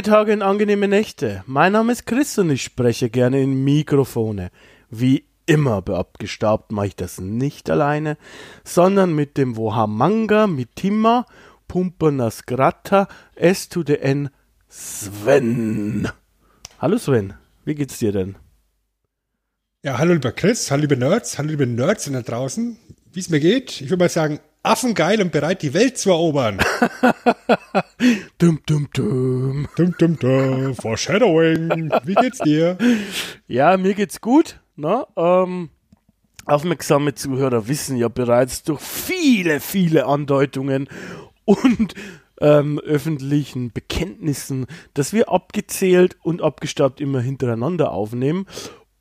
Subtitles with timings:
[0.00, 1.44] Lange Tage und angenehme Nächte.
[1.46, 4.50] Mein Name ist Chris und ich spreche gerne in Mikrofone.
[4.88, 8.16] Wie immer beabgestaubt mache ich das nicht alleine,
[8.64, 11.26] sondern mit dem Wohamanga Mitima
[11.68, 14.30] Pumpernas Grata S to the N
[14.70, 16.08] Sven.
[16.78, 17.34] Hallo Sven,
[17.66, 18.36] wie geht's dir denn?
[19.82, 22.78] Ja, hallo lieber Chris, hallo liebe Nerds, hallo liebe Nerds da draußen.
[23.12, 26.58] Wie es mir geht, ich würde mal sagen, affengeil und bereit, die Welt zu erobern.
[28.38, 29.68] dum, dum, dum.
[29.76, 30.74] Dum, dum, dum.
[30.74, 31.90] Foreshadowing.
[32.04, 32.76] Wie geht's dir?
[33.46, 34.60] Ja, mir geht's gut.
[34.76, 35.06] Ne?
[35.16, 35.70] Ähm,
[36.44, 40.88] aufmerksame Zuhörer wissen ja bereits durch viele, viele Andeutungen
[41.44, 41.94] und
[42.40, 48.46] ähm, öffentlichen Bekenntnissen, dass wir abgezählt und abgestaubt immer hintereinander aufnehmen.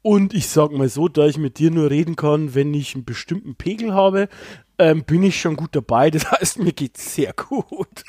[0.02, 3.06] Und ich sag mal so, da ich mit dir nur reden kann, wenn ich einen
[3.06, 4.30] bestimmten Pegel habe,
[4.80, 6.10] ähm, bin ich schon gut dabei.
[6.10, 8.04] Das heißt, mir geht's sehr gut.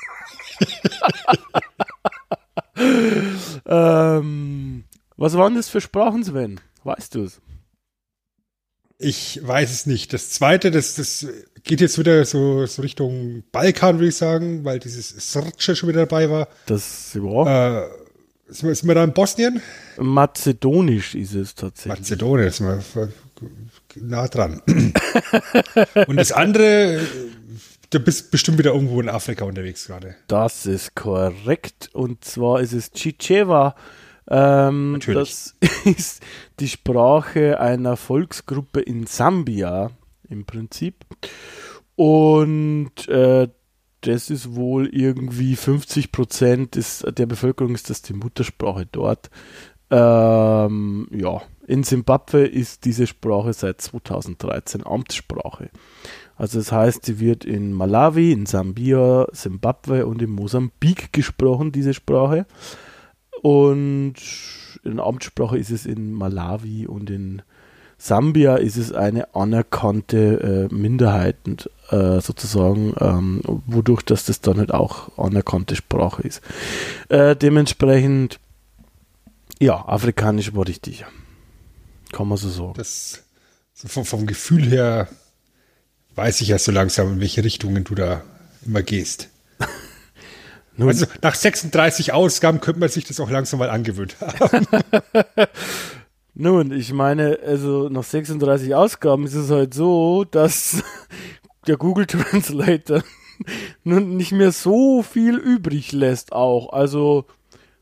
[3.67, 4.85] ähm,
[5.17, 6.61] was waren das für Sprachen, Sven?
[6.85, 7.41] Weißt du es?
[9.03, 10.13] Ich weiß es nicht.
[10.13, 11.27] Das zweite, das, das
[11.65, 16.07] geht jetzt wieder so, so Richtung Balkan, würde ich sagen, weil dieses Srce schon wieder
[16.07, 16.49] dabei war.
[16.67, 17.81] Das, ja.
[17.85, 17.89] Äh,
[18.51, 19.63] sind wir, da in Bosnien?
[19.99, 22.01] Mazedonisch ist es tatsächlich.
[22.01, 23.09] Mazedonisch, sind wir
[23.97, 24.61] nah dran.
[26.07, 27.01] Und das andere,
[27.91, 30.17] du bist bestimmt wieder irgendwo in Afrika unterwegs gerade.
[30.29, 31.91] Das ist korrekt.
[31.93, 33.75] Und zwar ist es Chichewa.
[34.29, 35.55] Ähm, Natürlich.
[35.61, 36.23] Das ist
[36.61, 39.91] die Sprache einer Volksgruppe in Sambia
[40.29, 41.05] im Prinzip.
[41.97, 43.49] Und äh,
[44.03, 46.79] das ist wohl irgendwie 50 Prozent
[47.19, 49.31] der Bevölkerung ist das die Muttersprache dort.
[49.91, 55.71] Ähm, ja, in Simbabwe ist diese Sprache seit 2013 Amtssprache.
[56.37, 61.93] Also das heißt, sie wird in Malawi, in Sambia, Simbabwe und in Mosambik gesprochen, diese
[61.93, 62.47] Sprache.
[63.43, 64.15] Und
[64.85, 67.43] in Amtssprache ist es in Malawi und in
[68.03, 71.37] Sambia ist es eine anerkannte äh, Minderheit
[71.91, 76.41] äh, sozusagen, ähm, wodurch dass das dann halt auch anerkannte Sprache ist.
[77.11, 78.41] Äh, dementsprechend,
[79.59, 81.05] ja, afrikanisch war richtig.
[82.11, 82.73] Kann man so sagen.
[82.75, 83.23] Das,
[83.75, 85.07] so vom, vom Gefühl her
[86.15, 88.23] weiß ich ja so langsam, in welche Richtungen du da
[88.65, 89.29] immer gehst.
[90.79, 94.67] also nach 36 Ausgaben könnte man sich das auch langsam mal angewöhnt haben.
[96.35, 100.83] Nun, ich meine, also nach 36 Ausgaben ist es halt so, dass
[101.67, 103.03] der Google Translator
[103.85, 106.73] nun nicht mehr so viel übrig lässt auch.
[106.73, 107.27] Also,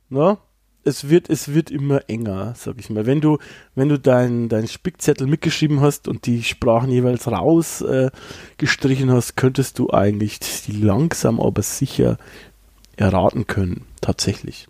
[0.09, 0.39] ne?
[0.85, 3.05] Es wird, es wird immer enger, sag ich mal.
[3.05, 3.37] Wenn du,
[3.75, 9.79] wenn du deinen dein Spickzettel mitgeschrieben hast und die Sprachen jeweils rausgestrichen äh, hast, könntest
[9.79, 12.17] du eigentlich die langsam aber sicher
[12.97, 13.85] erraten können.
[14.01, 14.69] Tatsächlich.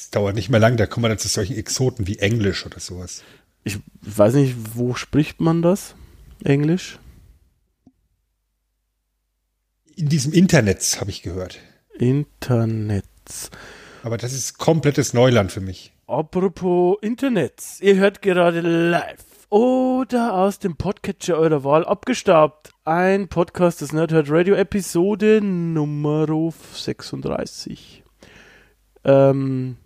[0.00, 2.80] Es dauert nicht mehr lang, da kommen wir dann zu solchen Exoten wie Englisch oder
[2.80, 3.22] sowas.
[3.64, 5.94] Ich weiß nicht, wo spricht man das?
[6.42, 6.98] Englisch?
[9.96, 11.58] In diesem Internet, habe ich gehört.
[11.98, 13.04] Internet.
[14.02, 15.92] Aber das ist komplettes Neuland für mich.
[16.06, 17.62] Apropos Internet.
[17.80, 22.70] Ihr hört gerade live oder aus dem Podcatcher eurer Wahl abgestaubt.
[22.86, 26.26] Ein Podcast des Nerdhurt Radio Episode Nummer
[26.72, 28.02] 36.
[29.04, 29.76] Ähm,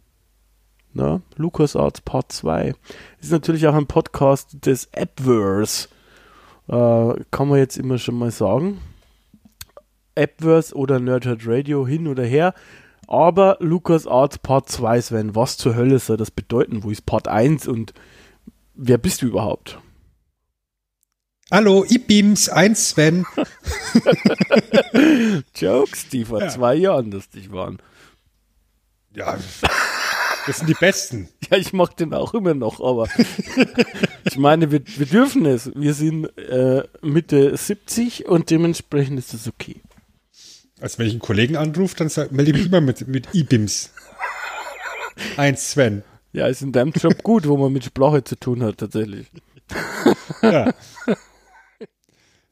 [0.94, 2.74] na, LucasArts Part 2.
[3.20, 5.88] Ist natürlich auch ein Podcast des Appverse.
[6.68, 8.80] Äh, kann man jetzt immer schon mal sagen.
[10.16, 12.54] Appverse oder Nerdhurt Radio hin oder her.
[13.06, 16.84] Aber LucasArts Part 2, Sven, was zur Hölle soll das bedeuten?
[16.84, 17.92] Wo ist Part 1 und
[18.74, 19.78] wer bist du überhaupt?
[21.50, 23.26] Hallo, Ibims 1 Sven.
[25.54, 26.48] Jokes, die vor ja.
[26.48, 27.78] zwei Jahren lustig waren.
[29.14, 29.36] Ja,
[30.46, 31.28] das sind die besten.
[31.50, 33.08] ja, ich mag den auch immer noch, aber
[34.24, 35.70] ich meine, wir, wir dürfen es.
[35.74, 39.80] Wir sind äh, Mitte 70 und dementsprechend ist das okay.
[40.80, 43.92] Also wenn ich einen Kollegen anrufe, dann melde ich mich immer mit, mit IBIMS.
[45.36, 46.02] Eins Sven.
[46.32, 49.28] Ja, ist in deinem Job gut, wo man mit Sprache zu tun hat, tatsächlich.
[50.42, 50.74] ja.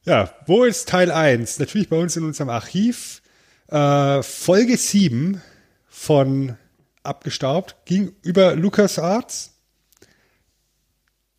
[0.05, 1.59] Ja, wo ist Teil 1?
[1.59, 3.21] Natürlich bei uns in unserem Archiv.
[3.67, 5.41] Äh, Folge 7
[5.87, 6.57] von
[7.03, 9.51] abgestaubt, ging über LucasArts.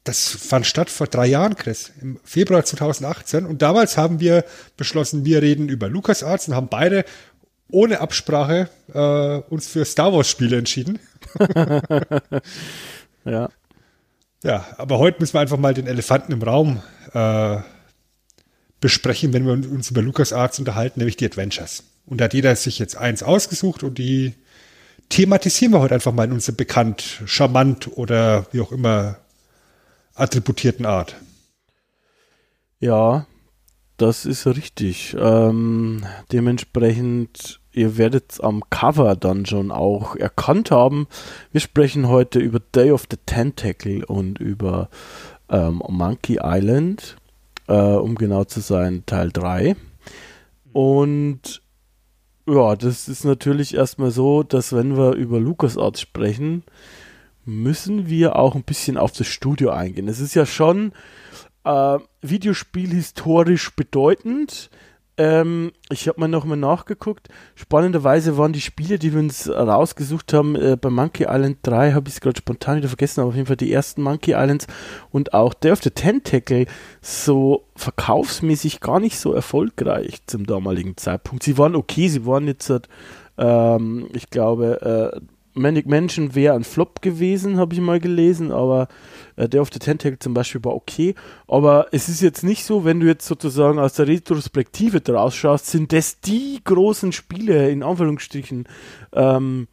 [0.05, 3.47] Das fand statt vor drei Jahren, Chris, im Februar 2018.
[3.47, 4.45] Und damals haben wir
[4.77, 7.05] beschlossen, wir reden über LucasArts und haben beide
[7.71, 10.99] ohne Absprache äh, uns für Star Wars Spiele entschieden.
[13.25, 13.49] ja.
[14.43, 16.83] Ja, aber heute müssen wir einfach mal den Elefanten im Raum
[17.15, 17.57] äh,
[18.81, 21.85] besprechen, wenn wir uns über LucasArts unterhalten, nämlich die Adventures.
[22.05, 24.35] Und da hat jeder sich jetzt eins ausgesucht und die
[25.09, 29.19] thematisieren wir heute einfach mal in unserer bekannt, charmant oder wie auch immer
[30.15, 31.17] attributierten Art.
[32.81, 33.27] Ja,
[33.97, 35.17] das ist richtig.
[35.19, 41.07] Ähm, dementsprechend, ihr werdet am Cover dann schon auch erkannt haben.
[41.53, 44.89] Wir sprechen heute über Day of the Tentacle und über
[45.49, 47.17] ähm, Monkey Island,
[47.69, 49.77] äh, um genau zu sein, Teil 3.
[50.73, 51.63] Und
[52.47, 56.63] ja, das ist natürlich erstmal so, dass wenn wir über LucasArts sprechen,
[57.45, 60.09] müssen wir auch ein bisschen auf das Studio eingehen.
[60.09, 60.93] Es ist ja schon
[61.65, 64.71] äh, Videospiel historisch bedeutend.
[65.17, 67.29] Ähm, ich habe mal nochmal nachgeguckt.
[67.55, 72.09] Spannenderweise waren die Spiele, die wir uns rausgesucht haben, äh, bei Monkey Island 3, habe
[72.09, 74.67] ich es gerade spontan wieder vergessen, aber auf jeden Fall die ersten Monkey Islands
[75.13, 76.67] und auch Day the Tentacle
[77.01, 81.45] so verkaufsmäßig gar nicht so erfolgreich zum damaligen Zeitpunkt.
[81.45, 82.73] Sie waren okay, sie waren jetzt,
[83.39, 85.21] ähm, ich glaube, äh,
[85.55, 88.89] Manic Mansion wäre ein Flop gewesen, habe ich mal gelesen, aber
[89.37, 91.15] äh, Day of the Tentacle zum Beispiel war okay.
[91.47, 95.67] Aber es ist jetzt nicht so, wenn du jetzt sozusagen aus der Retrospektive draus schaust,
[95.67, 98.67] sind das die großen Spiele, in Anführungsstrichen,
[99.13, 99.69] ähm,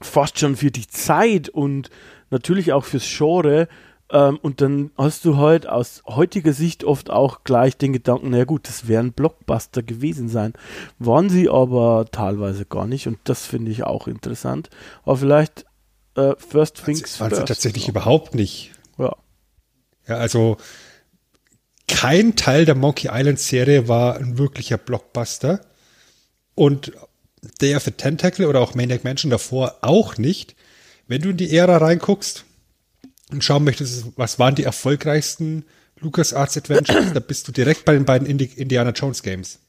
[0.00, 1.90] fast schon für die Zeit und
[2.30, 3.68] natürlich auch fürs Genre,
[4.12, 8.44] ähm, und dann hast du halt aus heutiger Sicht oft auch gleich den Gedanken, na
[8.44, 10.52] gut, das wären Blockbuster gewesen sein.
[10.98, 14.68] Waren sie aber teilweise gar nicht und das finde ich auch interessant.
[15.04, 15.64] Aber vielleicht
[16.16, 17.32] äh, First Things also, First.
[17.32, 17.90] Also tatsächlich noch.
[17.90, 18.72] überhaupt nicht.
[18.98, 19.16] Ja.
[20.06, 20.58] Ja, also
[21.88, 25.60] kein Teil der Monkey Island Serie war ein wirklicher Blockbuster.
[26.54, 26.92] Und
[27.62, 30.54] Day of the Tentacle oder auch Maniac Mansion davor auch nicht.
[31.08, 32.44] Wenn du in die Ära reinguckst,
[33.32, 35.64] und schauen möchtest, was waren die erfolgreichsten
[36.00, 39.60] LucasArts Adventures, da bist du direkt bei den beiden Indi Indiana Jones Games.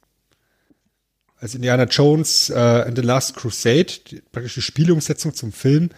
[1.39, 5.89] Also Indiana Jones uh, and the Last Crusade, die, praktisch die Spielumsetzung zum Film,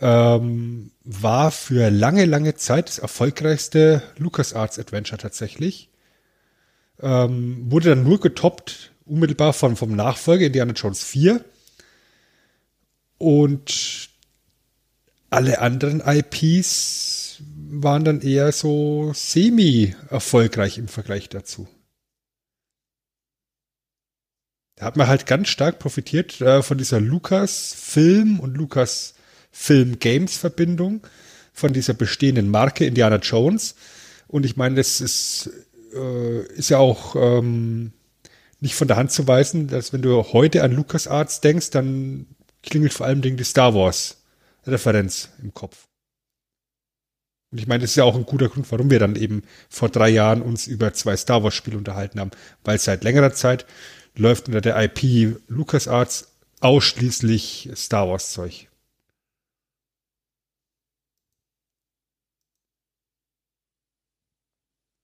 [0.00, 5.90] ähm, war für lange, lange Zeit das erfolgreichste LucasArts Adventure tatsächlich.
[7.00, 11.44] Ähm, wurde dann nur getoppt, unmittelbar von, vom Nachfolger Indiana Jones 4.
[13.18, 14.08] Und
[15.32, 17.40] alle anderen IPs
[17.70, 21.66] waren dann eher so semi-erfolgreich im Vergleich dazu.
[24.76, 31.06] Da hat man halt ganz stark profitiert äh, von dieser Lucas-Film und Lucas-Film-Games-Verbindung,
[31.54, 33.74] von dieser bestehenden Marke Indiana Jones.
[34.28, 35.50] Und ich meine, das ist,
[35.94, 37.92] äh, ist ja auch ähm,
[38.60, 42.26] nicht von der Hand zu weisen, dass wenn du heute an LucasArts denkst, dann
[42.62, 44.21] klingelt vor allem die Star Wars
[44.66, 45.88] Referenz im Kopf.
[47.50, 49.90] Und ich meine, das ist ja auch ein guter Grund, warum wir dann eben vor
[49.90, 52.30] drei Jahren uns über zwei Star Wars Spiele unterhalten haben,
[52.64, 53.66] weil seit längerer Zeit
[54.14, 58.68] läuft unter der IP LucasArts ausschließlich Star Wars Zeug.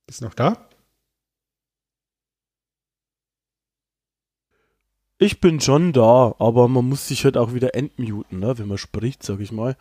[0.07, 0.68] Bist noch da?
[5.21, 8.79] Ich bin schon da, aber man muss sich halt auch wieder entmuten, ne, wenn man
[8.79, 9.77] spricht, sag ich mal.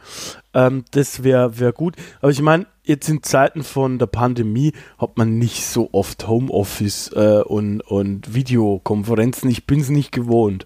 [0.55, 1.95] Ähm, das wäre wär gut.
[2.21, 7.11] Aber ich meine, jetzt in Zeiten von der Pandemie hat man nicht so oft Homeoffice
[7.13, 9.47] äh, und, und Videokonferenzen.
[9.51, 10.65] Ich bin es nicht gewohnt,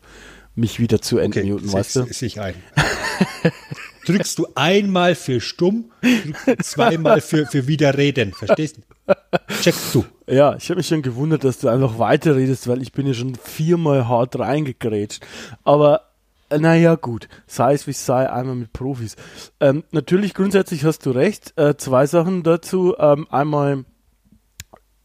[0.56, 2.04] mich wieder zu entmuten, okay, weißt du?
[2.06, 2.56] Sich ein.
[4.06, 5.92] drückst du einmal für stumm,
[6.62, 8.34] zweimal für, für Widerreden.
[8.34, 9.16] Verstehst du?
[9.62, 10.06] Checkst du.
[10.28, 13.36] Ja, ich habe mich schon gewundert, dass du einfach weiterredest, weil ich bin ja schon
[13.36, 15.26] viermal hart reingegrätscht.
[15.64, 16.12] Aber
[16.50, 19.16] äh, naja, gut, sei es wie es sei, einmal mit Profis.
[19.60, 21.58] Ähm, natürlich, grundsätzlich hast du recht.
[21.58, 22.96] Äh, zwei Sachen dazu.
[22.98, 23.86] Ähm, einmal,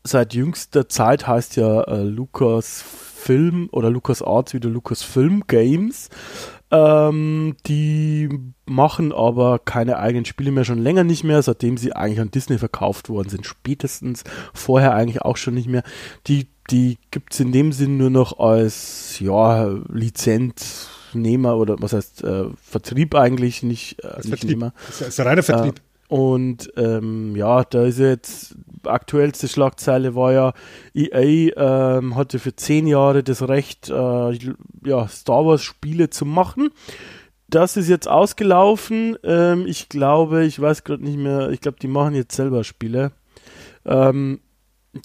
[0.04, 6.10] seit jüngster Zeit heißt ja äh, Lukas Film oder Lukas Arts wieder Lukas Film Games.
[6.70, 8.28] Ähm, die
[8.66, 12.58] machen aber keine eigenen Spiele mehr, schon länger nicht mehr, seitdem sie eigentlich an Disney
[12.58, 13.46] verkauft worden sind.
[13.46, 15.84] Spätestens vorher eigentlich auch schon nicht mehr.
[16.26, 22.24] Die, die gibt es in dem Sinn nur noch als ja, Lizenznehmer oder was heißt
[22.24, 24.50] äh, Vertrieb eigentlich, nicht, äh, nicht Vertrieb.
[24.50, 24.72] Nehmer.
[24.88, 25.78] Das ist ein reiner Vertrieb.
[25.78, 28.56] Äh, und ähm, ja, da ist jetzt
[28.86, 30.52] aktuellste Schlagzeile war ja,
[30.94, 34.38] EA ähm, hatte für zehn Jahre das Recht, äh,
[34.84, 36.70] ja, Star Wars Spiele zu machen.
[37.48, 39.16] das ist jetzt ausgelaufen.
[39.22, 43.12] Ähm, ich glaube, ich weiß gerade nicht mehr, ich glaube, die machen jetzt selber Spiele.
[43.84, 44.40] Ähm,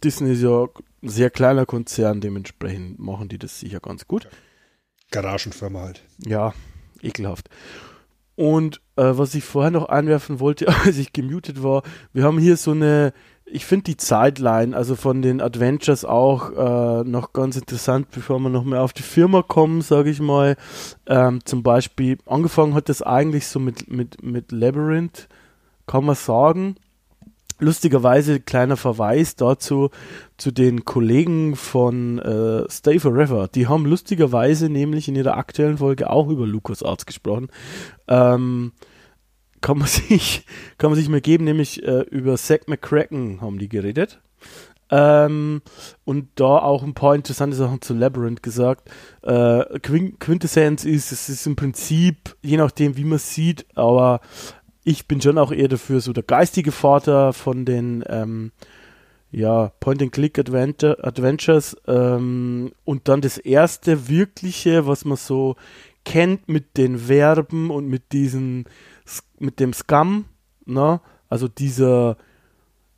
[0.03, 0.67] Disney ist ja
[1.03, 4.27] ein sehr kleiner Konzern, dementsprechend machen die das sicher ganz gut.
[5.11, 6.03] Garagenfirma halt.
[6.25, 6.53] Ja,
[7.01, 7.49] ekelhaft.
[8.35, 11.83] Und äh, was ich vorher noch einwerfen wollte, als ich gemutet war,
[12.13, 13.13] wir haben hier so eine,
[13.51, 18.49] ich finde die Zeitline, also von den Adventures auch äh, noch ganz interessant, bevor wir
[18.49, 20.55] noch mehr auf die Firma kommen, sage ich mal.
[21.05, 25.27] Ähm, zum Beispiel, angefangen hat das eigentlich so mit, mit, mit Labyrinth,
[25.85, 26.75] kann man sagen
[27.61, 29.91] lustigerweise kleiner Verweis dazu
[30.37, 33.47] zu den Kollegen von äh, Stay Forever.
[33.47, 37.49] Die haben lustigerweise nämlich in ihrer aktuellen Folge auch über LucasArts gesprochen.
[38.07, 38.71] Ähm,
[39.61, 40.45] kann man sich
[40.77, 44.19] kann man sich mal geben, nämlich äh, über Zack McCracken haben die geredet.
[44.93, 45.61] Ähm,
[46.03, 48.89] und da auch ein paar interessante Sachen zu Labyrinth gesagt.
[49.21, 54.19] Äh, Quintessenz ist, es ist im Prinzip, je nachdem wie man sieht, aber
[54.83, 58.51] ich bin schon auch eher dafür so der geistige Vater von den ähm,
[59.31, 65.55] ja, Point-and-Click-Adventures ähm, und dann das erste wirkliche, was man so
[66.03, 68.65] kennt mit den Verben und mit diesen
[69.39, 70.25] mit dem Scum,
[70.65, 71.01] ne?
[71.29, 72.17] also dieser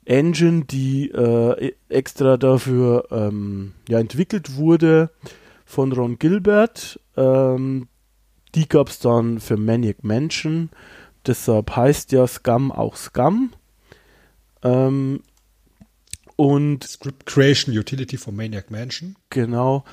[0.06, 5.12] Engine, die äh, e-, extra dafür ähm, ja, entwickelt wurde
[5.66, 7.00] von Ron Gilbert.
[7.16, 7.88] Ähm,
[8.56, 10.70] die gab es dann für Maniac Mansion
[11.26, 13.54] Deshalb heißt ja Scum auch Scum.
[14.62, 15.22] Ähm,
[16.36, 19.16] und Script Creation Utility for Maniac Mansion.
[19.30, 19.86] Genau.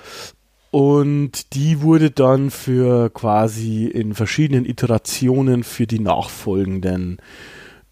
[0.70, 7.18] Und die wurde dann für quasi in verschiedenen Iterationen für die nachfolgenden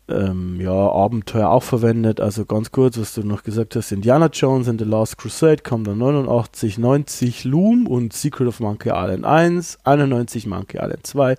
[0.09, 2.21] ähm, ja, Abenteuer auch verwendet.
[2.21, 5.85] Also ganz kurz, was du noch gesagt hast, Indiana Jones and the Last Crusade kam
[5.85, 11.37] dann 89, 90 Loom und Secret of Monkey Island 1, 91 Monkey Island 2,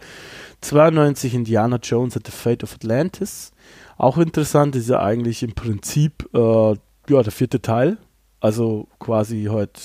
[0.62, 3.52] 92 Indiana Jones and the Fate of Atlantis.
[3.98, 6.74] Auch interessant ist ja eigentlich im Prinzip äh,
[7.10, 7.98] ja, der vierte Teil.
[8.40, 9.80] Also quasi halt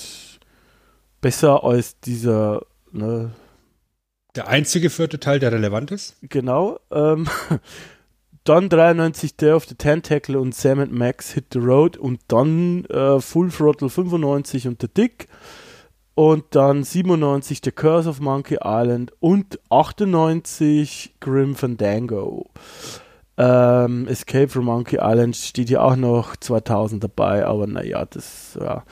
[1.25, 3.31] besser als dieser ne,
[4.35, 6.17] der einzige vierte Teil, der relevant ist?
[6.21, 6.79] Genau.
[6.91, 7.27] Ähm,
[8.43, 12.85] dann 93 Day of the Tentacle und Sam and Max Hit the Road und dann
[12.85, 15.27] äh, Full Throttle 95 und The Dick
[16.13, 22.51] und dann 97 The Curse of Monkey Island und 98 Grim Fandango.
[23.37, 28.83] Ähm, Escape from Monkey Island steht ja auch noch 2000 dabei, aber naja, das, ja.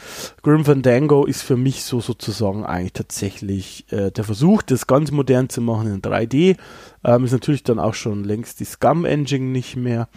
[0.42, 5.48] Grim Fandango ist für mich so sozusagen eigentlich tatsächlich äh, der Versuch, das ganz modern
[5.48, 6.58] zu machen in 3D.
[7.06, 10.10] Ähm, ist natürlich dann auch schon längst die Scum Engine nicht mehr.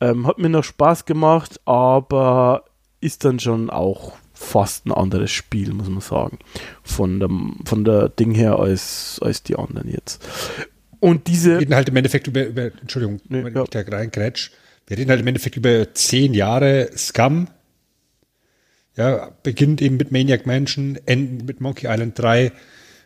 [0.00, 2.64] Ähm, hat mir noch Spaß gemacht, aber
[3.00, 6.38] ist dann schon auch fast ein anderes Spiel, muss man sagen.
[6.84, 7.30] Von der,
[7.64, 10.24] von der Ding her als, als die anderen jetzt.
[11.00, 11.52] Und diese.
[11.52, 13.62] Wir reden halt im Endeffekt über, über Entschuldigung, nee, wenn ja.
[13.62, 14.50] ich da reingrätsch.
[14.86, 17.48] Wir reden halt im Endeffekt über zehn Jahre Scum.
[18.96, 22.52] Ja, beginnt eben mit Maniac Mansion, endet mit Monkey Island 3.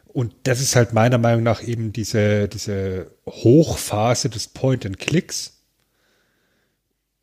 [0.06, 5.61] Und das ist halt meiner Meinung nach eben diese, diese Hochphase des Point and Clicks.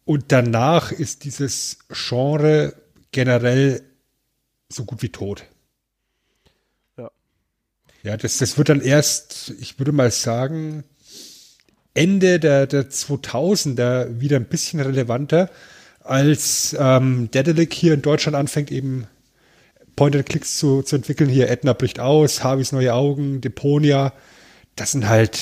[0.06, 2.74] Und danach ist dieses Genre
[3.12, 3.84] generell
[4.70, 5.46] so gut wie tot.
[8.04, 10.84] Ja, das, das wird dann erst, ich würde mal sagen,
[11.94, 15.50] Ende der, der 2000er wieder ein bisschen relevanter,
[16.04, 19.08] als ähm, Dedelic hier in Deutschland anfängt, eben
[19.96, 21.30] Point-and-Clicks zu, zu entwickeln.
[21.30, 24.14] Hier Edna bricht aus, Harveys neue Augen, Deponia.
[24.76, 25.40] Das sind halt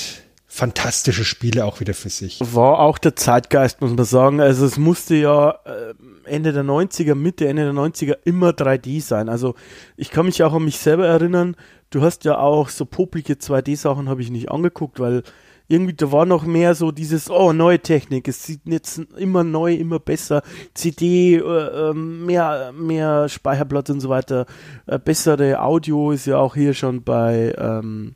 [0.56, 2.40] fantastische Spiele auch wieder für sich.
[2.40, 4.40] War auch der Zeitgeist, muss man sagen.
[4.40, 5.94] Also es musste ja äh,
[6.24, 9.28] Ende der 90er, Mitte, Ende der 90er immer 3D sein.
[9.28, 9.54] Also
[9.98, 11.56] ich kann mich auch an mich selber erinnern,
[11.90, 15.22] du hast ja auch so poplige 2D-Sachen habe ich nicht angeguckt, weil
[15.68, 19.74] irgendwie da war noch mehr so dieses, oh, neue Technik, es sieht jetzt immer neu,
[19.74, 20.42] immer besser,
[20.74, 24.46] CD, äh, ähm, mehr, mehr Speicherplatz und so weiter,
[24.86, 28.14] äh, bessere Audio ist ja auch hier schon bei, ähm,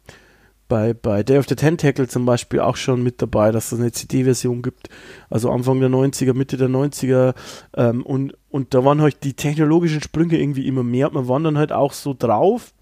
[0.71, 3.93] bei, bei Day of the Tentacle zum Beispiel auch schon mit dabei, dass es eine
[3.93, 4.89] CD-Version gibt,
[5.29, 7.35] also Anfang der 90er, Mitte der 90er
[7.77, 11.09] ähm, und, und da waren halt die technologischen Sprünge irgendwie immer mehr.
[11.09, 12.73] Und man war dann halt auch so drauf,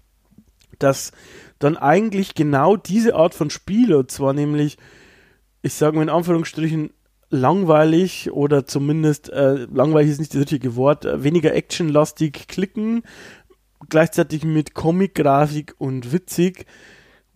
[0.77, 1.11] dass
[1.57, 4.77] dann eigentlich genau diese Art von Spiel, zwar nämlich,
[5.63, 6.91] ich sage mal in Anführungsstrichen,
[7.31, 13.01] langweilig oder zumindest äh, langweilig ist nicht das richtige Wort, äh, weniger actionlastig klicken,
[13.89, 16.65] gleichzeitig mit Comic-Grafik und witzig,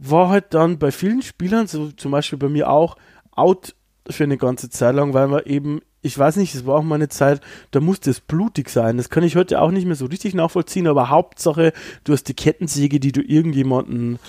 [0.10, 2.98] war halt dann bei vielen Spielern, so zum Beispiel bei mir auch,
[3.32, 3.76] out
[4.10, 6.96] für eine ganze Zeit lang, weil man eben ich weiß nicht, es war auch mal
[6.96, 7.42] eine Zeit,
[7.72, 8.98] da musste es blutig sein.
[8.98, 11.72] Das kann ich heute auch nicht mehr so richtig nachvollziehen, aber Hauptsache,
[12.04, 14.20] du hast die Kettensäge, die du irgendjemanden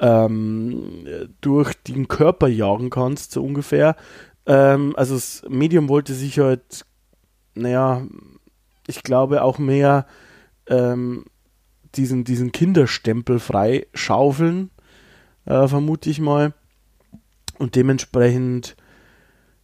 [0.00, 1.06] ähm,
[1.42, 3.94] durch den Körper jagen kannst, so ungefähr.
[4.46, 6.86] Ähm, also das Medium wollte sich halt,
[7.54, 8.06] naja,
[8.86, 10.06] ich glaube auch mehr
[10.66, 11.26] ähm,
[11.94, 14.70] diesen, diesen Kinderstempel freischaufeln,
[15.48, 16.52] äh, vermute ich mal.
[17.58, 18.76] Und dementsprechend,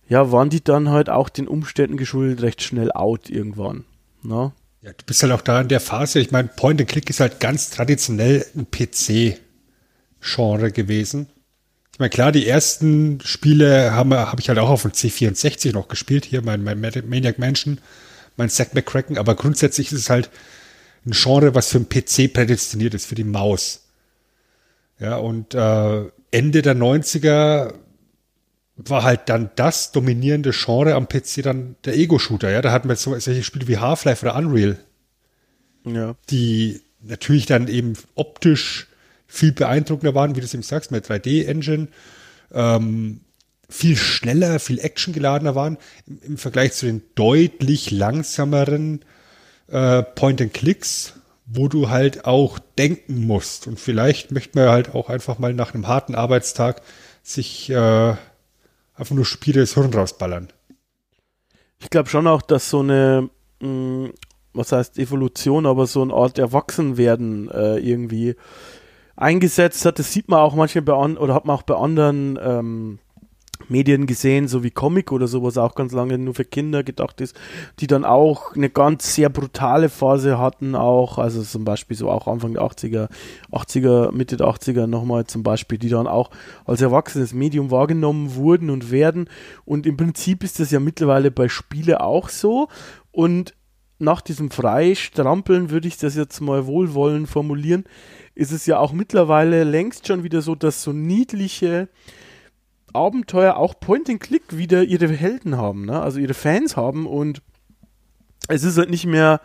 [0.08, 3.84] ja, waren die dann halt auch den Umständen geschuldet recht schnell out irgendwann.
[4.22, 4.52] Ne?
[4.82, 7.20] Ja, du bist halt auch da in der Phase, ich meine, Point and Click ist
[7.20, 11.28] halt ganz traditionell ein PC-Genre gewesen.
[11.92, 15.86] Ich meine, klar, die ersten Spiele habe hab ich halt auch auf dem C64 noch
[15.86, 17.78] gespielt, hier mein, mein Maniac Mansion,
[18.36, 20.28] mein Zack McCracken, aber grundsätzlich ist es halt
[21.06, 23.83] ein Genre, was für einen PC prädestiniert ist, für die Maus.
[24.98, 27.74] Ja, und äh, Ende der 90er
[28.76, 32.50] war halt dann das dominierende Genre am PC dann der Ego-Shooter.
[32.50, 34.78] Ja, da hatten wir so, solche Spiele wie Half-Life oder Unreal.
[35.84, 36.16] Ja.
[36.30, 38.88] Die natürlich dann eben optisch
[39.26, 41.88] viel beeindruckender waren, wie du es eben sagst, mit 3D-Engine.
[42.52, 43.20] Ähm,
[43.68, 49.00] viel schneller, viel actiongeladener waren im, im, Vergleich zu den deutlich langsameren
[49.68, 51.14] äh, Point-and-Clicks,
[51.46, 53.66] wo du halt auch denken musst.
[53.66, 56.82] Und vielleicht möchte man halt auch einfach mal nach einem harten Arbeitstag
[57.22, 58.14] sich äh,
[58.94, 60.48] einfach nur stupide das Hirn rausballern.
[61.80, 63.28] Ich glaube schon auch, dass so eine,
[63.60, 64.12] mh, mm,
[64.54, 68.36] was heißt Evolution, aber so eine Art Erwachsenwerden äh, irgendwie
[69.16, 69.98] eingesetzt hat.
[69.98, 72.98] Das sieht man auch manchmal bei an, oder hat man auch bei anderen ähm,
[73.68, 77.36] Medien gesehen, so wie Comic oder sowas auch ganz lange nur für Kinder gedacht ist,
[77.80, 82.26] die dann auch eine ganz sehr brutale Phase hatten, auch, also zum Beispiel so auch
[82.26, 83.08] Anfang der 80er,
[83.52, 86.30] 80er, Mitte der 80er nochmal zum Beispiel, die dann auch
[86.64, 89.28] als erwachsenes Medium wahrgenommen wurden und werden.
[89.64, 92.68] Und im Prinzip ist das ja mittlerweile bei Spiele auch so.
[93.10, 93.54] Und
[93.98, 97.84] nach diesem Freistrampeln würde ich das jetzt mal wohlwollend formulieren,
[98.34, 101.88] ist es ja auch mittlerweile längst schon wieder so, dass so niedliche
[102.94, 106.00] Abenteuer auch Point-and-Click wieder ihre Helden haben, ne?
[106.00, 107.42] also ihre Fans haben und
[108.48, 109.40] es ist halt nicht mehr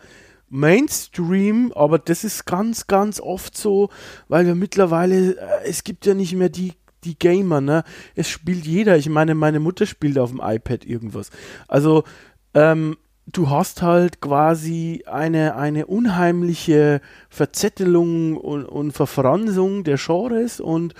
[0.50, 3.88] Mainstream, aber das ist ganz, ganz oft so,
[4.28, 6.72] weil wir mittlerweile, äh, es gibt ja nicht mehr die,
[7.04, 7.84] die Gamer, ne?
[8.14, 8.98] Es spielt jeder.
[8.98, 11.30] Ich meine, meine Mutter spielt auf dem iPad irgendwas.
[11.66, 12.04] Also,
[12.52, 12.96] ähm,
[13.26, 20.94] du hast halt quasi eine, eine unheimliche Verzettelung und, und Verfransung der Genres und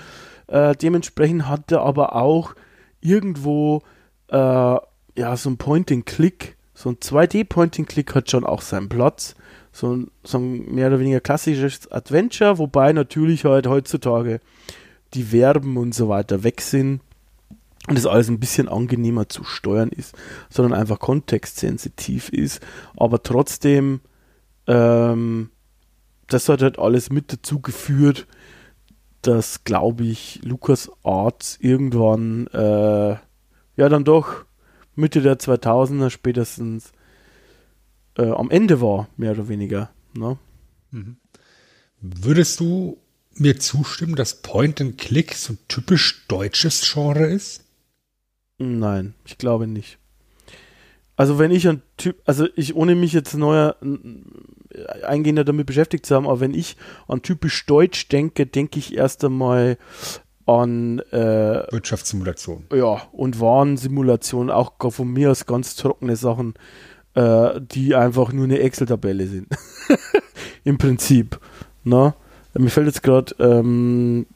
[0.51, 2.55] äh, dementsprechend hat er aber auch
[3.01, 3.83] irgendwo
[4.29, 9.35] äh, ja so ein Point-and-Click, so ein 2D-Point-and-Click hat schon auch seinen Platz.
[9.73, 14.41] So ein, so ein mehr oder weniger klassisches Adventure, wobei natürlich halt heutzutage
[15.15, 17.01] die Verben und so weiter weg sind
[17.89, 20.17] und das alles ein bisschen angenehmer zu steuern ist,
[20.49, 22.61] sondern einfach kontextsensitiv ist,
[22.97, 24.01] aber trotzdem
[24.67, 25.51] ähm,
[26.27, 28.27] das hat halt alles mit dazu geführt,
[29.22, 33.16] dass, glaube ich, Lukas Arts irgendwann, äh,
[33.76, 34.44] ja, dann doch
[34.94, 36.92] Mitte der 2000er spätestens
[38.16, 39.90] äh, am Ende war, mehr oder weniger.
[40.14, 40.38] Ne?
[40.90, 41.16] Mhm.
[42.00, 42.98] Würdest du
[43.35, 47.64] mir zustimmen, dass Point and Click so ein typisch deutsches Genre ist?
[48.59, 49.98] Nein, ich glaube nicht.
[51.16, 53.76] Also wenn ich ein Typ, also ich ohne mich jetzt neuer
[55.02, 56.76] eingehender damit beschäftigt zu haben, aber wenn ich
[57.09, 59.78] an typisch Deutsch denke, denke ich erst einmal
[60.46, 62.66] an äh, Wirtschaftssimulation.
[62.72, 66.54] Ja, und Warnsimulation, auch von mir aus ganz trockene Sachen,
[67.14, 69.48] äh, die einfach nur eine Excel-Tabelle sind.
[70.64, 71.38] Im Prinzip.
[71.85, 72.14] Na?
[72.54, 72.62] Ne?
[72.64, 74.26] Mir fällt jetzt gerade ähm,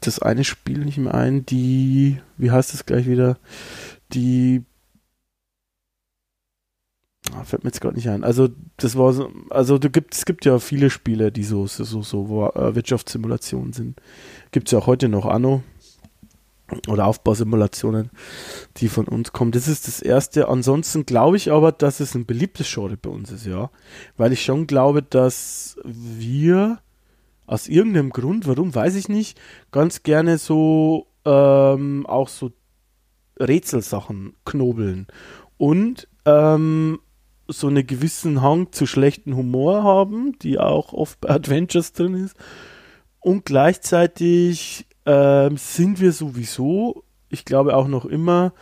[0.00, 3.36] das eine Spiel nicht mehr ein, die, wie heißt das gleich wieder?
[4.14, 4.62] Die
[7.30, 8.24] Ah, fällt mir jetzt gerade nicht ein.
[8.24, 12.02] Also, das war so, also du gibt, es gibt ja viele Spiele, die so, so,
[12.02, 14.00] so, äh, Wirtschaftssimulationen sind.
[14.50, 15.62] Gibt es ja auch heute noch Anno
[16.88, 18.10] oder Aufbausimulationen,
[18.78, 19.52] die von uns kommen.
[19.52, 20.48] Das ist das erste.
[20.48, 23.70] Ansonsten glaube ich aber, dass es ein beliebtes Genre bei uns ist, ja.
[24.16, 26.80] Weil ich schon glaube, dass wir
[27.46, 29.38] aus irgendeinem Grund, warum weiß ich nicht,
[29.70, 32.52] ganz gerne so ähm, auch so
[33.38, 35.06] Rätselsachen knobeln.
[35.58, 36.98] Und ähm,
[37.48, 42.36] so einen gewissen Hang zu schlechten Humor haben, die auch oft bei Adventures drin ist.
[43.20, 48.52] Und gleichzeitig äh, sind wir sowieso, ich glaube auch noch immer,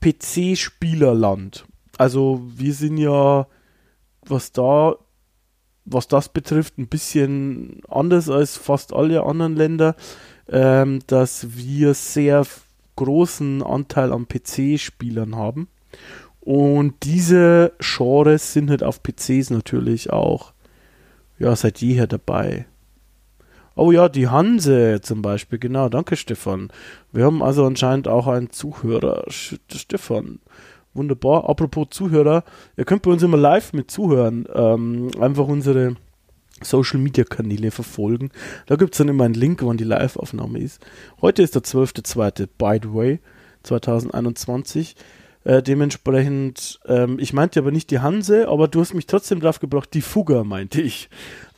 [0.00, 1.64] PC-Spielerland.
[1.98, 3.46] Also wir sind ja,
[4.26, 4.96] was da,
[5.84, 9.96] was das betrifft, ein bisschen anders als fast alle anderen Länder,
[10.48, 12.46] ähm, dass wir sehr
[12.96, 15.68] großen Anteil an PC-Spielern haben.
[16.44, 20.52] Und diese Genres sind halt auf PCs natürlich auch
[21.38, 22.66] ja, seit jeher dabei.
[23.76, 26.68] Oh ja, die Hanse zum Beispiel, genau, danke Stefan.
[27.12, 30.40] Wir haben also anscheinend auch einen Zuhörer, Stefan.
[30.94, 31.48] Wunderbar.
[31.48, 32.44] Apropos Zuhörer,
[32.76, 34.46] ihr könnt bei uns immer live mit zuhören.
[34.52, 35.96] Ähm, einfach unsere
[36.60, 38.30] Social Media Kanäle verfolgen.
[38.66, 40.84] Da gibt es dann immer einen Link, wann die Live-Aufnahme ist.
[41.20, 42.48] Heute ist der 12.2.
[42.58, 43.20] by the way,
[43.62, 44.96] 2021.
[45.44, 49.58] Äh, dementsprechend, ähm, ich meinte aber nicht die Hanse, aber du hast mich trotzdem drauf
[49.58, 51.08] gebracht, die Fugger meinte ich.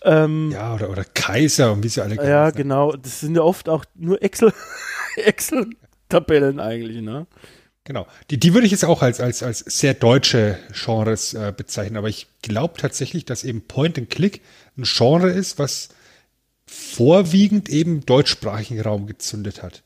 [0.02, 2.92] Ähm, ja, oder, oder Kaiser und wie sie alle Ja, genau.
[2.92, 4.52] Das sind ja oft auch nur Excel,
[5.16, 7.26] Excel-Tabellen eigentlich, ne?
[7.84, 8.06] Genau.
[8.30, 12.08] Die, die würde ich jetzt auch als, als, als sehr deutsche Genres äh, bezeichnen, aber
[12.08, 14.40] ich glaube tatsächlich, dass eben Point and Click
[14.78, 15.90] ein Genre ist, was
[16.66, 19.83] vorwiegend eben deutschsprachigen Raum gezündet hat.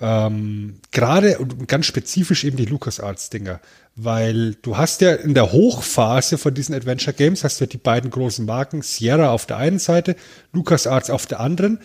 [0.00, 3.60] Ähm, Gerade und ganz spezifisch eben die LucasArts-Dinger,
[3.94, 7.78] weil du hast ja in der Hochphase von diesen Adventure Games hast du ja die
[7.78, 10.16] beiden großen Marken Sierra auf der einen Seite,
[10.52, 11.78] LucasArts auf der anderen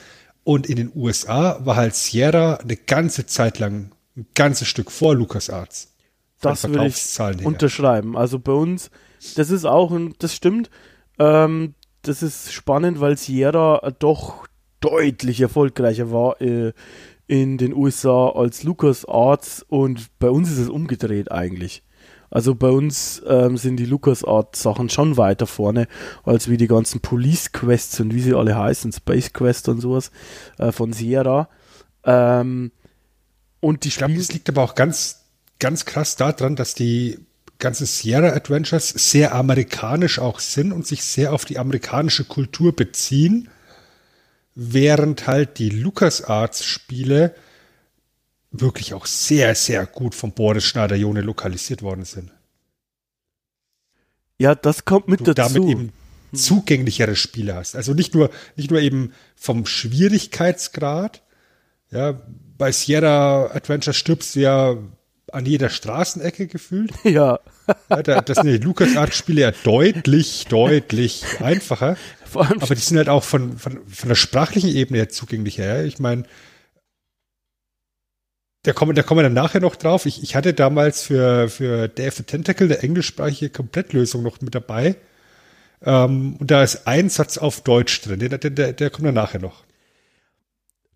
[0.44, 5.16] und in den USA war halt Sierra eine ganze Zeit lang ein ganzes Stück vor
[5.16, 5.94] LucasArts.
[6.42, 8.18] Das will ich unterschreiben.
[8.18, 8.92] Also bei uns,
[9.36, 10.70] das ist auch, ein, das stimmt,
[11.20, 14.48] ähm, das ist spannend, weil Sierra doch
[14.80, 16.74] deutlich erfolgreicher war äh,
[17.30, 21.84] in den USA als LucasArts und bei uns ist es umgedreht eigentlich.
[22.32, 25.88] Also bei uns ähm, sind die LucasArts Sachen schon weiter vorne
[26.24, 30.10] als wie die ganzen Police Quests und wie sie alle heißen, Space Quest und sowas
[30.58, 31.50] äh, von Sierra.
[32.04, 32.72] Ähm,
[33.60, 35.26] und die ich glaube, das liegt aber auch ganz,
[35.60, 37.20] ganz krass daran, dass die
[37.60, 43.50] ganzen Sierra Adventures sehr amerikanisch auch sind und sich sehr auf die amerikanische Kultur beziehen,
[44.56, 47.36] während halt die LucasArts Spiele
[48.52, 52.32] wirklich auch sehr, sehr gut von Boris Schneider-Jone lokalisiert worden sind.
[54.40, 55.54] Ja, das kommt mit du dazu.
[55.54, 55.94] damit eben
[56.34, 57.76] zugänglichere Spiele hast.
[57.76, 61.22] Also nicht nur, nicht nur eben vom Schwierigkeitsgrad,
[61.92, 62.22] ja,
[62.58, 64.78] bei Sierra Adventure stirbst du ja
[65.32, 66.92] an jeder Straßenecke gefühlt.
[67.04, 67.40] Ja.
[67.90, 71.98] Da, das sind die LucasArts-Spiele ja deutlich, deutlich einfacher.
[72.34, 75.66] Aber die sind halt auch von, von, von der sprachlichen Ebene her zugänglicher.
[75.66, 75.84] Ja?
[75.84, 76.24] Ich meine,
[78.64, 80.06] da kommen, da kommen wir dann nachher noch drauf.
[80.06, 84.96] Ich, ich hatte damals für, für Dave the Tentacle eine englischsprachige Komplettlösung noch mit dabei.
[85.82, 88.20] Ähm, und da ist ein Satz auf Deutsch drin.
[88.20, 89.64] Der, der, der kommt dann nachher noch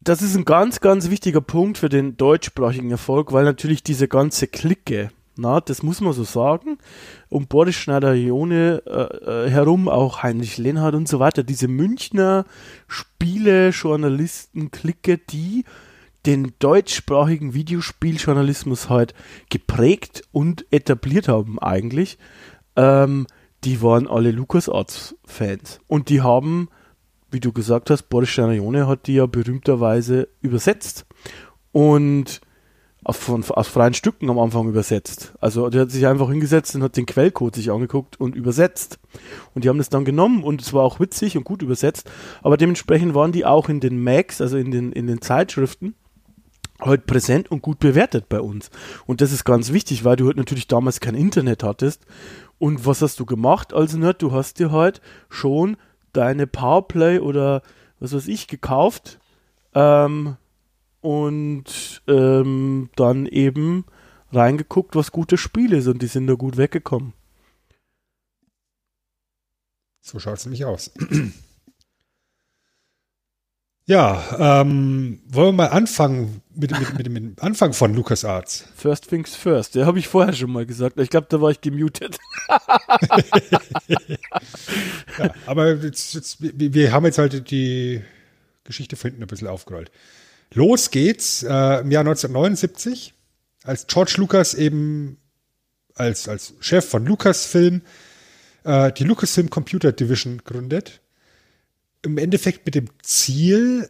[0.04, 4.48] das ist ein ganz, ganz wichtiger Punkt für den deutschsprachigen Erfolg, weil natürlich diese ganze
[4.48, 6.78] Clique, na, das muss man so sagen,
[7.30, 12.46] um Boris Schneider-Jone äh, äh, herum, auch Heinrich Lenhardt und so weiter, diese Münchner
[12.88, 15.66] Spiele, Journalisten, Clique, die
[16.26, 19.14] den deutschsprachigen Videospieljournalismus halt
[19.50, 22.18] geprägt und etabliert haben eigentlich,
[22.76, 23.28] ähm,
[23.64, 25.80] die waren alle LucasArts-Fans.
[25.88, 26.70] Und die haben
[27.34, 31.06] wie du gesagt hast, Boris Sternajone hat die ja berühmterweise übersetzt
[31.72, 32.40] und
[33.12, 35.34] von, aus freien Stücken am Anfang übersetzt.
[35.42, 39.00] Also der hat sich einfach hingesetzt und hat den Quellcode sich angeguckt und übersetzt.
[39.54, 42.10] Und die haben das dann genommen und es war auch witzig und gut übersetzt.
[42.42, 45.96] Aber dementsprechend waren die auch in den Macs, also in den, in den Zeitschriften,
[46.80, 48.70] halt präsent und gut bewertet bei uns.
[49.06, 52.06] Und das ist ganz wichtig, weil du halt natürlich damals kein Internet hattest.
[52.58, 54.22] Und was hast du gemacht als Nerd?
[54.22, 55.78] Du hast dir halt schon
[56.14, 57.62] deine Powerplay oder
[58.00, 59.20] was weiß ich gekauft
[59.76, 60.38] ähm,
[61.04, 63.86] und ähm, dann eben
[64.32, 66.02] reingeguckt, was gute Spiele sind.
[66.02, 67.14] Die sind da gut weggekommen.
[70.02, 70.92] So schaut es nämlich aus.
[73.86, 78.70] Ja, ähm, wollen wir mal anfangen mit, mit, mit, mit dem Anfang von LucasArts.
[78.78, 80.98] First things first, der habe ich vorher schon mal gesagt.
[81.02, 82.18] Ich glaube, da war ich gemutet.
[85.20, 88.02] ja, aber jetzt, jetzt, wir haben jetzt halt die
[88.64, 89.92] Geschichte von hinten ein bisschen aufgerollt.
[90.54, 93.14] Los geht's äh, im Jahr 1979,
[93.64, 95.18] als George Lucas eben
[95.96, 97.82] als, als Chef von Lucasfilm
[98.64, 101.02] äh, die Lucasfilm Computer Division gründet
[102.04, 103.90] im Endeffekt mit dem Ziel,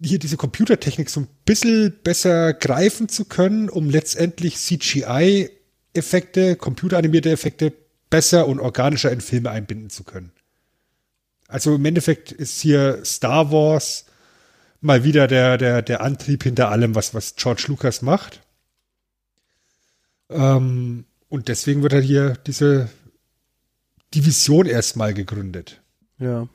[0.00, 7.72] hier diese Computertechnik so ein bisschen besser greifen zu können, um letztendlich CGI-Effekte, computeranimierte Effekte
[8.10, 10.32] besser und organischer in Filme einbinden zu können.
[11.48, 14.04] Also im Endeffekt ist hier Star Wars
[14.80, 18.42] mal wieder der, der, der Antrieb hinter allem, was, was George Lucas macht.
[20.28, 22.88] Ähm, und deswegen wird er hier diese
[24.14, 25.80] Division erstmal gegründet.
[26.18, 26.48] Ja.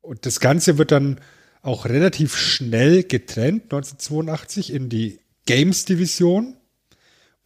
[0.00, 1.20] Und das Ganze wird dann
[1.62, 6.56] auch relativ schnell getrennt, 1982, in die Games-Division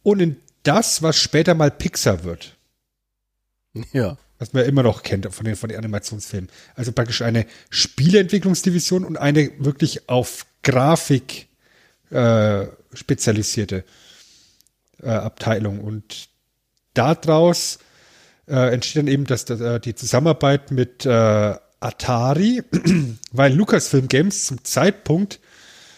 [0.03, 2.57] und in das, was später mal Pixar wird.
[3.93, 4.17] Ja.
[4.41, 6.49] Was man immer noch kennt von den, von den Animationsfilmen.
[6.73, 11.47] Also praktisch eine Spieleentwicklungsdivision und eine wirklich auf Grafik
[12.09, 13.83] äh, spezialisierte
[15.03, 15.79] äh, Abteilung.
[15.79, 16.29] Und
[16.95, 17.77] daraus
[18.47, 22.63] äh, entsteht dann eben das, das, äh, die Zusammenarbeit mit äh, Atari,
[23.31, 25.39] weil Lucasfilm Games zum Zeitpunkt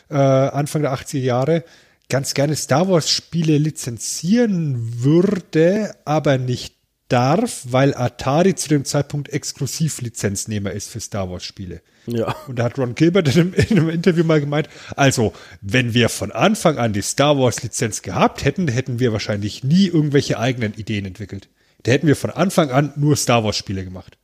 [0.09, 1.63] äh, Anfang der 80er Jahre
[2.09, 9.29] ganz gerne Star Wars Spiele lizenzieren würde, aber nicht darf, weil Atari zu dem Zeitpunkt
[9.29, 11.81] Exklusivlizenznehmer ist für Star Wars Spiele.
[12.05, 12.35] Ja.
[12.47, 16.09] Und da hat Ron Gilbert in einem, in einem, Interview mal gemeint, also wenn wir
[16.09, 20.73] von Anfang an die Star Wars Lizenz gehabt hätten, hätten wir wahrscheinlich nie irgendwelche eigenen
[20.73, 21.49] Ideen entwickelt.
[21.83, 24.17] Da hätten wir von Anfang an nur Star Wars Spiele gemacht.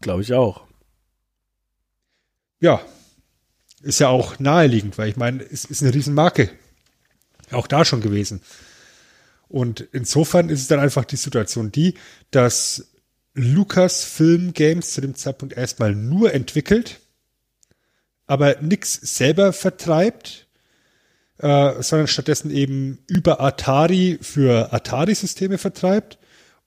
[0.00, 0.62] Glaube ich auch.
[2.60, 2.80] Ja.
[3.82, 6.50] Ist ja auch naheliegend, weil ich meine, es ist eine Riesenmarke.
[7.50, 8.40] Auch da schon gewesen.
[9.54, 11.94] Und insofern ist es dann einfach die Situation die,
[12.32, 12.88] dass
[13.34, 16.98] Lucasfilm Games zu dem Zeitpunkt erstmal nur entwickelt,
[18.26, 20.48] aber nichts selber vertreibt,
[21.38, 26.18] äh, sondern stattdessen eben über Atari für Atari-Systeme vertreibt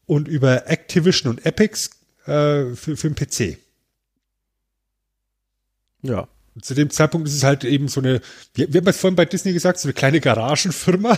[0.05, 1.89] und über Activision und Epics
[2.23, 3.57] äh, für, für den PC.
[6.03, 6.29] Ja.
[6.57, 8.19] Und zu dem Zeitpunkt ist es halt eben so eine,
[8.55, 11.15] wie, wie haben wir es vorhin bei Disney gesagt, so eine kleine Garagenfirma.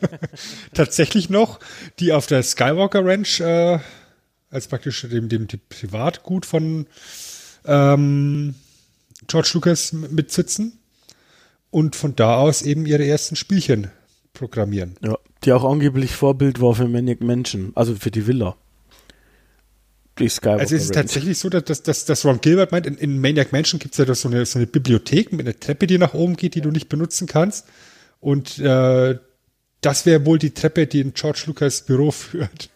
[0.72, 1.58] Tatsächlich noch,
[1.98, 3.80] die auf der Skywalker Ranch äh,
[4.50, 6.86] als praktisch dem, dem, Privatgut von
[7.64, 8.54] ähm,
[9.26, 10.78] George Lucas mitsitzen
[11.72, 13.90] und von da aus eben ihre ersten Spielchen
[14.32, 14.94] programmieren.
[15.02, 18.54] Ja, die auch angeblich Vorbild war für Maniac Menschen, also für die Villa.
[20.18, 23.20] Die Skywalker also es ist tatsächlich so, dass, dass, dass Ron Gilbert meint, in, in
[23.20, 26.12] Maniac Mansion gibt es ja so eine, so eine Bibliothek mit einer Treppe, die nach
[26.12, 27.66] oben geht, die du nicht benutzen kannst.
[28.20, 29.18] Und äh,
[29.80, 32.70] das wäre wohl die Treppe, die in George Lucas Büro führt.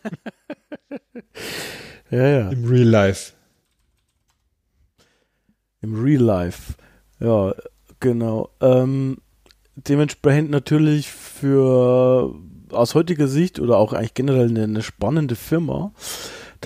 [2.10, 2.50] ja, ja.
[2.50, 3.32] Im Real Life.
[5.82, 6.74] Im Real Life.
[7.20, 7.54] Ja,
[8.00, 8.50] genau.
[8.60, 9.18] Ähm,
[9.74, 12.34] dementsprechend natürlich für
[12.70, 15.92] aus heutiger Sicht oder auch eigentlich generell eine, eine spannende Firma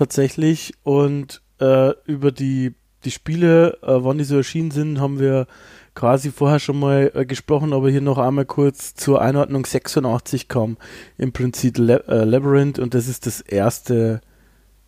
[0.01, 0.75] tatsächlich.
[0.83, 5.47] Und äh, über die, die Spiele, äh, wann die so erschienen sind, haben wir
[5.95, 9.67] quasi vorher schon mal äh, gesprochen, aber hier noch einmal kurz zur Einordnung.
[9.67, 10.79] 86 kam
[11.19, 14.21] im Prinzip Le äh, Labyrinth und das ist das erste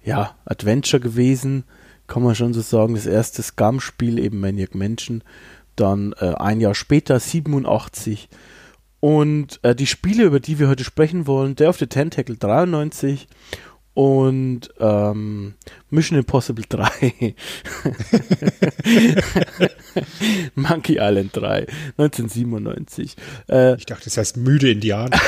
[0.03, 1.64] ja, Adventure gewesen,
[2.07, 5.22] kann man schon so sagen, das erste Scum-Spiel, eben Maniac Mansion,
[5.77, 8.29] dann äh, ein Jahr später, 87
[9.01, 13.27] und äh, die Spiele, über die wir heute sprechen wollen, der of the Tentacle 93
[13.94, 15.55] und ähm,
[15.90, 17.35] Mission Impossible 3.
[20.55, 21.66] Monkey Island 3,
[21.98, 23.16] 1997.
[23.48, 25.20] Äh, ich dachte, das heißt müde Indianer.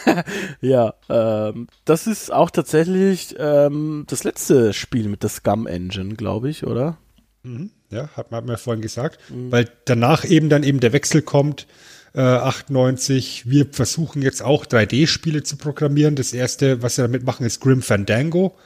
[0.60, 6.50] ja, ähm, das ist auch tatsächlich ähm, das letzte Spiel mit der Scum Engine, glaube
[6.50, 6.98] ich, oder?
[7.42, 7.70] Mhm.
[7.90, 9.18] Ja, hat man, hat man vorhin gesagt.
[9.30, 9.50] Mhm.
[9.50, 11.66] Weil danach eben dann eben der Wechsel kommt
[12.14, 13.44] 98.
[13.46, 16.14] Äh, wir versuchen jetzt auch 3D-Spiele zu programmieren.
[16.16, 18.56] Das erste, was wir damit machen, ist Grim Fandango.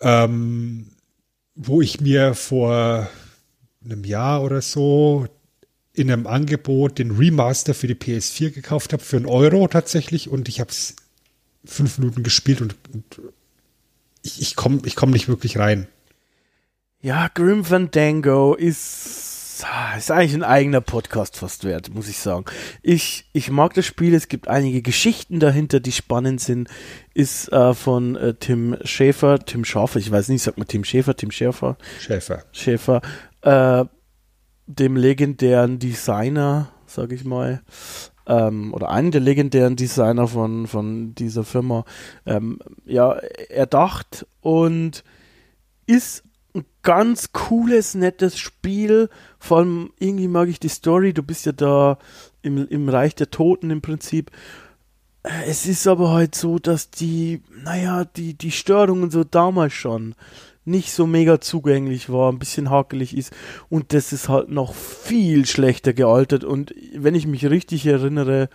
[0.00, 0.92] Ähm,
[1.54, 3.08] wo ich mir vor
[3.84, 5.26] einem Jahr oder so
[5.92, 10.28] in einem Angebot den Remaster für die PS4 gekauft habe, für einen Euro tatsächlich.
[10.28, 10.96] Und ich habe es
[11.64, 13.20] fünf Minuten gespielt und, und
[14.22, 15.88] ich, ich komme ich komm nicht wirklich rein.
[17.02, 19.29] Ja, Grim Fandango ist
[19.96, 22.44] ist eigentlich ein eigener Podcast fast wert, muss ich sagen.
[22.82, 26.68] Ich, ich mag das Spiel, es gibt einige Geschichten dahinter, die spannend sind.
[27.14, 31.16] Ist äh, von äh, Tim Schäfer, Tim Schäfer, ich weiß nicht, sagt man Tim Schäfer,
[31.16, 31.76] Tim Schäfer?
[31.98, 32.44] Schäfer.
[32.52, 33.02] Schäfer,
[33.42, 33.84] äh,
[34.66, 37.62] dem legendären Designer, sag ich mal,
[38.26, 41.84] ähm, oder einen der legendären Designer von, von dieser Firma,
[42.26, 43.12] ähm, ja,
[43.48, 45.02] erdacht und
[45.86, 46.22] ist
[46.54, 49.08] ein ganz cooles, nettes Spiel.
[49.38, 51.12] Vor allem irgendwie mag ich die Story.
[51.12, 51.98] Du bist ja da
[52.42, 54.30] im, im Reich der Toten im Prinzip.
[55.46, 60.14] Es ist aber halt so, dass die, naja, die, die Störungen so damals schon
[60.64, 63.32] nicht so mega zugänglich war, ein bisschen hakelig ist
[63.70, 68.50] und das ist halt noch viel schlechter gealtert und wenn ich mich richtig erinnere,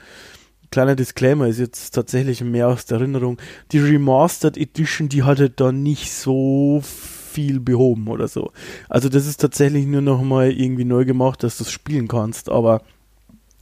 [0.72, 3.38] kleiner Disclaimer ist jetzt tatsächlich mehr aus der Erinnerung,
[3.72, 7.15] die Remastered Edition, die hatte da nicht so viel
[7.64, 8.52] behoben oder so.
[8.90, 12.50] Also das ist tatsächlich nur noch mal irgendwie neu gemacht, dass du es spielen kannst,
[12.50, 12.82] aber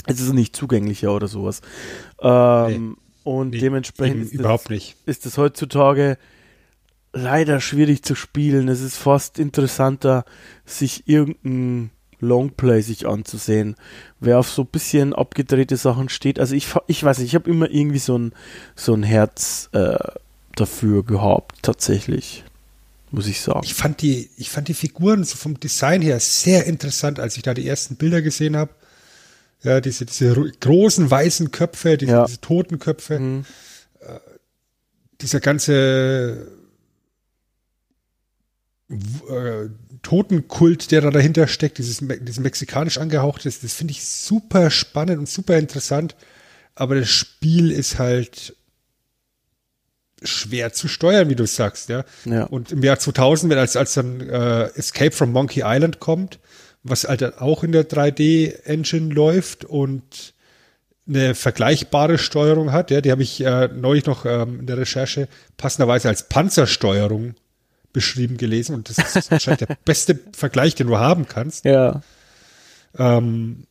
[0.06, 1.62] es ist nicht zugänglicher oder sowas.
[2.22, 4.98] Ähm, nee, und nee, dementsprechend ist überhaupt das, nicht.
[5.06, 6.18] ist es heutzutage
[7.14, 8.68] leider schwierig zu spielen.
[8.68, 10.26] Es ist fast interessanter,
[10.66, 13.76] sich irgendein Longplay sich anzusehen.
[14.20, 17.50] Wer auf so ein bisschen abgedrehte Sachen steht, also ich, ich weiß nicht, ich habe
[17.50, 18.34] immer irgendwie so ein,
[18.76, 19.98] so ein Herz äh,
[20.56, 22.44] dafür gehabt, tatsächlich.
[23.14, 23.62] Muss ich sagen.
[23.64, 27.44] Ich fand die, ich fand die Figuren so vom Design her sehr interessant, als ich
[27.44, 28.74] da die ersten Bilder gesehen habe.
[29.62, 32.26] Ja, diese, diese großen weißen Köpfe, diese, ja.
[32.26, 33.20] diese toten Köpfe.
[33.20, 33.46] Mhm.
[34.00, 34.18] Äh,
[35.22, 36.48] dieser ganze
[38.90, 39.70] äh,
[40.02, 45.20] Totenkult, der da dahinter steckt, dieses, dieses mexikanisch angehauchte, das, das finde ich super spannend
[45.20, 46.16] und super interessant.
[46.74, 48.56] Aber das Spiel ist halt
[50.24, 52.04] schwer zu steuern, wie du sagst, ja.
[52.26, 52.46] ja.
[52.46, 56.40] Und im Jahr 2000, wenn als, als dann äh, Escape from Monkey Island kommt,
[56.84, 60.34] was halt auch in der 3D-Engine läuft und
[61.08, 65.28] eine vergleichbare Steuerung hat, ja, die habe ich äh, neulich noch ähm, in der Recherche
[65.58, 67.36] passenderweise als Panzersteuerung
[67.92, 71.66] beschrieben gelesen und das ist wahrscheinlich der beste Vergleich, den du haben kannst.
[71.66, 72.02] Ja.
[72.98, 73.68] Ähm,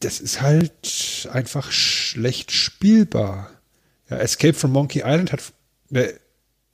[0.00, 3.50] das ist halt einfach schlecht spielbar.
[4.10, 5.52] Ja, Escape from Monkey Island hat
[5.90, 6.14] eine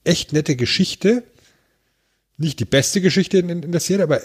[0.05, 1.25] echt nette Geschichte.
[2.37, 4.21] Nicht die beste Geschichte in, in der Serie, aber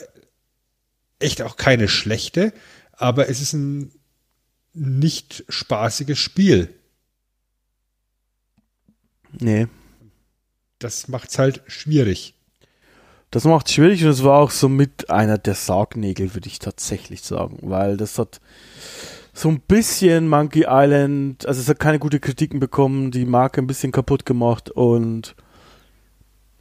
[1.20, 2.54] echt auch keine schlechte.
[2.92, 3.92] Aber es ist ein
[4.74, 6.74] nicht spaßiges Spiel.
[9.32, 9.68] Nee.
[10.80, 12.34] Das macht's halt schwierig.
[13.32, 17.22] Das macht schwierig und es war auch so mit einer der Sargnägel, würde ich tatsächlich
[17.22, 18.42] sagen, weil das hat
[19.40, 23.68] so ein bisschen Monkey Island, also es hat keine gute Kritiken bekommen, die Marke ein
[23.68, 25.36] bisschen kaputt gemacht und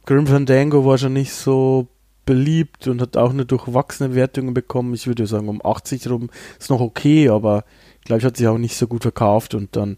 [0.05, 1.87] Grim Fandango war schon nicht so
[2.25, 4.93] beliebt und hat auch eine durchwachsene Wertungen bekommen.
[4.93, 7.65] Ich würde sagen, um 80 rum ist noch okay, aber
[7.99, 9.97] ich glaube, ich hat sich auch nicht so gut verkauft und dann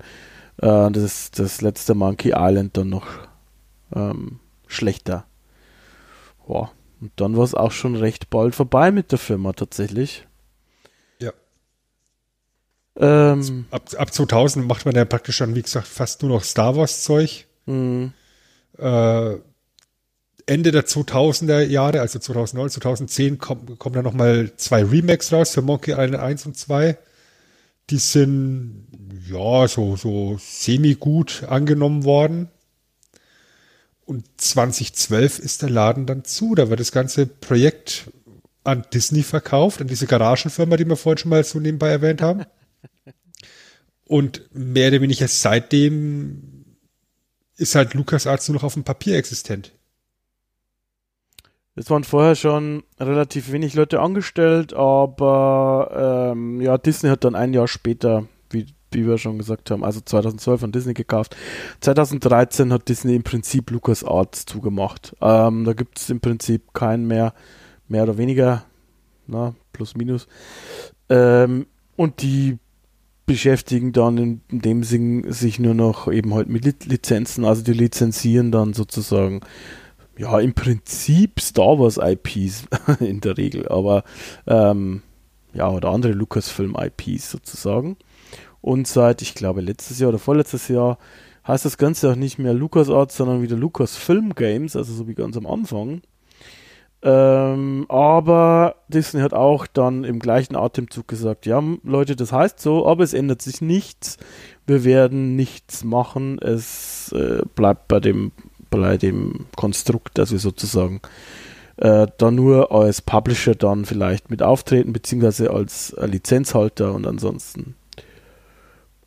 [0.57, 3.05] äh, das, das letzte Monkey Island dann noch
[3.95, 5.25] ähm, schlechter.
[6.47, 6.71] Boah.
[6.99, 10.27] Und dann war es auch schon recht bald vorbei mit der Firma tatsächlich.
[13.01, 16.75] Ähm, ab, ab 2000 macht man ja praktisch dann, wie gesagt, fast nur noch Star
[16.75, 17.47] Wars Zeug.
[17.65, 18.13] Mhm.
[18.77, 19.37] Äh,
[20.45, 25.63] Ende der 2000er Jahre, also 2009, 2010, kommen, kommen dann nochmal zwei Remakes raus für
[25.63, 26.97] Monkey Island 1 und 2.
[27.89, 28.87] Die sind,
[29.27, 32.49] ja, so, so semi-gut angenommen worden.
[34.05, 36.53] Und 2012 ist der Laden dann zu.
[36.53, 38.11] Da wird das ganze Projekt
[38.63, 42.45] an Disney verkauft, an diese Garagenfirma, die wir vorhin schon mal so nebenbei erwähnt haben.
[44.11, 46.65] Und mehr oder weniger seitdem
[47.55, 49.71] ist halt LucasArts nur noch auf dem Papier existent.
[51.75, 57.53] Es waren vorher schon relativ wenig Leute angestellt, aber ähm, ja, Disney hat dann ein
[57.53, 61.37] Jahr später, wie wie wir schon gesagt haben, also 2012 von Disney gekauft.
[61.79, 65.15] 2013 hat Disney im Prinzip LucasArts zugemacht.
[65.21, 67.33] Ähm, da gibt es im Prinzip keinen mehr,
[67.87, 68.65] mehr oder weniger,
[69.27, 70.27] na, plus minus.
[71.07, 72.59] Ähm, und die
[73.25, 78.51] beschäftigen dann in, dem Sinn sich nur noch eben halt mit Lizenzen, also die lizenzieren
[78.51, 79.41] dann sozusagen
[80.17, 82.65] ja, im Prinzip Star Wars IPs
[82.99, 84.03] in der Regel, aber
[84.47, 85.01] ähm,
[85.53, 87.97] ja, oder andere Lucasfilm IPs sozusagen.
[88.61, 90.97] Und seit, ich glaube, letztes Jahr oder vorletztes Jahr
[91.47, 95.35] heißt das Ganze auch nicht mehr LucasArts, sondern wieder Lucasfilm Games, also so wie ganz
[95.35, 96.01] am Anfang.
[97.03, 102.87] Ähm, aber Disney hat auch dann im gleichen Atemzug gesagt, ja, Leute, das heißt so,
[102.87, 104.17] aber es ändert sich nichts.
[104.67, 106.37] Wir werden nichts machen.
[106.39, 108.31] Es äh, bleibt bei dem,
[108.69, 111.01] bei dem Konstrukt, dass wir sozusagen
[111.77, 117.75] äh, da nur als Publisher dann vielleicht mit auftreten, beziehungsweise als Lizenzhalter und ansonsten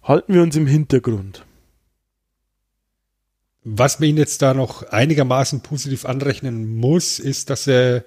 [0.02, 1.44] halten wir uns im Hintergrund.
[3.64, 8.04] Was man ihn jetzt da noch einigermaßen positiv anrechnen muss, ist, dass er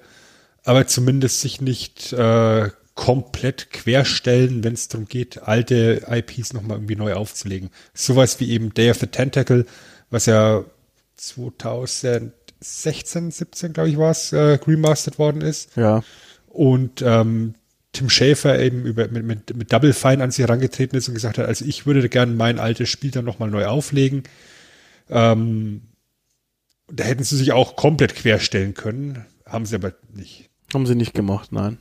[0.63, 6.96] aber zumindest sich nicht äh, komplett querstellen, wenn es darum geht, alte IPs nochmal irgendwie
[6.96, 7.70] neu aufzulegen.
[7.93, 9.65] Sowas wie eben Day of the Tentacle,
[10.10, 10.63] was ja
[11.15, 15.76] 2016, 17, glaube ich, war es, äh, remastered worden ist.
[15.76, 16.04] Ja.
[16.48, 17.56] Und ähm,
[17.93, 21.38] Tim Schäfer eben über, mit, mit, mit Double Fine an sie herangetreten ist und gesagt
[21.38, 24.24] hat, also ich würde gerne mein altes Spiel dann nochmal neu auflegen.
[25.10, 25.82] Ähm,
[26.91, 30.49] da hätten sie sich auch komplett querstellen können, haben sie aber nicht.
[30.74, 31.78] Haben sie nicht gemacht, nein.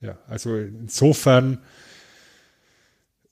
[0.00, 1.58] Ja, also insofern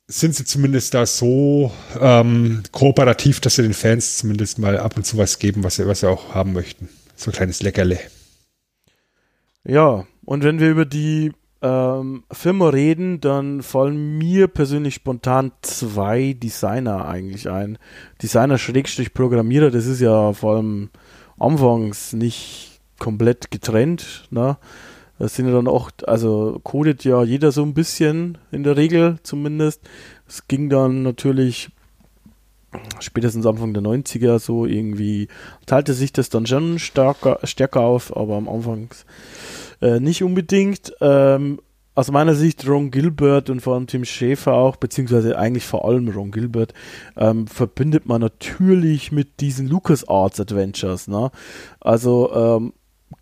[0.06, 5.04] sind sie zumindest da so ähm, kooperativ, dass sie den Fans zumindest mal ab und
[5.04, 6.88] zu was geben, was sie, was sie auch haben möchten.
[7.16, 7.98] So ein kleines Leckerle.
[9.64, 11.32] Ja, und wenn wir über die
[11.62, 17.78] ähm, Firma reden, dann fallen mir persönlich spontan zwei Designer eigentlich ein.
[18.22, 20.90] Designer Schrägstrich Programmierer, das ist ja vor allem
[21.38, 24.28] anfangs nicht komplett getrennt.
[24.30, 24.56] Ne?
[25.18, 29.18] Das sind ja dann auch, also codet ja jeder so ein bisschen in der Regel
[29.22, 29.82] zumindest.
[30.26, 31.70] Es ging dann natürlich
[33.00, 35.28] spätestens Anfang der 90er so irgendwie
[35.66, 38.88] teilte sich das dann schon stärker, stärker auf, aber am Anfang
[39.80, 40.92] äh, nicht unbedingt.
[41.00, 41.60] Ähm,
[41.94, 46.08] aus meiner Sicht Ron Gilbert und vor allem Tim Schäfer auch, beziehungsweise eigentlich vor allem
[46.08, 46.72] Ron Gilbert,
[47.16, 51.08] ähm, verbindet man natürlich mit diesen LucasArts Adventures.
[51.08, 51.30] Ne?
[51.80, 52.72] Also ähm,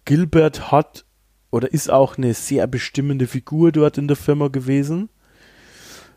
[0.05, 1.05] Gilbert hat
[1.51, 5.09] oder ist auch eine sehr bestimmende Figur dort in der Firma gewesen.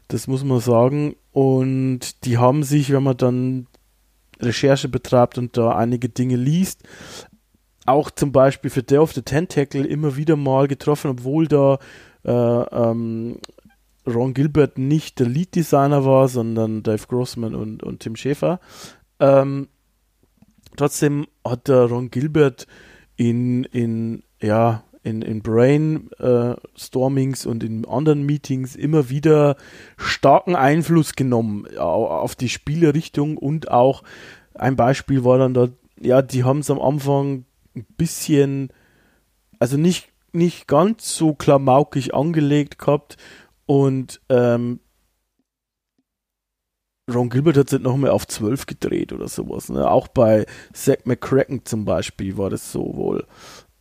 [0.08, 1.16] Das muss man sagen.
[1.32, 3.68] Und die haben sich, wenn man dann
[4.42, 6.84] Recherche betreibt und da einige Dinge liest,
[7.86, 11.80] auch zum Beispiel für Day of the Tentacle immer wieder mal getroffen, obwohl da
[12.24, 13.40] äh, ähm,
[14.08, 18.60] Ron Gilbert nicht der Lead-Designer war, sondern Dave Grossman und, und Tim Schäfer.
[19.20, 19.68] Ähm,
[20.76, 22.68] trotzdem hat der Ron Gilbert
[23.16, 29.56] in, in ja, in, in Brainstormings äh, und in anderen Meetings immer wieder
[29.98, 34.04] starken Einfluss genommen auf die Spielerichtung und auch
[34.54, 35.70] ein Beispiel war dann da,
[36.00, 38.69] ja, die haben es am Anfang ein bisschen,
[39.59, 43.17] also nicht, nicht ganz so klamaukig angelegt gehabt
[43.65, 44.80] und ähm,
[47.11, 49.69] Ron Gilbert hat es halt nochmal auf 12 gedreht oder sowas.
[49.69, 49.89] Ne?
[49.89, 53.28] Auch bei Zack McCracken zum Beispiel war das so wohl.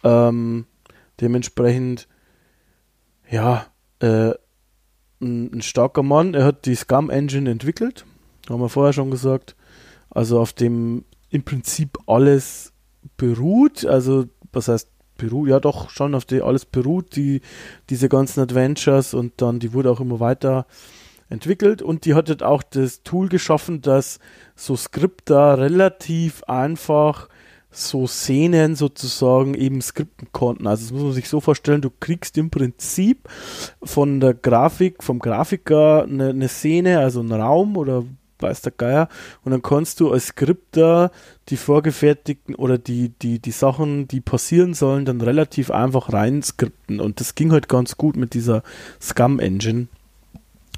[0.03, 0.67] Ähm,
[1.21, 2.09] Dementsprechend,
[3.29, 3.67] ja,
[4.01, 4.31] äh,
[5.21, 6.35] ein, ein, starker Mann.
[6.35, 8.07] Er hat die Scum Engine entwickelt,
[8.49, 9.55] haben wir vorher schon gesagt.
[10.09, 12.70] Also auf dem im Prinzip alles
[13.17, 13.85] beruht.
[13.85, 15.49] Also, was heißt beruht?
[15.49, 17.43] Ja, doch schon auf die alles beruht, die,
[17.91, 20.67] diese ganzen Adventures und dann, die wurde auch immer weiter
[21.29, 24.19] entwickelt und die hat halt auch das Tool geschaffen, dass
[24.57, 27.29] so Skripter relativ einfach
[27.71, 30.67] so Szenen sozusagen eben skripten konnten.
[30.67, 33.29] Also das muss man sich so vorstellen, du kriegst im Prinzip
[33.81, 38.05] von der Grafik, vom Grafiker eine, eine Szene, also einen Raum oder
[38.41, 39.09] weiß der Geier,
[39.45, 41.11] und dann kannst du als Skripter
[41.49, 47.01] die vorgefertigten oder die, die, die Sachen, die passieren sollen, dann relativ einfach rein skripten.
[47.01, 48.63] Und das ging halt ganz gut mit dieser
[49.01, 49.89] Scum-Engine.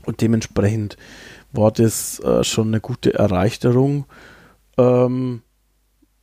[0.05, 0.97] Und dementsprechend
[1.53, 4.07] war das äh, schon eine gute Erleichterung.
[4.79, 5.43] Ähm,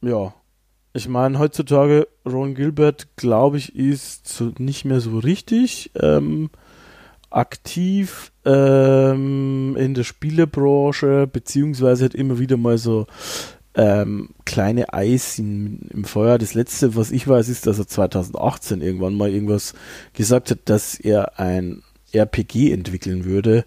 [0.02, 0.34] ja,
[0.94, 6.50] ich meine, heutzutage Ron Gilbert, glaube ich, ist so nicht mehr so richtig ähm,
[7.30, 13.08] aktiv ähm, in der Spielebranche, beziehungsweise hat immer wieder mal so
[13.76, 16.38] ähm, kleine Eis in, im Feuer.
[16.38, 19.74] Das letzte, was ich weiß, ist, dass er 2018 irgendwann mal irgendwas
[20.14, 23.66] gesagt hat, dass er ein RPG entwickeln würde.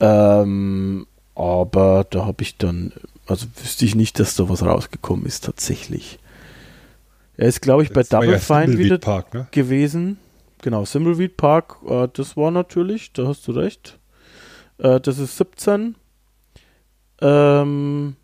[0.00, 2.92] Ähm, aber da habe ich dann,
[3.26, 6.18] also wüsste ich nicht, dass da was rausgekommen ist tatsächlich.
[7.36, 9.48] Er ist, glaube ich, bei Double Fine wieder Park, ne?
[9.50, 10.18] gewesen.
[10.64, 13.98] Genau, Thimbleweed Park, äh, das war natürlich, da hast du recht.
[14.78, 15.94] Äh, das ist 17.
[17.20, 18.16] Ähm,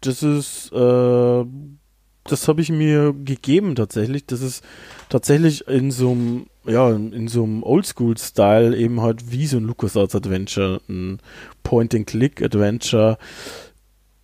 [0.00, 1.44] das ist, äh,
[2.24, 4.26] das habe ich mir gegeben tatsächlich.
[4.26, 4.64] Das ist
[5.08, 10.16] tatsächlich in so einem, ja, in so einem Oldschool-Style eben halt wie so ein LucasArts
[10.16, 11.20] Adventure, ein
[11.62, 13.18] Point-and-Click-Adventure.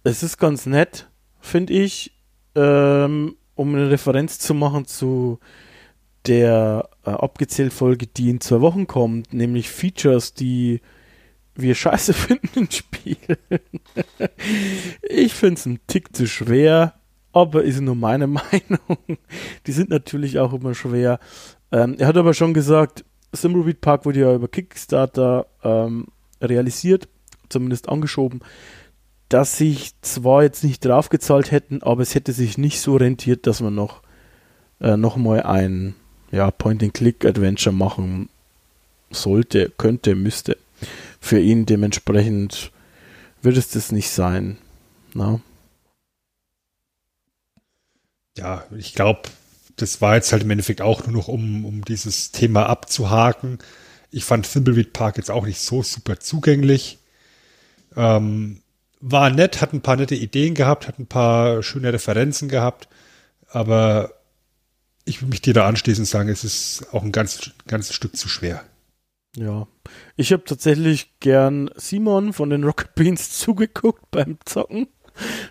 [0.03, 2.11] Es ist ganz nett, finde ich
[2.57, 5.39] ähm, um eine Referenz zu machen zu
[6.27, 10.81] der äh, abgezählt Folge, die in zwei Wochen kommt, nämlich Features, die
[11.55, 13.39] wir scheiße finden in Spielen.
[15.03, 16.95] ich finde es ein Tick zu schwer,
[17.33, 19.19] aber ist nur meine Meinung.
[19.67, 21.19] Die sind natürlich auch immer schwer.
[21.73, 26.07] Ähm, er hat aber schon gesagt, Thimbleweed Park wurde ja über Kickstarter ähm,
[26.41, 27.09] realisiert,
[27.49, 28.41] zumindest angeschoben
[29.29, 33.61] dass sich zwar jetzt nicht draufgezahlt hätten, aber es hätte sich nicht so rentiert, dass
[33.61, 34.03] man noch,
[34.81, 35.95] äh, noch mal ein
[36.31, 38.29] ja, Point-and-Click-Adventure machen
[39.11, 40.57] sollte, könnte, müsste.
[41.21, 42.71] Für ihn dementsprechend
[43.43, 44.59] wird es das nicht sein.
[45.15, 45.41] Na?
[48.37, 49.23] Ja, ich glaube,
[49.77, 53.59] das war jetzt halt im Endeffekt auch nur noch, um, um dieses Thema abzuhaken.
[54.11, 56.99] Ich fand Thimbleweed Park jetzt auch nicht so super zugänglich.
[57.97, 58.63] Ähm,
[59.01, 62.89] war nett, hat ein paar nette Ideen gehabt, hat ein paar schöne Referenzen gehabt,
[63.49, 64.13] aber
[65.09, 68.17] ich will mich dir da anschließen und sagen, es ist auch ein ganz, ganzes Stück
[68.17, 68.65] zu schwer.
[69.37, 69.67] Ja,
[70.17, 74.89] ich habe tatsächlich gern Simon von den Rocket Beans zugeguckt beim Zocken.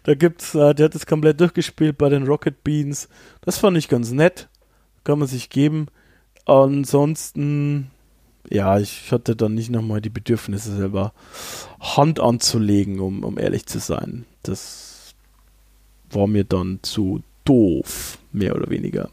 [0.03, 3.09] Da gibt's, äh, der hat das komplett durchgespielt bei den Rocket Beans.
[3.41, 4.47] Das fand ich ganz nett.
[5.03, 5.87] Kann man sich geben.
[6.45, 7.91] Ansonsten
[8.49, 11.13] ja, ich hatte dann nicht nochmal die Bedürfnisse selber
[11.79, 14.25] Hand anzulegen, um, um ehrlich zu sein.
[14.43, 15.13] Das
[16.09, 19.09] war mir dann zu doof, mehr oder weniger.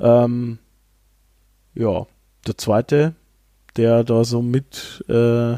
[0.00, 0.58] Ähm,
[1.74, 2.06] ja,
[2.46, 3.14] der zweite,
[3.76, 5.56] der da so mit äh,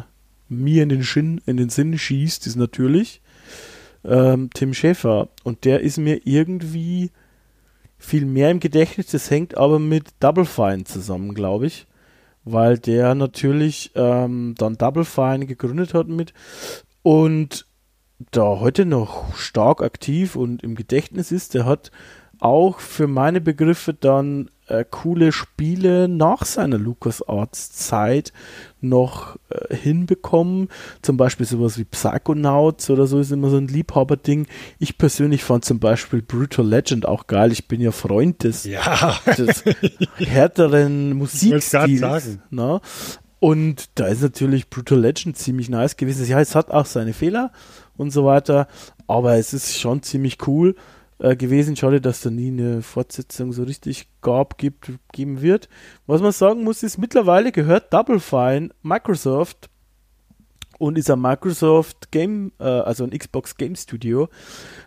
[0.49, 3.21] mir in den, Sinn, in den Sinn schießt, ist natürlich
[4.05, 5.29] ähm, Tim Schäfer.
[5.45, 7.11] Und der ist mir irgendwie
[7.99, 9.09] viel mehr im Gedächtnis.
[9.09, 11.87] Das hängt aber mit Double Fine zusammen, glaube ich.
[12.45, 16.33] Weil der natürlich ähm, dann Double Fine gegründet hat mit
[17.03, 17.67] und
[18.31, 21.55] da heute noch stark aktiv und im Gedächtnis ist.
[21.55, 21.91] Der hat
[22.41, 28.33] auch für meine Begriffe dann äh, coole Spiele nach seiner LucasArts-Zeit
[28.81, 30.69] noch äh, hinbekommen.
[31.03, 34.47] Zum Beispiel sowas wie Psychonauts oder so ist immer so ein Liebhaberding.
[34.79, 37.51] Ich persönlich fand zum Beispiel Brutal Legend auch geil.
[37.51, 39.19] Ich bin ja Freund des, ja.
[39.37, 39.65] des
[40.17, 42.39] härteren Musikstils.
[42.51, 42.81] Ne?
[43.41, 46.27] Und da ist natürlich Brutal Legend ziemlich nice gewesen.
[46.27, 47.53] Ja, es hat auch seine Fehler
[47.97, 48.69] und so weiter,
[49.07, 50.75] aber es ist schon ziemlich cool
[51.19, 51.77] äh, gewesen.
[51.77, 55.69] Schade, dass da nie eine Fortsetzung so richtig gab, gibt, geben wird.
[56.07, 59.69] Was man sagen muss, ist, mittlerweile gehört Double Fine Microsoft
[60.79, 64.29] und ist ein Microsoft Game, äh, also ein Xbox Game Studio.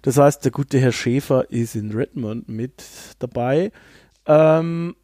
[0.01, 2.83] Das heißt, der gute Herr Schäfer ist in Redmond mit
[3.19, 3.71] dabei.
[4.25, 4.95] Ähm,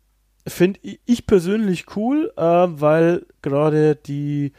[0.47, 4.53] Finde ich persönlich cool, äh, weil gerade die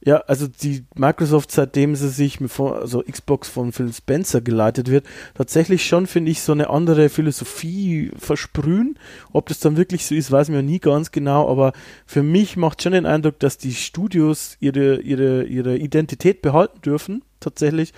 [0.00, 5.04] ja, also die Microsoft, seitdem sie sich mit also Xbox von Phil Spencer geleitet wird,
[5.34, 8.96] tatsächlich schon, finde ich, so eine andere Philosophie versprühen.
[9.32, 11.72] Ob das dann wirklich so ist, weiß man ja nie ganz genau, aber
[12.06, 17.24] für mich macht schon den Eindruck, dass die Studios ihre, ihre, ihre Identität behalten dürfen,
[17.40, 17.92] tatsächlich,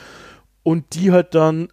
[0.62, 1.68] und die halt dann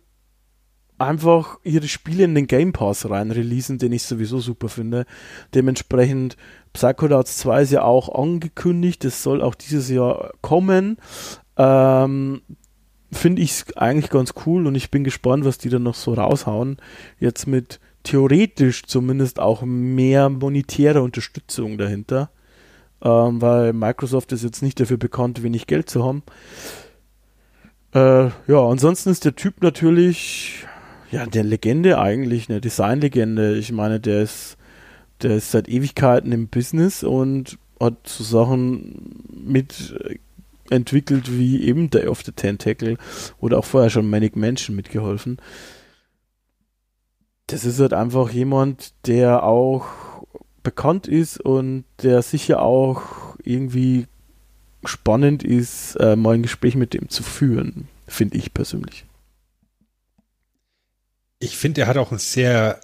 [0.98, 5.06] einfach ihre Spiele in den Game Pass rein releasen, den ich sowieso super finde.
[5.54, 6.38] Dementsprechend
[6.78, 10.98] Psychonauts 2 ist ja auch angekündigt, das soll auch dieses Jahr kommen.
[11.58, 12.42] Ähm,
[13.12, 16.78] finde ich eigentlich ganz cool und ich bin gespannt, was die dann noch so raushauen.
[17.20, 22.30] Jetzt mit theoretisch zumindest auch mehr monetärer Unterstützung dahinter.
[23.02, 26.22] Ähm, weil Microsoft ist jetzt nicht dafür bekannt, wenig Geld zu haben.
[27.96, 30.64] Äh, ja, ansonsten ist der Typ natürlich
[31.10, 33.56] ja, der Legende eigentlich, eine Designlegende.
[33.58, 34.58] Ich meine, der ist,
[35.22, 39.96] der ist seit Ewigkeiten im Business und hat so Sachen mit
[40.70, 42.98] entwickelt wie eben Day of the Tentacle
[43.40, 45.38] oder auch vorher schon Manic Mansion mitgeholfen.
[47.48, 49.86] Das ist halt einfach jemand, der auch
[50.64, 54.08] bekannt ist und der sicher auch irgendwie
[54.84, 59.06] spannend ist, äh, mal ein Gespräch mit dem zu führen, finde ich persönlich
[61.40, 62.80] ich finde, er hat auch einen sehr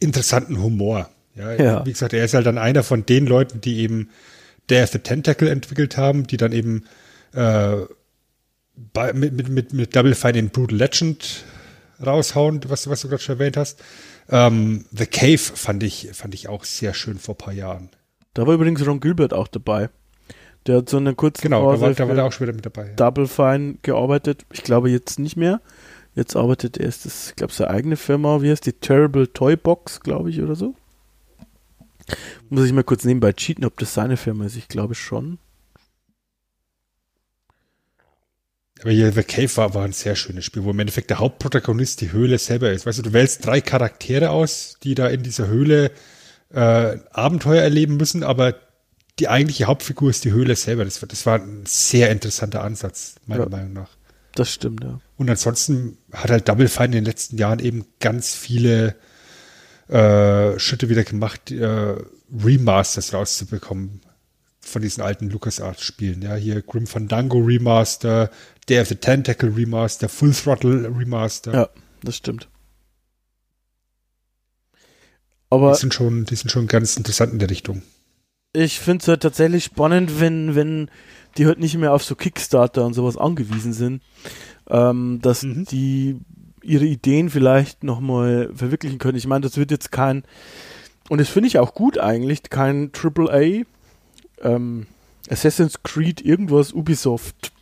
[0.00, 1.08] interessanten Humor.
[1.34, 4.10] Ja, ja, Wie gesagt, er ist halt dann einer von den Leuten, die eben
[4.70, 6.84] of the Tentacle entwickelt haben, die dann eben
[7.32, 7.76] äh,
[8.92, 11.44] bei, mit, mit, mit, mit Double Fine in Brutal Legend
[12.04, 13.82] raushauen, was, was du gerade schon erwähnt hast.
[14.28, 17.90] Ähm, the Cave fand ich, fand ich auch sehr schön vor ein paar Jahren.
[18.32, 19.90] Da war übrigens Ron Gilbert auch dabei.
[20.66, 22.56] Der hat so eine kurze genau, Pause da war, da war er auch schon wieder
[22.56, 22.88] mit dabei.
[22.88, 22.94] Ja.
[22.94, 24.46] Double Fine gearbeitet.
[24.50, 25.60] Ich glaube jetzt nicht mehr.
[26.14, 28.72] Jetzt arbeitet er, ist das, ich glaube, seine eigene Firma, wie heißt die?
[28.72, 30.74] Terrible Toy Box, glaube ich, oder so.
[32.48, 34.56] Muss ich mal kurz nebenbei cheaten, ob das seine Firma ist.
[34.56, 35.38] Ich glaube schon.
[38.80, 42.00] Aber hier The Cave war, war ein sehr schönes Spiel, wo im Endeffekt der Hauptprotagonist
[42.00, 42.84] die Höhle selber ist.
[42.84, 45.90] Weißt du, du wählst drei Charaktere aus, die da in dieser Höhle
[46.50, 48.56] äh, Abenteuer erleben müssen, aber
[49.18, 50.84] die eigentliche Hauptfigur ist die Höhle selber.
[50.84, 53.48] Das, das war ein sehr interessanter Ansatz, meiner ja.
[53.48, 53.90] Meinung nach.
[54.34, 55.00] Das stimmt, ja.
[55.16, 58.96] Und ansonsten hat halt Double Fine in den letzten Jahren eben ganz viele
[59.88, 61.96] äh, Schritte wieder gemacht, äh,
[62.32, 64.00] Remasters rauszubekommen
[64.60, 66.22] von diesen alten LucasArts-Spielen.
[66.22, 68.30] Ja, hier Grim Fandango Remaster,
[68.68, 71.52] Day of the Tentacle Remaster, Full Throttle Remaster.
[71.52, 71.68] Ja,
[72.02, 72.48] das stimmt.
[75.50, 77.82] Aber die sind schon, die sind schon ganz interessant in der Richtung.
[78.52, 80.90] Ich finde es halt tatsächlich spannend, wenn, wenn
[81.36, 84.02] die halt nicht mehr auf so Kickstarter und sowas angewiesen sind,
[84.68, 85.64] ähm, dass mhm.
[85.66, 86.20] die
[86.64, 89.18] ihre Ideen vielleicht nochmal verwirklichen können.
[89.18, 90.24] Ich meine, das wird jetzt kein,
[91.08, 93.64] und das finde ich auch gut eigentlich, kein AAA
[94.42, 94.86] ähm,
[95.28, 97.52] Assassin's Creed irgendwas Ubisoft,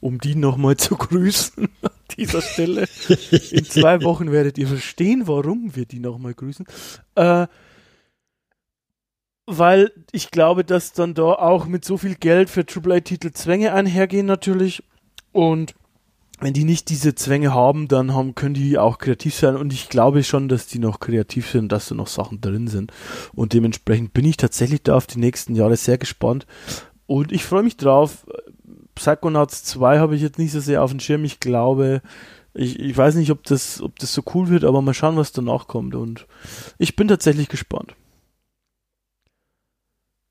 [0.00, 2.86] um die nochmal zu grüßen an dieser Stelle.
[3.50, 6.66] In zwei Wochen werdet ihr verstehen, warum wir die nochmal grüßen.
[7.14, 7.46] Äh,
[9.46, 14.26] weil ich glaube, dass dann da auch mit so viel Geld für AAA-Titel Zwänge einhergehen
[14.26, 14.82] natürlich
[15.30, 15.74] und
[16.38, 19.88] wenn die nicht diese Zwänge haben, dann haben, können die auch kreativ sein und ich
[19.88, 22.92] glaube schon, dass die noch kreativ sind, dass da noch Sachen drin sind
[23.34, 26.46] und dementsprechend bin ich tatsächlich da auf die nächsten Jahre sehr gespannt
[27.06, 28.26] und ich freue mich drauf.
[28.94, 32.02] Psychonauts 2 habe ich jetzt nicht so sehr auf dem Schirm, ich glaube,
[32.54, 35.32] ich, ich weiß nicht, ob das, ob das so cool wird, aber mal schauen, was
[35.32, 36.26] danach kommt und
[36.78, 37.94] ich bin tatsächlich gespannt.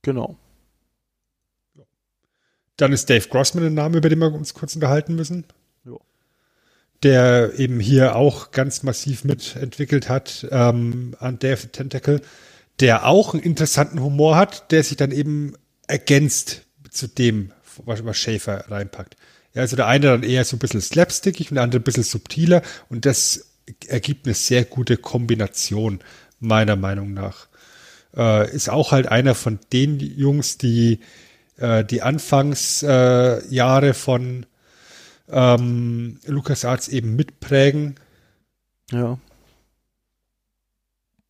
[0.02, 0.36] Genau.
[2.78, 5.46] Dann ist Dave Grossman ein Name, über den wir uns kurz unterhalten müssen.
[7.06, 12.20] Der eben hier auch ganz massiv mitentwickelt hat ähm, an Dave Tentacle,
[12.80, 15.54] der auch einen interessanten Humor hat, der sich dann eben
[15.86, 17.52] ergänzt zu dem,
[17.86, 19.18] was, was Schäfer reinpackt.
[19.54, 22.02] Ja, also der eine dann eher so ein bisschen slapstickig und der andere ein bisschen
[22.02, 23.52] subtiler und das
[23.88, 26.00] ergibt eine sehr gute Kombination,
[26.40, 27.50] meiner Meinung nach.
[28.18, 31.02] Äh, ist auch halt einer von den Jungs, die
[31.58, 34.48] äh, die Anfangsjahre äh, von
[35.30, 37.96] ähm, LucasArts eben mitprägen.
[38.92, 39.18] Ja.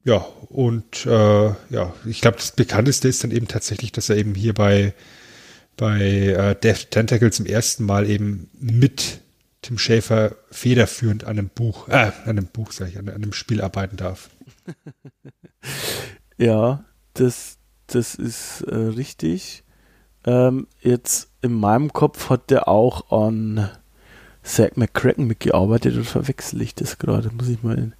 [0.03, 0.17] Ja,
[0.49, 4.53] und äh, ja, ich glaube, das bekannteste ist dann eben tatsächlich, dass er eben hier
[4.53, 4.93] bei,
[5.77, 9.21] bei äh, Death Tentacle zum ersten Mal eben mit
[9.63, 13.33] Tim Schäfer federführend an einem Buch, äh, an einem Buch, sag ich, an, an einem
[13.33, 14.29] Spiel arbeiten darf.
[16.37, 16.85] ja,
[17.15, 19.63] das, das ist äh, richtig.
[20.23, 23.71] Ähm, jetzt in meinem Kopf hat der auch an
[24.45, 27.31] Zack McCracken mitgearbeitet oder verwechsel ich das gerade?
[27.33, 27.93] Muss ich mal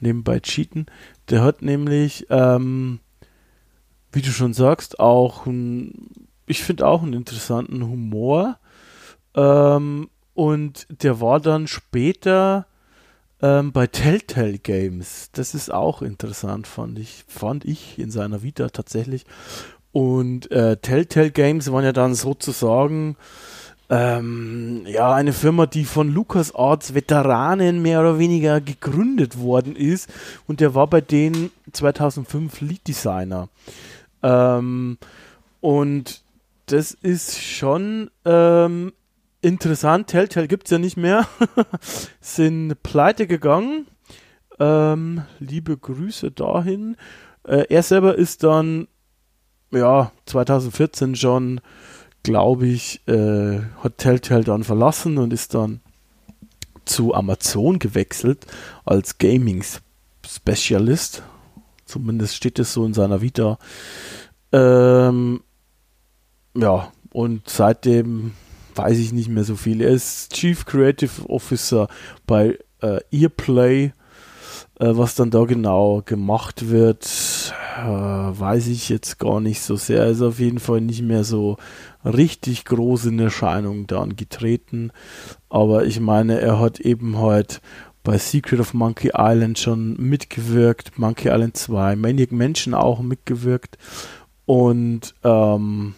[0.00, 0.86] nebenbei cheaten.
[1.30, 3.00] Der hat nämlich, ähm,
[4.12, 8.58] wie du schon sagst, auch ein, ich finde auch einen interessanten Humor.
[9.34, 12.66] Ähm, und der war dann später
[13.40, 15.30] ähm, bei Telltale Games.
[15.32, 19.24] Das ist auch interessant, fand ich, fand ich in seiner Vita tatsächlich.
[19.92, 23.16] Und äh, Telltale Games waren ja dann sozusagen
[23.88, 30.12] ähm, ja eine Firma, die von LucasArts Veteranen mehr oder weniger gegründet worden ist.
[30.46, 33.48] Und der war bei denen 2005 Lead Designer.
[34.22, 34.98] Ähm,
[35.60, 36.22] und
[36.66, 38.92] das ist schon ähm,
[39.40, 40.08] interessant.
[40.08, 41.26] Telltale gibt es ja nicht mehr.
[42.20, 43.86] Sind pleite gegangen.
[44.58, 46.96] Ähm, liebe Grüße dahin.
[47.44, 48.88] Äh, er selber ist dann
[49.70, 51.60] ja, 2014 schon,
[52.26, 55.80] glaube ich, äh, hat Telltale dann verlassen und ist dann
[56.84, 58.46] zu Amazon gewechselt
[58.84, 59.64] als Gaming
[60.26, 61.22] Specialist.
[61.84, 63.58] Zumindest steht es so in seiner Vita.
[64.50, 65.40] Ähm,
[66.56, 68.32] ja, und seitdem
[68.74, 69.80] weiß ich nicht mehr so viel.
[69.80, 71.86] Er ist Chief Creative Officer
[72.26, 73.92] bei äh, Earplay.
[74.78, 77.06] Äh, was dann da genau gemacht wird,
[77.78, 80.06] äh, weiß ich jetzt gar nicht so sehr.
[80.06, 81.56] Ist auf jeden Fall nicht mehr so
[82.04, 84.90] richtig groß in Erscheinung dann getreten.
[85.48, 87.60] Aber ich meine, er hat eben halt
[88.04, 93.78] bei Secret of Monkey Island schon mitgewirkt, Monkey Island 2, Maniac Menschen auch mitgewirkt.
[94.44, 95.94] Und ähm,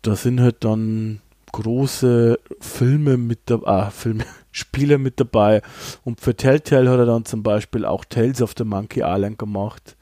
[0.00, 1.20] da sind halt dann
[1.52, 5.62] große Filme mit dabei, ah, Filme, Spiele mit dabei.
[6.04, 9.96] Und für Telltale hat er dann zum Beispiel auch Tales of the Monkey Island gemacht.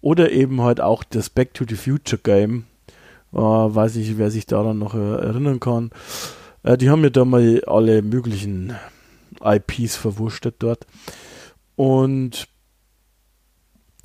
[0.00, 2.64] Oder eben halt auch das Back to the Future Game.
[3.32, 5.90] Äh, weiß ich, wer sich daran noch äh, erinnern kann.
[6.62, 8.74] Äh, die haben ja da mal alle möglichen
[9.42, 10.86] IPs verwurstet dort.
[11.76, 12.48] Und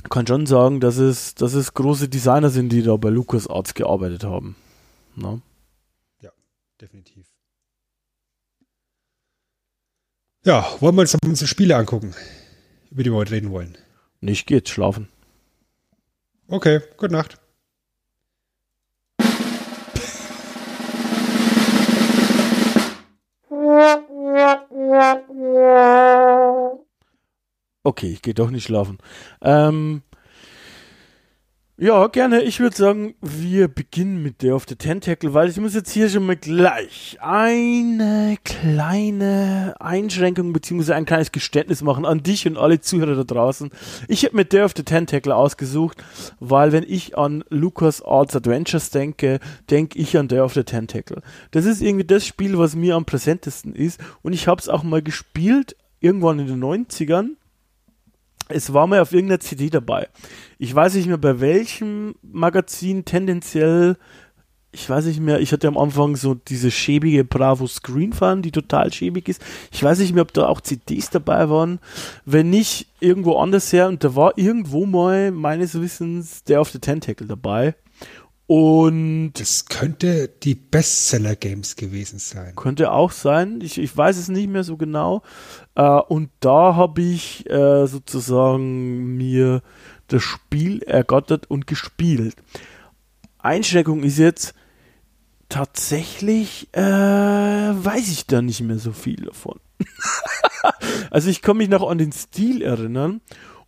[0.10, 4.24] kann schon sagen, dass es, dass es große Designer sind, die da bei LucasArts gearbeitet
[4.24, 4.56] haben.
[5.16, 5.40] Na?
[6.82, 7.28] Definitiv.
[10.44, 12.14] Ja, wollen wir uns unsere Spiele angucken,
[12.92, 13.78] über die wir heute reden wollen?
[14.22, 15.10] Nicht geht, schlafen.
[16.48, 17.40] Okay, gute Nacht.
[27.84, 28.98] Okay, ich gehe doch nicht schlafen.
[29.42, 30.04] Ähm,
[31.78, 32.42] ja, gerne.
[32.44, 36.08] Ich würde sagen, wir beginnen mit Day of the Tentacle, weil ich muss jetzt hier
[36.08, 40.94] schon mal gleich eine kleine Einschränkung bzw.
[40.94, 43.72] ein kleines Geständnis machen an dich und alle Zuhörer da draußen.
[44.08, 46.02] Ich habe mir Day of the Tentacle ausgesucht,
[46.40, 51.22] weil wenn ich an Lucas Arts Adventures denke, denke ich an Day of the Tentacle.
[51.52, 54.84] Das ist irgendwie das Spiel, was mir am präsentesten ist und ich habe es auch
[54.84, 57.32] mal gespielt, irgendwann in den 90ern
[58.50, 60.08] es war mal auf irgendeiner CD dabei.
[60.58, 63.98] Ich weiß nicht mehr bei welchem Magazin tendenziell.
[64.72, 68.52] Ich weiß nicht mehr, ich hatte am Anfang so diese schäbige Bravo Screen Fan, die
[68.52, 69.42] total schäbig ist.
[69.72, 71.80] Ich weiß nicht mehr, ob da auch CDs dabei waren.
[72.26, 73.88] Wenn nicht, irgendwo anders her.
[73.88, 77.76] Und da war irgendwo mal, meines Wissens, der auf der Tentacle dabei.
[78.48, 79.34] Und.
[79.34, 82.56] Das könnte die Bestseller-Games gewesen sein.
[82.56, 83.60] Könnte auch sein.
[83.62, 85.24] Ich, ich weiß es nicht mehr so genau.
[85.76, 89.62] Äh, und da habe ich äh, sozusagen mir
[90.08, 92.36] das Spiel ergattert und gespielt.
[93.40, 94.54] Einschränkung ist jetzt
[95.50, 99.60] tatsächlich, äh, weiß ich da nicht mehr so viel davon.
[101.12, 103.22] also ich kann mich noch an den Stil erinnern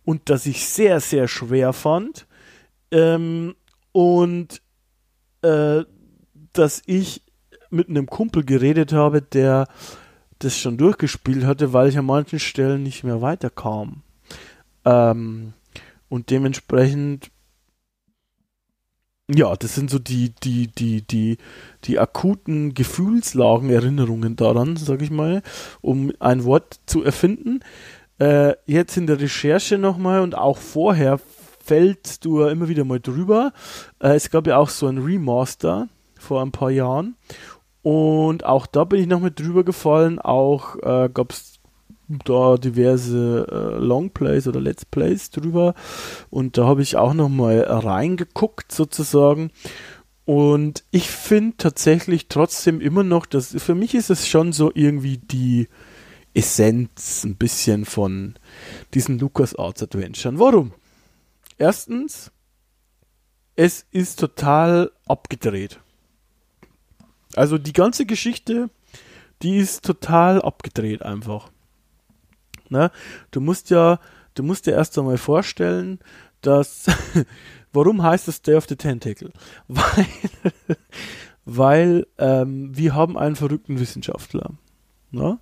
[0.04, 2.26] und dass ich sehr, sehr schwer fand.
[2.90, 3.54] Ähm,
[3.92, 4.62] und
[5.42, 5.84] äh,
[6.52, 7.22] dass ich
[7.70, 9.68] mit einem Kumpel geredet habe, der
[10.38, 14.02] das schon durchgespielt hatte, weil ich an manchen Stellen nicht mehr weiterkam.
[14.84, 15.52] Ähm,
[16.08, 17.30] und dementsprechend,
[19.30, 21.38] ja, das sind so die, die, die, die,
[21.84, 25.42] die akuten Gefühlslagen, Erinnerungen daran, sag ich mal,
[25.80, 27.60] um ein Wort zu erfinden.
[28.18, 31.20] Äh, jetzt in der Recherche nochmal und auch vorher
[31.68, 33.52] fällst du immer wieder mal drüber.
[34.00, 35.88] Äh, es gab ja auch so ein Remaster
[36.18, 37.16] vor ein paar Jahren
[37.82, 40.18] und auch da bin ich noch mit drüber gefallen.
[40.18, 41.60] Auch äh, gab es
[42.24, 45.74] da diverse äh, Longplays oder Let's Plays drüber.
[46.30, 49.50] Und da habe ich auch noch mal reingeguckt sozusagen.
[50.24, 55.18] Und ich finde tatsächlich trotzdem immer noch, dass für mich ist es schon so irgendwie
[55.18, 55.68] die
[56.34, 58.34] Essenz ein bisschen von
[58.94, 60.38] diesen LucasArts Adventuren.
[60.38, 60.72] Warum?
[61.58, 62.30] Erstens,
[63.56, 65.80] es ist total abgedreht.
[67.34, 68.70] Also die ganze Geschichte,
[69.42, 71.50] die ist total abgedreht einfach.
[72.68, 72.90] Ne?
[73.30, 73.98] Du musst ja,
[74.34, 75.98] du musst dir erst einmal vorstellen,
[76.40, 76.86] dass
[77.72, 79.32] warum heißt es Day of the Tentacle?
[79.68, 80.06] Weil,
[81.44, 84.50] weil ähm, wir haben einen verrückten Wissenschaftler.
[85.10, 85.38] Ne?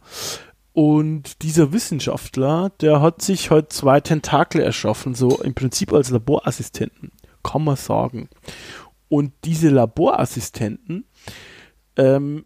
[0.76, 7.12] Und dieser Wissenschaftler, der hat sich halt zwei Tentakel erschaffen, so im Prinzip als Laborassistenten,
[7.42, 8.28] kann man sagen.
[9.08, 11.06] Und diese Laborassistenten,
[11.96, 12.44] ähm,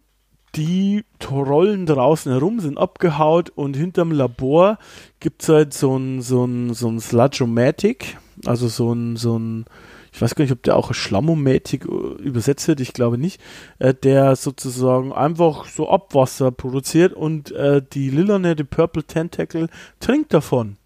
[0.55, 4.77] die rollen draußen herum, sind abgehaut und hinterm Labor
[5.19, 9.65] gibt es halt so ein, so ein, so ein Sludge-O-Matic, also so ein, so ein,
[10.11, 13.41] ich weiß gar nicht, ob der auch Schlammomatic äh, übersetzt wird, ich glaube nicht,
[13.79, 20.33] äh, der sozusagen einfach so Abwasser produziert und äh, die lilane, die Purple Tentacle trinkt
[20.33, 20.77] davon.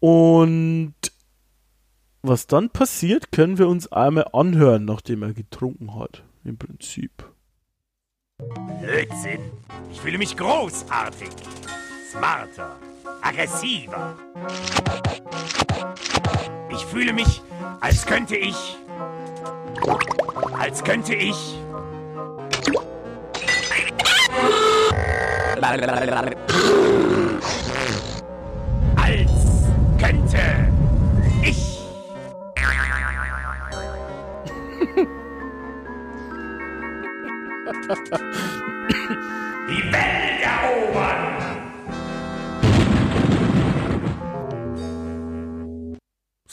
[0.00, 0.94] Und
[2.22, 7.28] was dann passiert, können wir uns einmal anhören, nachdem er getrunken hat, im Prinzip.
[8.80, 9.40] Blödsinn.
[9.90, 11.30] Ich fühle mich großartig.
[12.10, 12.76] Smarter.
[13.22, 14.16] Aggressiver.
[16.68, 17.40] Ich fühle mich,
[17.80, 18.76] als könnte ich.
[20.58, 21.56] Als könnte ich.
[28.96, 29.24] Als
[29.98, 30.40] könnte
[31.42, 31.82] ich.
[39.68, 41.41] Die Welt erobern!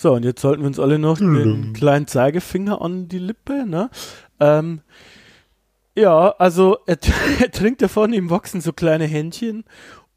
[0.02, 3.89] So, und jetzt sollten wir uns alle noch den kleinen Zeigefinger an die Lippe, ne?
[4.39, 4.80] Ähm,
[5.93, 6.97] ja, also er,
[7.41, 9.66] er trinkt davon, ihm wachsen so kleine Händchen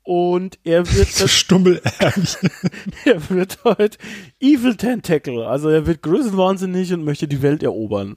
[0.05, 2.49] und er wird so Stummelärmchen.
[3.07, 3.99] er wird halt
[4.39, 8.17] Evil Tentacle, also er wird größenwahnsinnig und möchte die Welt erobern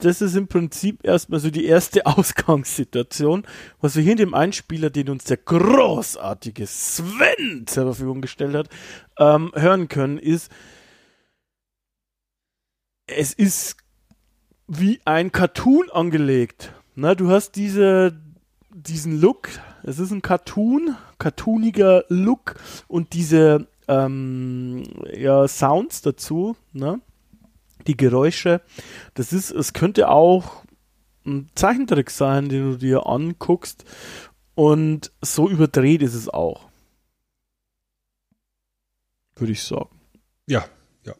[0.00, 3.46] das ist im Prinzip erstmal so die erste Ausgangssituation.
[3.80, 8.68] Was wir hier in dem Einspieler, den uns der großartige Sven zur Verfügung gestellt hat,
[9.18, 10.50] ähm, hören können, ist,
[13.06, 13.76] es ist
[14.66, 16.72] wie ein Cartoon angelegt.
[16.94, 18.20] Na, du hast diese,
[18.70, 19.48] diesen Look,
[19.82, 22.54] es ist ein Cartoon, cartooniger Look
[22.88, 27.00] und diese ähm, ja, Sounds dazu, ne?
[27.86, 28.60] Die Geräusche,
[29.14, 30.64] das ist, es könnte auch
[31.26, 33.84] ein Zeichentrick sein, den du dir anguckst
[34.54, 36.68] und so überdreht ist es auch.
[39.36, 39.88] Würde ich sagen.
[40.46, 40.66] Ja,
[41.06, 41.14] ja.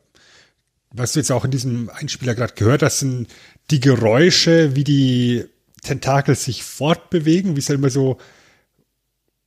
[0.90, 3.28] Was du jetzt auch in diesem Einspieler gerade gehört hast, sind
[3.70, 5.46] die Geräusche, wie die
[5.82, 8.18] Tentakel sich fortbewegen, wie es halt immer so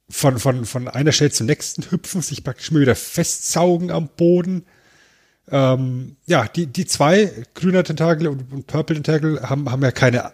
[0.10, 4.66] von, von, von einer Stelle zur nächsten hüpfen, sich praktisch mal wieder festsaugen am Boden.
[5.50, 10.34] Ähm, ja, die, die zwei, grüner Tentakel und, und Purple Tentakel, haben, haben ja keine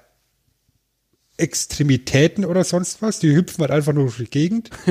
[1.38, 3.20] Extremitäten oder sonst was.
[3.20, 4.70] Die hüpfen halt einfach nur durch die Gegend.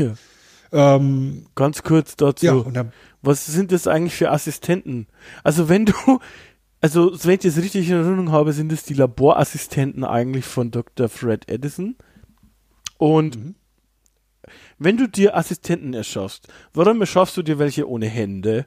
[0.70, 0.96] Ja.
[0.96, 2.44] Ähm, Ganz kurz dazu.
[2.44, 2.92] ja, und dann,
[3.22, 5.06] Was sind das eigentlich für Assistenten?
[5.42, 5.94] Also wenn du,
[6.82, 11.08] also wenn ich das richtig in Erinnerung habe, sind es die Laborassistenten eigentlich von Dr.
[11.08, 11.96] Fred Edison.
[12.98, 13.54] Und Mhm.
[14.78, 18.66] wenn du dir Assistenten erschaffst, warum erschaffst du dir welche ohne Hände?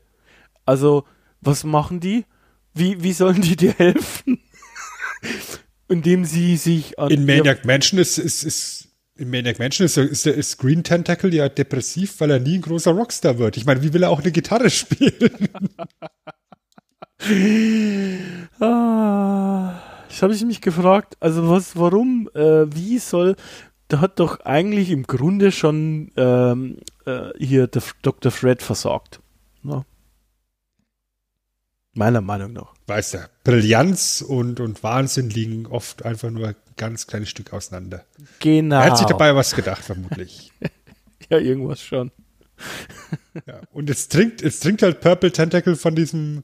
[0.65, 1.03] Also,
[1.41, 2.25] was machen die?
[2.73, 4.39] Wie, wie sollen die dir helfen?
[5.89, 8.87] Indem sie sich an in Maniac Mansion ist, ist, ist
[9.17, 12.61] in Maniac Mansion ist, ist, der- ist Green Tentacle ja depressiv, weil er nie ein
[12.61, 13.57] großer Rockstar wird.
[13.57, 15.49] Ich meine, wie will er auch eine Gitarre spielen?
[18.59, 19.79] Ah,
[20.09, 23.35] das habe ich mich gefragt, also was, warum, äh, wie soll,
[23.87, 28.31] da hat doch eigentlich im Grunde schon ähm, äh, hier der Dr.
[28.31, 29.19] Fred versagt.
[29.63, 29.83] Ja.
[31.93, 32.73] Meiner Meinung nach.
[32.87, 38.05] Weißt du, Brillanz und, und Wahnsinn liegen oft einfach nur ein ganz kleines Stück auseinander.
[38.39, 38.77] Genau.
[38.77, 40.51] Er hat sich dabei was gedacht, vermutlich.
[41.29, 42.11] ja, irgendwas schon.
[43.45, 43.61] ja.
[43.71, 46.43] Und es trinkt, es trinkt halt Purple Tentacle von diesem,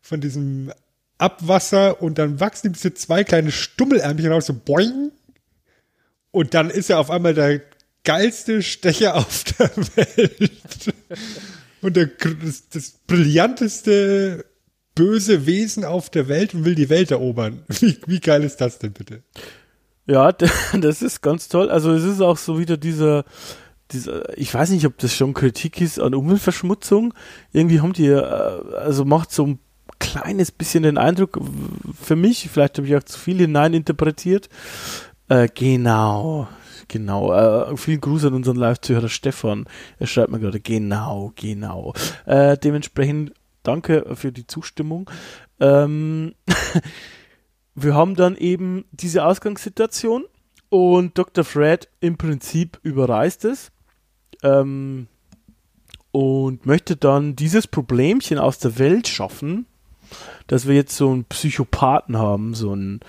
[0.00, 0.72] von diesem
[1.18, 5.10] Abwasser und dann wachsen ihm diese zwei kleine Stummelärmchen raus, so boing.
[6.30, 7.62] Und dann ist er auf einmal der
[8.04, 10.94] geilste Stecher auf der Welt.
[11.80, 14.44] Und der, das, das brillanteste
[14.94, 17.62] böse Wesen auf der Welt und will die Welt erobern.
[17.68, 19.22] Wie, wie geil ist das denn bitte?
[20.06, 20.32] Ja,
[20.80, 21.70] das ist ganz toll.
[21.70, 23.24] Also es ist auch so wieder dieser,
[23.90, 27.14] dieser, ich weiß nicht, ob das schon Kritik ist an Umweltverschmutzung.
[27.52, 29.58] Irgendwie haben die, äh, also macht so ein
[29.98, 31.40] kleines bisschen den Eindruck,
[32.00, 34.48] für mich, vielleicht habe ich auch zu viel hineininterpretiert.
[35.28, 36.48] Äh, genau,
[36.88, 37.32] genau.
[37.32, 39.66] Äh, vielen Gruß an unseren Live-Zuhörer Stefan.
[39.98, 41.94] Er schreibt mir gerade, genau, genau.
[42.26, 43.32] Äh, dementsprechend
[43.64, 45.10] danke für die Zustimmung.
[45.60, 46.34] Ähm,
[47.74, 50.24] wir haben dann eben diese Ausgangssituation
[50.68, 51.44] und Dr.
[51.44, 53.72] Fred im Prinzip überreißt es
[54.42, 55.08] ähm,
[56.12, 59.66] und möchte dann dieses Problemchen aus der Welt schaffen,
[60.46, 63.00] dass wir jetzt so einen Psychopathen haben, so einen,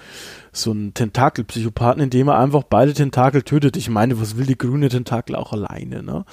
[0.52, 3.78] so einen Tentakelpsychopathen, indem er einfach beide Tentakel tötet.
[3.78, 6.26] Ich meine, was will die grüne Tentakel auch alleine, ne?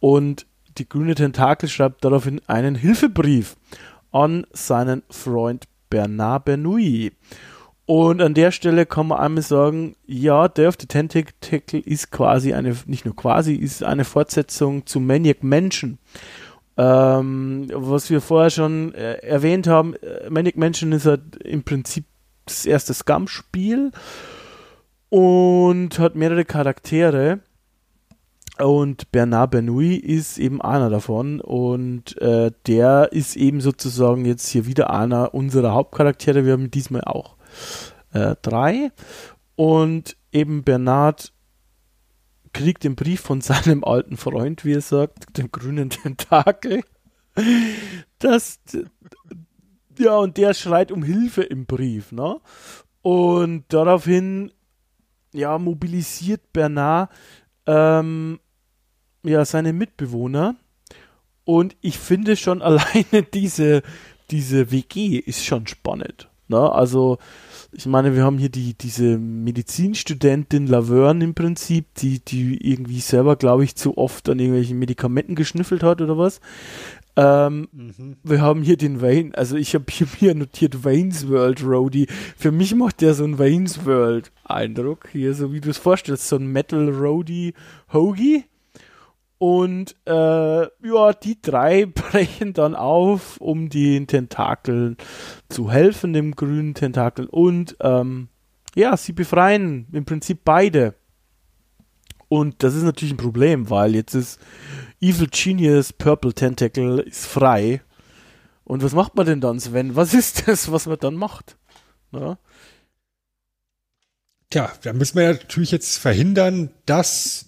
[0.00, 0.46] Und
[0.78, 3.56] die grüne Tentakel schreibt daraufhin einen Hilfebrief
[4.12, 7.12] an seinen Freund Bernard Bernoulli.
[7.86, 12.52] Und an der Stelle kann man einmal sagen, ja, Day of the Tentacle ist quasi
[12.52, 15.98] eine, nicht nur quasi, ist eine Fortsetzung zu Maniac Mansion.
[16.76, 22.04] Ähm, was wir vorher schon äh, erwähnt haben, äh, Manic Mansion ist halt im Prinzip
[22.44, 23.90] das erste Scum-Spiel
[25.08, 27.40] und hat mehrere Charaktere.
[28.60, 34.66] Und Bernard Bernoulli ist eben einer davon und äh, der ist eben sozusagen jetzt hier
[34.66, 36.44] wieder einer unserer Hauptcharaktere.
[36.44, 37.36] Wir haben diesmal auch
[38.12, 38.90] äh, drei
[39.54, 41.32] und eben Bernard
[42.52, 46.82] kriegt den Brief von seinem alten Freund, wie er sagt, dem grünen Tentakel.
[48.18, 48.58] Das,
[49.96, 52.40] ja, und der schreit um Hilfe im Brief, ne?
[53.02, 54.50] Und daraufhin,
[55.32, 57.10] ja, mobilisiert Bernard
[57.66, 58.40] ähm,
[59.22, 60.56] ja, seine Mitbewohner.
[61.44, 63.82] Und ich finde schon alleine diese,
[64.30, 66.28] diese WG ist schon spannend.
[66.48, 66.72] Ne?
[66.72, 67.18] Also,
[67.72, 73.36] ich meine, wir haben hier die, diese Medizinstudentin Laverne im Prinzip, die, die irgendwie selber,
[73.36, 76.40] glaube ich, zu oft an irgendwelchen Medikamenten geschnüffelt hat oder was.
[77.16, 78.16] Ähm, mhm.
[78.22, 82.06] Wir haben hier den Wayne, also ich habe hier mir notiert Wayne's World Roadie.
[82.36, 85.08] Für mich macht der so einen Wayne's World Eindruck.
[85.12, 87.54] Hier, so wie du es vorstellst, so ein Metal Roadie
[87.92, 88.44] Hoagie.
[89.38, 94.96] Und äh, ja, die drei brechen dann auf, um den Tentakeln
[95.48, 97.26] zu helfen, dem grünen Tentakel.
[97.26, 98.28] Und ähm,
[98.74, 100.94] ja, sie befreien im Prinzip beide.
[102.28, 104.38] Und das ist natürlich ein Problem, weil jetzt ist
[105.00, 107.80] Evil Genius Purple Tentacle ist frei.
[108.64, 109.96] Und was macht man denn dann, Sven?
[109.96, 111.56] Was ist das, was man dann macht?
[112.10, 112.38] Na?
[114.50, 117.47] Tja, da müssen wir natürlich jetzt verhindern, dass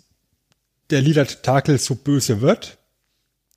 [0.91, 2.79] der lila Tentakel so böse wird.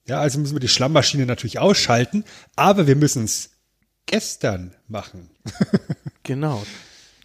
[0.06, 2.26] Ja, also müssen wir die Schlammmaschine natürlich ausschalten,
[2.56, 3.52] aber wir müssen es
[4.06, 5.30] gestern machen.
[6.24, 6.64] genau.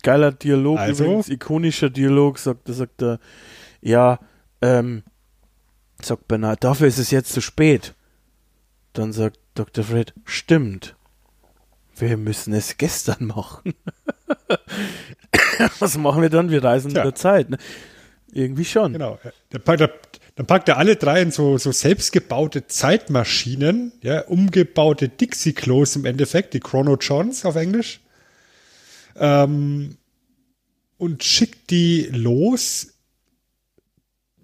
[0.03, 3.19] Geiler Dialog, also, übrigens, ikonischer Dialog, sagt, sagt er,
[3.81, 4.21] ja,
[4.63, 5.03] ähm,
[6.01, 7.95] sagt Bernard, dafür ist es jetzt zu spät.
[8.93, 9.85] Dann sagt Dr.
[9.85, 10.97] Fred, stimmt.
[11.97, 13.75] Wir müssen es gestern machen.
[15.81, 16.51] Was machen wir dann?
[16.51, 17.03] Wir reisen Tja.
[17.03, 17.51] in der Zeit.
[17.51, 17.59] Ne?
[18.39, 18.93] Irgendwie schon.
[18.93, 19.19] Genau.
[19.53, 19.91] Der, der,
[20.37, 26.55] dann packt er alle drei in so, so selbstgebaute Zeitmaschinen, ja, umgebaute Dixie-Klos im Endeffekt,
[26.55, 27.99] die Chrono Johns auf Englisch,
[29.17, 29.97] ähm,
[30.97, 32.95] und schickt die los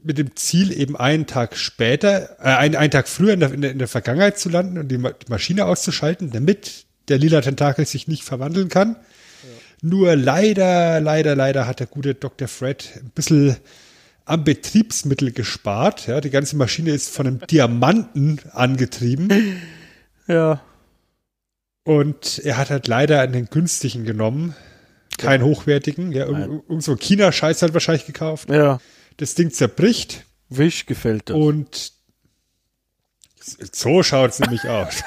[0.02, 3.60] mit dem Ziel, eben einen Tag später, äh, einen, einen Tag früher in der, in
[3.60, 7.86] der, in der Vergangenheit zu landen und die, die, Maschine auszuschalten, damit der lila Tentakel
[7.86, 8.96] sich nicht verwandeln kann.
[8.96, 9.48] Ja.
[9.88, 12.48] Nur leider, leider, leider hat der gute Dr.
[12.48, 13.56] Fred ein bisschen
[14.24, 16.06] am Betriebsmittel gespart.
[16.06, 19.58] Ja, die ganze Maschine ist von einem Diamanten angetrieben.
[20.26, 20.62] Ja.
[21.84, 24.54] Und er hat halt leider einen günstigen genommen.
[25.18, 25.46] Keinen ja.
[25.46, 26.12] hochwertigen.
[26.12, 28.48] Ja, irgend, so China-Scheiß halt wahrscheinlich gekauft.
[28.48, 28.80] Ja.
[29.18, 30.24] Das Ding zerbricht.
[30.48, 31.36] Wisch gefällt das.
[31.36, 31.92] Und
[33.72, 35.02] so schaut es nämlich aus.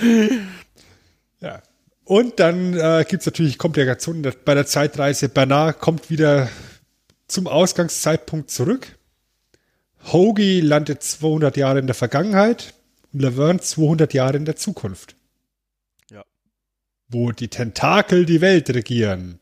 [1.40, 1.62] ja.
[2.04, 5.28] Und dann äh, gibt es natürlich Komplikationen bei der Zeitreise.
[5.28, 6.48] Bernard kommt wieder
[7.28, 8.98] zum Ausgangszeitpunkt zurück.
[10.12, 12.74] Hoagie landet 200 Jahre in der Vergangenheit
[13.12, 15.14] und Laverne 200 Jahre in der Zukunft.
[17.08, 19.40] wo die Tentakel die Welt regieren.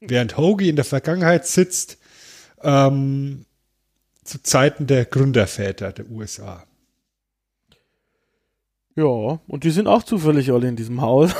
[0.00, 1.98] Während Hoagie in der Vergangenheit sitzt,
[2.60, 3.46] ähm,
[4.24, 6.66] zu Zeiten der Gründerväter der USA.
[8.94, 11.30] Ja, und die sind auch zufällig alle in diesem Haus.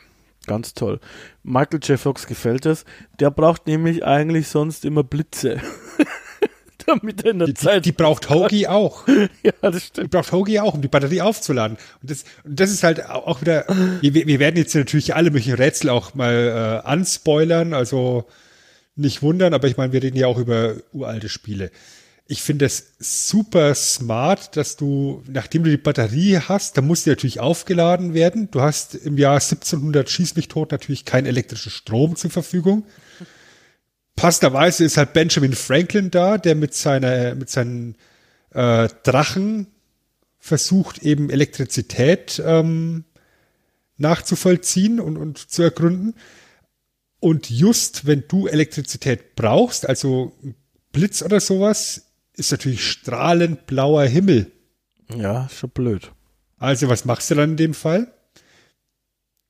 [0.46, 1.00] ganz toll.
[1.42, 2.00] Michael J.
[2.00, 2.86] Fox gefällt das.
[3.20, 5.60] Der braucht nämlich eigentlich sonst immer Blitze.
[6.86, 7.86] Damit er in der die, Zeit.
[7.86, 9.08] Die, braucht Hoagie auch.
[9.44, 10.08] ja, das stimmt.
[10.08, 11.78] Die braucht Hoagie auch, um die Batterie aufzuladen.
[12.02, 13.66] Und das, und das ist halt auch wieder.
[14.02, 18.26] Wir, wir werden jetzt natürlich alle möglichen Rätsel auch mal äh, anspoilern, also
[18.96, 21.72] nicht wundern, aber ich meine, wir reden ja auch über uralte Spiele
[22.28, 27.10] ich finde es super smart, dass du, nachdem du die Batterie hast, da muss die
[27.10, 28.52] natürlich aufgeladen werden.
[28.52, 32.84] Du hast im Jahr 1700 schieß mich tot natürlich keinen elektrischen Strom zur Verfügung.
[34.18, 37.96] Passenderweise ist halt Benjamin Franklin da, der mit seiner, mit seinen
[38.50, 39.68] äh, Drachen
[40.40, 43.06] versucht eben Elektrizität ähm,
[43.98, 46.16] nachzuvollziehen und, und zu ergründen.
[47.20, 50.34] Und just wenn du Elektrizität brauchst, also
[50.92, 54.52] Blitz oder sowas, ist natürlich strahlend blauer Himmel.
[55.16, 56.12] Ja, schon blöd.
[56.58, 58.12] Also, was machst du dann in dem Fall?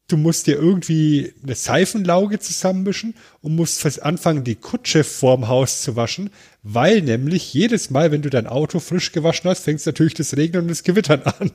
[0.09, 5.97] Du musst dir irgendwie eine Seifenlauge zusammenmischen und musst anfangen, die Kutsche vorm Haus zu
[5.97, 6.29] waschen,
[6.63, 10.61] weil nämlich jedes Mal, wenn du dein Auto frisch gewaschen hast, fängt natürlich das Regnen
[10.63, 11.51] und das Gewittern an.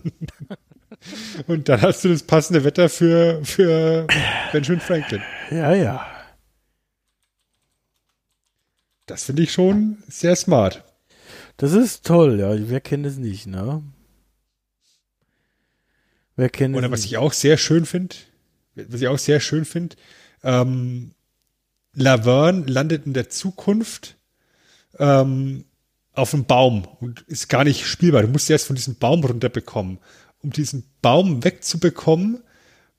[1.47, 4.07] und dann hast du das passende Wetter für, für
[4.53, 5.23] Benjamin Franklin.
[5.51, 6.07] Ja, ja.
[9.07, 10.85] Das finde ich schon sehr smart.
[11.57, 12.55] Das ist toll, ja.
[12.69, 13.83] Wer kennt es nicht, ne?
[16.37, 17.13] Wer kennt Oder was nicht?
[17.13, 18.15] ich auch sehr schön finde,
[18.75, 19.97] was ich auch sehr schön finde,
[20.43, 21.13] ähm,
[21.95, 24.17] Laverne landet in der Zukunft
[24.99, 25.65] ähm,
[26.15, 28.23] auf einem Baum und ist gar nicht spielbar.
[28.23, 29.99] Du musst erst von diesem Baum runterbekommen.
[30.43, 32.43] Um diesen Baum wegzubekommen,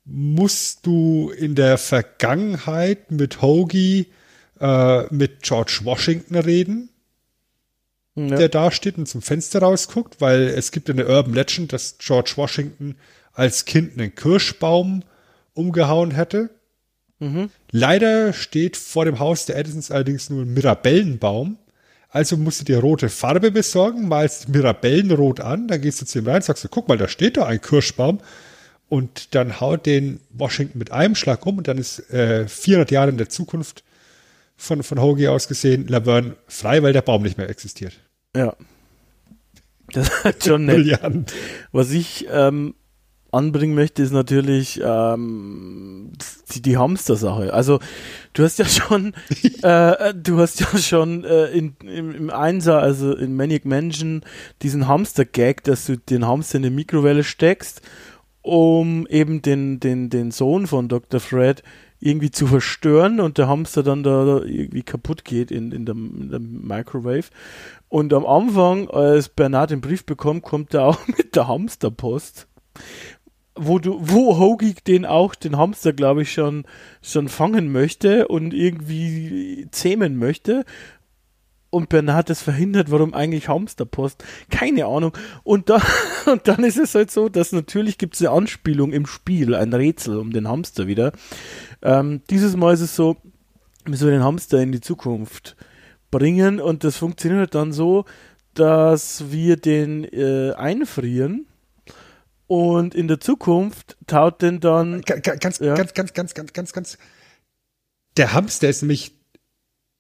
[0.06, 4.08] musst du in der Vergangenheit mit Hoagie,
[4.60, 6.90] äh, mit George Washington reden
[8.16, 8.36] ja.
[8.36, 12.34] der da steht und zum Fenster rausguckt, weil es gibt eine Urban Legend, dass George
[12.36, 12.96] Washington
[13.34, 15.04] als Kind einen Kirschbaum
[15.54, 16.50] umgehauen hätte.
[17.20, 17.50] Mhm.
[17.72, 21.58] Leider steht vor dem Haus der Edisons allerdings nur ein Mirabellenbaum.
[22.10, 26.28] Also musst du dir rote Farbe besorgen, malst Mirabellenrot an, dann gehst du zu ihm
[26.28, 28.20] rein, sagst du, guck mal, da steht da ein Kirschbaum.
[28.88, 33.10] Und dann haut den Washington mit einem Schlag um und dann ist äh, 400 Jahre
[33.10, 33.84] in der Zukunft
[34.56, 37.94] von, von Hoagie aus gesehen Laverne frei, weil der Baum nicht mehr existiert.
[38.36, 38.56] Ja.
[39.92, 41.34] Das ist schon nett.
[41.72, 42.74] Was ich ähm,
[43.34, 46.12] anbringen möchte, ist natürlich ähm,
[46.54, 47.54] die, die Hamster-Sache.
[47.54, 47.80] Also
[48.34, 49.14] du hast ja schon,
[49.62, 54.22] äh, du hast ja schon äh, in, im, im Einser, also in Maniac Mansion,
[54.62, 57.82] diesen Hamster-Gag, dass du den Hamster in die Mikrowelle steckst,
[58.42, 61.20] um eben den, den, den Sohn von Dr.
[61.20, 61.64] Fred
[62.04, 65.96] irgendwie zu verstören und der Hamster dann da, da irgendwie kaputt geht in, in, der,
[65.96, 67.28] in der Microwave.
[67.88, 72.48] Und am Anfang, als Bernard den Brief bekommt, kommt er auch mit der Hamsterpost
[73.56, 76.66] wo du, wo Hoagie den auch, den Hamster, glaube ich, schon,
[77.02, 80.66] schon fangen möchte und irgendwie zähmen möchte
[81.74, 84.24] und Bernhard das verhindert, warum eigentlich Hamsterpost?
[84.50, 85.12] Keine Ahnung.
[85.44, 85.82] Und, da,
[86.32, 89.74] und dann ist es halt so, dass natürlich gibt es eine Anspielung im Spiel, ein
[89.74, 91.12] Rätsel um den Hamster wieder.
[91.82, 93.18] Ähm, dieses Mal ist es so,
[93.86, 95.56] wir den Hamster in die Zukunft
[96.12, 98.06] bringen und das funktioniert dann so,
[98.54, 101.48] dass wir den äh, einfrieren
[102.54, 105.74] und in der Zukunft taut den dann ganz, ja.
[105.74, 106.98] ganz, ganz, ganz, ganz, ganz, ganz.
[108.16, 109.18] Der Hamster ist nämlich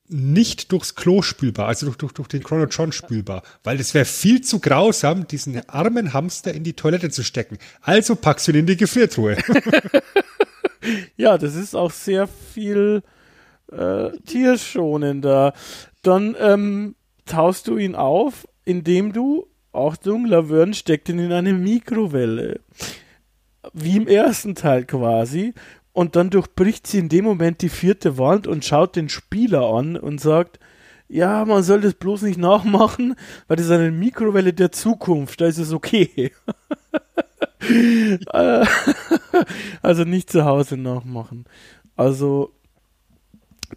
[0.07, 4.41] nicht durchs Klo spülbar, also durch, durch, durch den Chronotron spülbar, weil es wäre viel
[4.41, 7.57] zu grausam, diesen armen Hamster in die Toilette zu stecken.
[7.81, 9.35] Also packst du ihn in die Gefriertruhe.
[11.17, 13.01] ja, das ist auch sehr viel
[13.71, 15.55] äh, tierschonender.
[16.03, 16.93] Dann ähm,
[17.25, 22.61] taust du ihn auf, indem du, Achtung, Laverne steckt ihn in eine Mikrowelle.
[23.73, 25.53] Wie im ersten Teil quasi
[25.93, 29.95] und dann durchbricht sie in dem Moment die vierte Wand und schaut den Spieler an
[29.95, 30.59] und sagt,
[31.07, 33.15] ja, man soll das bloß nicht nachmachen,
[33.47, 36.31] weil das ist eine Mikrowelle der Zukunft, da ist es okay.
[39.81, 41.45] Also nicht zu Hause nachmachen.
[41.95, 42.51] Also,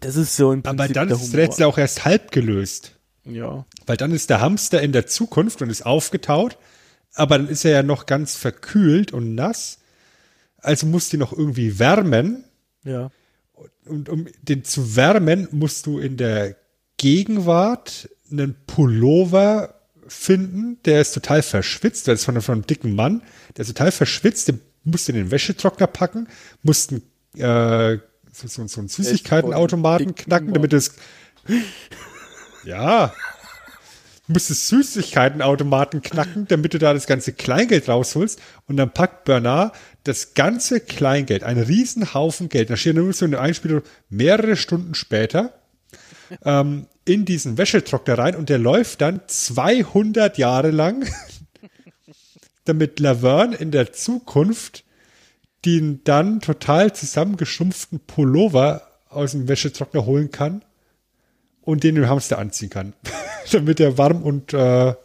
[0.01, 2.96] das ist so im Prinzip Aber dann ist das Rätsel auch erst halb gelöst.
[3.27, 3.65] Ja.
[3.85, 6.57] Weil dann ist der Hamster in der Zukunft und ist aufgetaut,
[7.13, 9.79] aber dann ist er ja noch ganz verkühlt und nass
[10.67, 12.43] also musst du ihn noch irgendwie wärmen.
[12.83, 13.09] Ja.
[13.85, 16.55] Und um den zu wärmen, musst du in der
[16.97, 19.75] Gegenwart einen Pullover
[20.07, 23.23] finden, der ist total verschwitzt, der ist von, von einem dicken Mann,
[23.55, 26.27] der ist total verschwitzt, den musst du in den Wäschetrockner packen,
[26.63, 27.01] musst einen,
[27.35, 27.99] äh,
[28.31, 30.95] so, so, so einen Süßigkeitenautomaten knacken, damit es
[32.67, 33.13] ja,
[34.27, 38.41] du musstest Süßigkeitenautomaten knacken, damit du da das ganze Kleingeld rausholst?
[38.67, 43.39] Und dann packt Bernard das ganze Kleingeld, ein Riesenhaufen Geld, da steht nur so eine
[43.39, 45.53] Einspielung mehrere Stunden später,
[46.43, 51.07] ähm, in diesen Wäschetrockner rein und der läuft dann 200 Jahre lang,
[52.65, 54.83] damit Laverne in der Zukunft
[55.65, 60.63] den dann total zusammengeschrumpften Pullover aus dem Wäschetrockner holen kann
[61.67, 62.93] und den dem Hamster anziehen kann,
[63.51, 64.95] damit er warm und äh,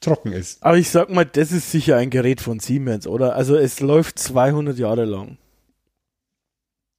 [0.00, 0.62] trocken ist.
[0.62, 3.36] Aber ich sag mal, das ist sicher ein Gerät von Siemens, oder?
[3.36, 5.36] Also es läuft 200 Jahre lang.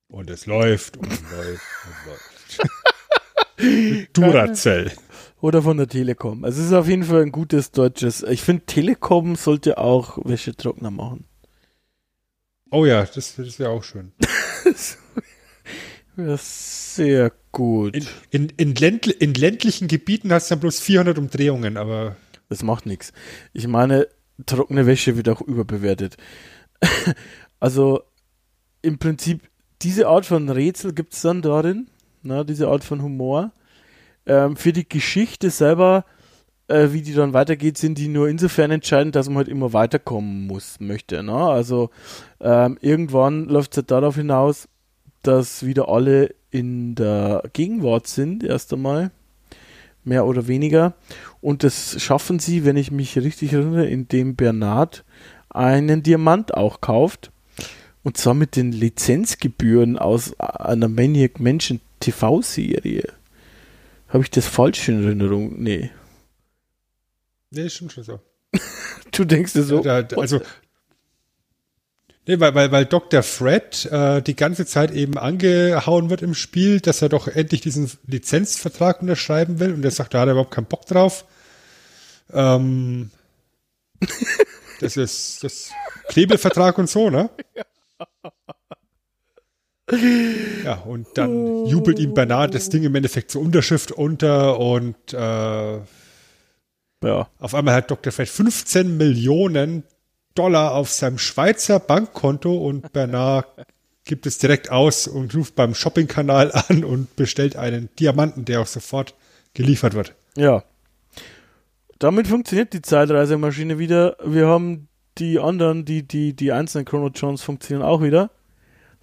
[0.07, 2.59] Und es läuft und läuft und
[3.57, 4.13] läuft.
[4.13, 4.91] Duracell.
[5.41, 6.45] Oder von der Telekom.
[6.45, 8.21] Also es ist auf jeden Fall ein gutes deutsches.
[8.21, 11.25] Ich finde, Telekom sollte auch Wäschetrockner machen.
[12.69, 14.11] Oh ja, das, das wäre auch schön.
[16.17, 17.95] das sehr gut.
[17.95, 22.15] In, in, in, ländl in ländlichen Gebieten hast du dann bloß 400 Umdrehungen, aber
[22.49, 23.13] das macht nichts.
[23.53, 24.07] Ich meine,
[24.45, 26.17] trockene Wäsche wird auch überbewertet.
[27.59, 28.01] also
[28.81, 29.41] im Prinzip,
[29.81, 31.87] diese Art von Rätsel gibt es dann darin,
[32.21, 33.51] na, ne, diese Art von Humor.
[34.25, 36.05] Ähm, für die Geschichte selber,
[36.67, 40.47] äh, wie die dann weitergeht, sind die nur insofern entscheidend, dass man halt immer weiterkommen
[40.47, 41.21] muss, möchte.
[41.21, 41.35] Ne?
[41.35, 41.89] Also
[42.39, 44.67] ähm, irgendwann läuft es halt darauf hinaus,
[45.27, 49.11] dass wieder alle in der Gegenwart sind, erst einmal
[50.03, 50.93] mehr oder weniger.
[51.41, 55.03] Und das schaffen sie, wenn ich mich richtig erinnere, indem Bernard
[55.49, 57.31] einen Diamant auch kauft.
[58.03, 63.11] Und zwar mit den Lizenzgebühren aus einer Maniac Mansion TV-Serie.
[64.09, 65.61] Habe ich das falsch in Erinnerung?
[65.61, 65.89] Nee.
[67.49, 68.19] Nee, stimmt schon so.
[69.11, 69.81] du denkst dir so.
[69.81, 70.41] Also
[72.27, 73.21] Nee, weil, weil, weil Dr.
[73.21, 77.91] Fred äh, die ganze Zeit eben angehauen wird im Spiel, dass er doch endlich diesen
[78.07, 81.25] Lizenzvertrag unterschreiben will und er sagt, da hat er überhaupt keinen Bock drauf.
[82.33, 83.11] Ähm,
[84.79, 85.69] das ist das
[86.07, 87.29] Klebelvertrag und so, ne?
[90.63, 95.17] Ja, und dann jubelt ihm Bernard das Ding im Endeffekt zur Unterschrift unter und äh,
[95.77, 97.29] ja.
[97.39, 98.11] auf einmal hat Dr.
[98.11, 99.83] Fred 15 Millionen
[100.35, 103.47] Dollar auf seinem Schweizer Bankkonto und Bernard
[104.03, 108.67] gibt es direkt aus und ruft beim Shoppingkanal an und bestellt einen Diamanten, der auch
[108.67, 109.15] sofort
[109.53, 110.13] geliefert wird.
[110.37, 110.63] Ja.
[111.97, 114.17] Damit funktioniert die Zeitreisemaschine wieder.
[114.23, 118.29] Wir haben die anderen, die, die, die einzelnen Chrono Jones funktionieren auch wieder.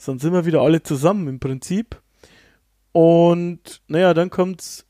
[0.04, 2.00] Dann sind wir wieder alle zusammen im Prinzip.
[2.92, 4.84] Und naja, dann kommt es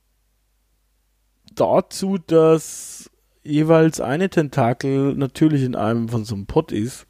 [1.54, 3.08] dazu, dass
[3.44, 7.06] jeweils eine Tentakel natürlich in einem von so einem Pot ist,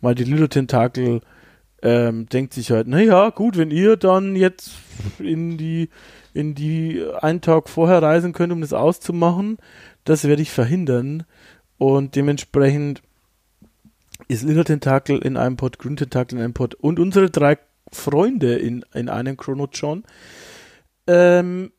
[0.00, 1.20] weil die Lilo-Tentakel
[1.82, 4.72] ähm, denkt sich halt, naja, gut, wenn ihr dann jetzt
[5.18, 5.90] in die,
[6.32, 9.58] in die einen Tag vorher reisen könnt, um das auszumachen,
[10.04, 11.24] das werde ich verhindern.
[11.76, 13.02] Und dementsprechend
[14.28, 17.58] ist Lila Tentakel in einem Pod, Grün Tentakel in einem Pod und unsere drei
[17.92, 20.04] Freunde in, in einem Chrono John.
[21.06, 21.72] Ähm,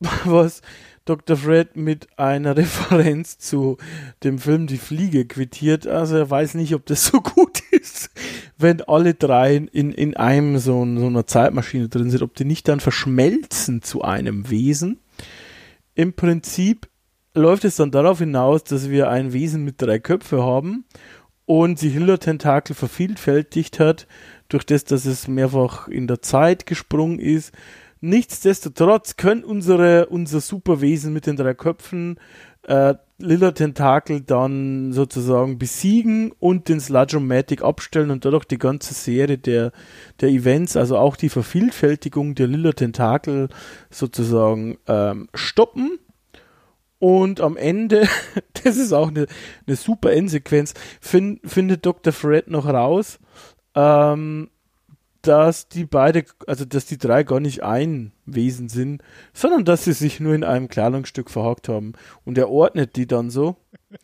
[0.24, 0.62] was
[1.10, 1.36] Dr.
[1.36, 3.78] Fred mit einer Referenz zu
[4.22, 5.88] dem Film Die Fliege quittiert.
[5.88, 8.10] Also er weiß nicht, ob das so gut ist,
[8.58, 12.68] wenn alle drei in, in einem so, so einer Zeitmaschine drin sind, ob die nicht
[12.68, 15.00] dann verschmelzen zu einem Wesen.
[15.96, 16.88] Im Prinzip
[17.34, 20.84] läuft es dann darauf hinaus, dass wir ein Wesen mit drei Köpfen haben
[21.44, 24.06] und sich Hiller-Tentakel vervielfältigt hat,
[24.48, 27.52] durch das, dass es mehrfach in der Zeit gesprungen ist,
[28.00, 32.18] Nichtsdestotrotz können unsere, unser Superwesen mit den drei Köpfen
[32.62, 39.36] äh, Lilla Tentakel dann sozusagen besiegen und den Sludge-O-Matic abstellen und dadurch die ganze Serie
[39.36, 39.72] der,
[40.20, 43.48] der Events, also auch die Vervielfältigung der Lilla Tentakel
[43.90, 45.98] sozusagen ähm, stoppen.
[46.98, 48.08] Und am Ende,
[48.64, 49.26] das ist auch eine,
[49.66, 52.12] eine super Endsequenz, find, findet Dr.
[52.12, 53.18] Fred noch raus,
[53.74, 54.48] ähm,
[55.22, 59.02] dass die beide, also dass die drei gar nicht ein Wesen sind,
[59.32, 61.92] sondern dass sie sich nur in einem Kleidungsstück verhakt haben.
[62.24, 63.56] Und er ordnet die dann so.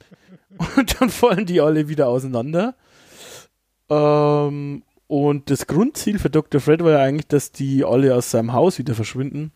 [0.76, 2.74] Und dann fallen die alle wieder auseinander.
[3.90, 6.60] Ähm, und das Grundziel für Dr.
[6.60, 9.52] Fred war ja eigentlich, dass die alle aus seinem Haus wieder verschwinden.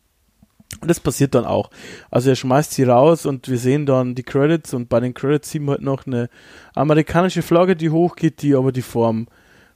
[0.80, 1.70] Und das passiert dann auch.
[2.10, 5.50] Also er schmeißt sie raus und wir sehen dann die Credits und bei den Credits
[5.50, 6.28] sehen wir halt noch eine
[6.74, 9.26] amerikanische Flagge, die hochgeht, die aber die Form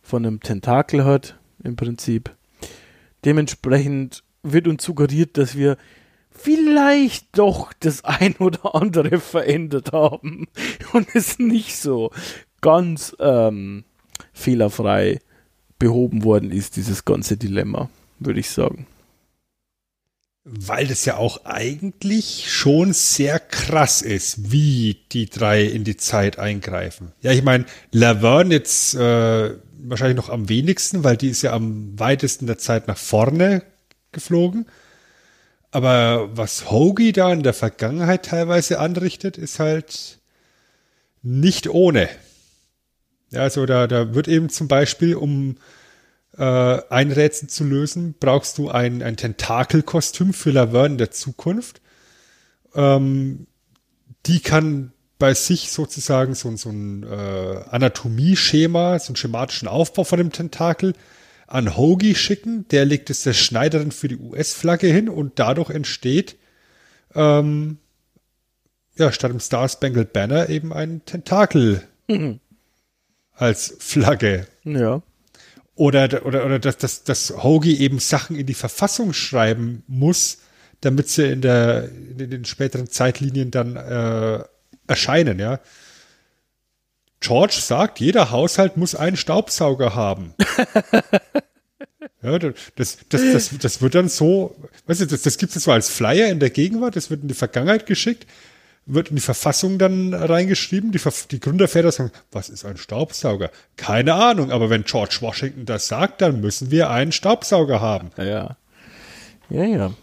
[0.02, 2.34] von einem Tentakel hat im Prinzip.
[3.24, 5.76] Dementsprechend wird uns suggeriert, dass wir
[6.30, 10.48] vielleicht doch das ein oder andere verändert haben
[10.92, 12.10] und es nicht so
[12.60, 13.84] ganz ähm,
[14.32, 15.20] fehlerfrei
[15.78, 18.86] behoben worden ist, dieses ganze Dilemma, würde ich sagen.
[20.44, 26.38] Weil das ja auch eigentlich schon sehr krass ist, wie die drei in die Zeit
[26.38, 27.12] eingreifen.
[27.22, 31.98] Ja, ich meine, Laverne jetzt äh, wahrscheinlich noch am wenigsten, weil die ist ja am
[31.98, 33.62] weitesten der Zeit nach vorne
[34.12, 34.66] geflogen.
[35.70, 40.18] Aber was Hoagie da in der Vergangenheit teilweise anrichtet, ist halt
[41.22, 42.08] nicht ohne.
[43.30, 45.56] Ja, also da, da wird eben zum Beispiel, um
[46.36, 51.80] äh, ein Rätsel zu lösen, brauchst du ein, ein Tentakelkostüm für Laverne der Zukunft.
[52.74, 53.46] Ähm,
[54.26, 60.18] die kann bei sich sozusagen so, so ein äh, Anatomie-Schema, so einen schematischen Aufbau von
[60.18, 60.94] dem Tentakel
[61.46, 62.66] an Hoagie schicken.
[62.68, 66.36] Der legt es der Schneiderin für die US-Flagge hin und dadurch entsteht
[67.14, 67.78] ähm,
[68.96, 72.40] ja statt dem Star Spangled Banner eben ein Tentakel mhm.
[73.32, 74.46] als Flagge.
[74.64, 75.02] Ja.
[75.76, 80.38] Oder, oder, oder dass, dass, dass Hoagie eben Sachen in die Verfassung schreiben muss,
[80.80, 84.44] damit sie in, der, in den späteren Zeitlinien dann äh,
[84.86, 85.60] erscheinen, ja.
[87.20, 90.34] George sagt, jeder Haushalt muss einen Staubsauger haben.
[92.22, 94.54] ja, das, das, das, das, wird dann so,
[94.86, 97.28] weißt du, das, das gibt es so als Flyer in der Gegenwart, das wird in
[97.28, 98.26] die Vergangenheit geschickt,
[98.86, 101.00] wird in die Verfassung dann reingeschrieben, die,
[101.30, 103.50] die Gründerväter sagen, was ist ein Staubsauger?
[103.76, 108.10] Keine Ahnung, aber wenn George Washington das sagt, dann müssen wir einen Staubsauger haben.
[108.16, 108.56] Ja,
[109.48, 109.94] ja, ja.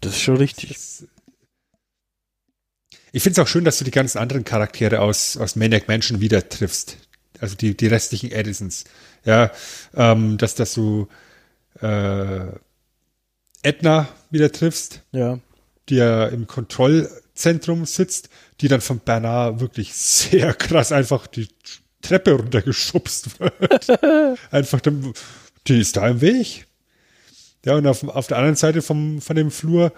[0.00, 0.70] Das ist schon richtig.
[0.70, 1.06] Das,
[3.12, 6.20] ich finde es auch schön, dass du die ganzen anderen Charaktere aus, aus Maniac Mansion
[6.20, 6.98] wieder triffst.
[7.40, 8.84] Also die, die restlichen Edisons.
[9.24, 9.50] Ja,
[9.94, 11.08] ähm, dass, dass du
[11.80, 12.46] äh,
[13.62, 15.02] Edna wieder triffst.
[15.12, 15.38] Ja.
[15.88, 16.46] Die ja im
[17.38, 18.28] Kontrollzentrum sitzt,
[18.60, 21.48] die dann von Bernard wirklich sehr krass einfach die
[22.02, 24.38] Treppe runtergeschubst wird.
[24.50, 25.12] einfach, dann,
[25.66, 26.66] die ist da im Weg.
[27.64, 29.92] Ja, und auf, auf der anderen Seite vom, von dem Flur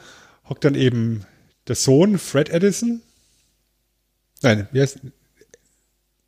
[0.49, 1.25] hockt dann eben
[1.69, 3.03] der Sohn, Fred Edison.
[4.43, 5.01] Nein, wie heißt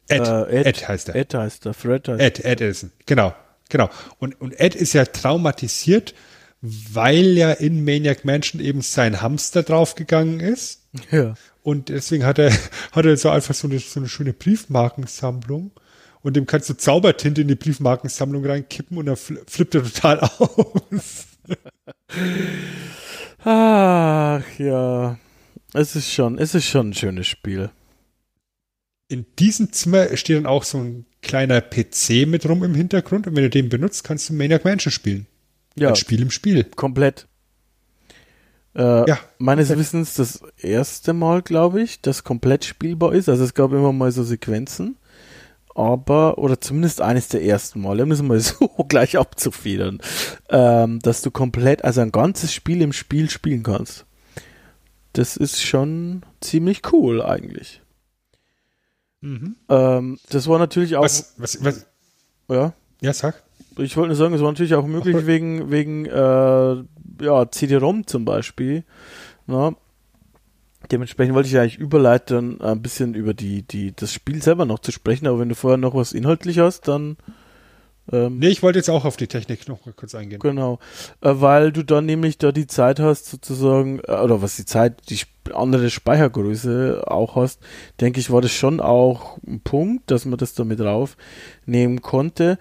[0.08, 1.14] Ed, uh, Ed, Ed heißt er.
[1.16, 3.34] Ed heißt er, Fred heißt Ed, Ed Edison, genau,
[3.70, 3.88] genau.
[4.18, 6.14] Und, und Ed ist ja traumatisiert,
[6.60, 10.81] weil ja in Maniac Mansion eben sein Hamster draufgegangen ist.
[11.10, 11.34] Ja.
[11.62, 12.52] Und deswegen hat er,
[12.92, 15.72] hat er so einfach so eine, so eine schöne Briefmarkensammlung.
[16.22, 21.26] Und dem kannst du Zaubertinte in die Briefmarkensammlung reinkippen und dann flippt er total aus.
[23.44, 25.18] Ach ja.
[25.74, 27.70] Es ist schon, es ist schon ein schönes Spiel.
[29.08, 33.34] In diesem Zimmer steht dann auch so ein kleiner PC mit rum im Hintergrund und
[33.36, 35.26] wenn du den benutzt, kannst du Maniac Mansion spielen.
[35.76, 35.88] Ja.
[35.88, 36.64] Ein Spiel im Spiel.
[36.64, 37.26] Komplett.
[38.74, 39.18] Äh, ja.
[39.38, 39.68] Meines.
[39.76, 43.28] Wissens das erste Mal, glaube ich, das komplett spielbar ist.
[43.28, 44.96] Also es gab immer mal so Sequenzen.
[45.74, 50.00] aber, oder zumindest eines der ersten Male, das mal so gleich abzufedern,
[50.50, 54.06] ähm, dass du komplett, also ein ganzes Spiel im Spiel spielen kannst.
[55.14, 57.82] Das ist schon ziemlich cool eigentlich.
[59.20, 59.56] Mhm.
[59.68, 61.02] Ähm, das war natürlich auch.
[61.04, 61.86] Was, was, was?
[62.48, 62.72] Ja.
[63.00, 63.42] Ja, sag.
[63.78, 66.76] Ich wollte nur sagen, es war natürlich auch möglich Ach, wegen, wegen äh,
[67.24, 68.84] ja, CD-ROM zum Beispiel.
[69.46, 69.74] Na,
[70.90, 74.92] dementsprechend wollte ich eigentlich überleiten, ein bisschen über die, die, das Spiel selber noch zu
[74.92, 77.16] sprechen, aber wenn du vorher noch was inhaltlich hast, dann.
[78.10, 80.40] Ähm, nee, ich wollte jetzt auch auf die Technik noch kurz eingehen.
[80.40, 80.80] Genau,
[81.20, 85.08] äh, weil du dann nämlich da die Zeit hast, sozusagen, äh, oder was die Zeit,
[85.08, 85.20] die
[85.54, 87.60] andere Speichergröße auch hast,
[88.00, 92.58] denke ich, war das schon auch ein Punkt, dass man das da mit draufnehmen konnte.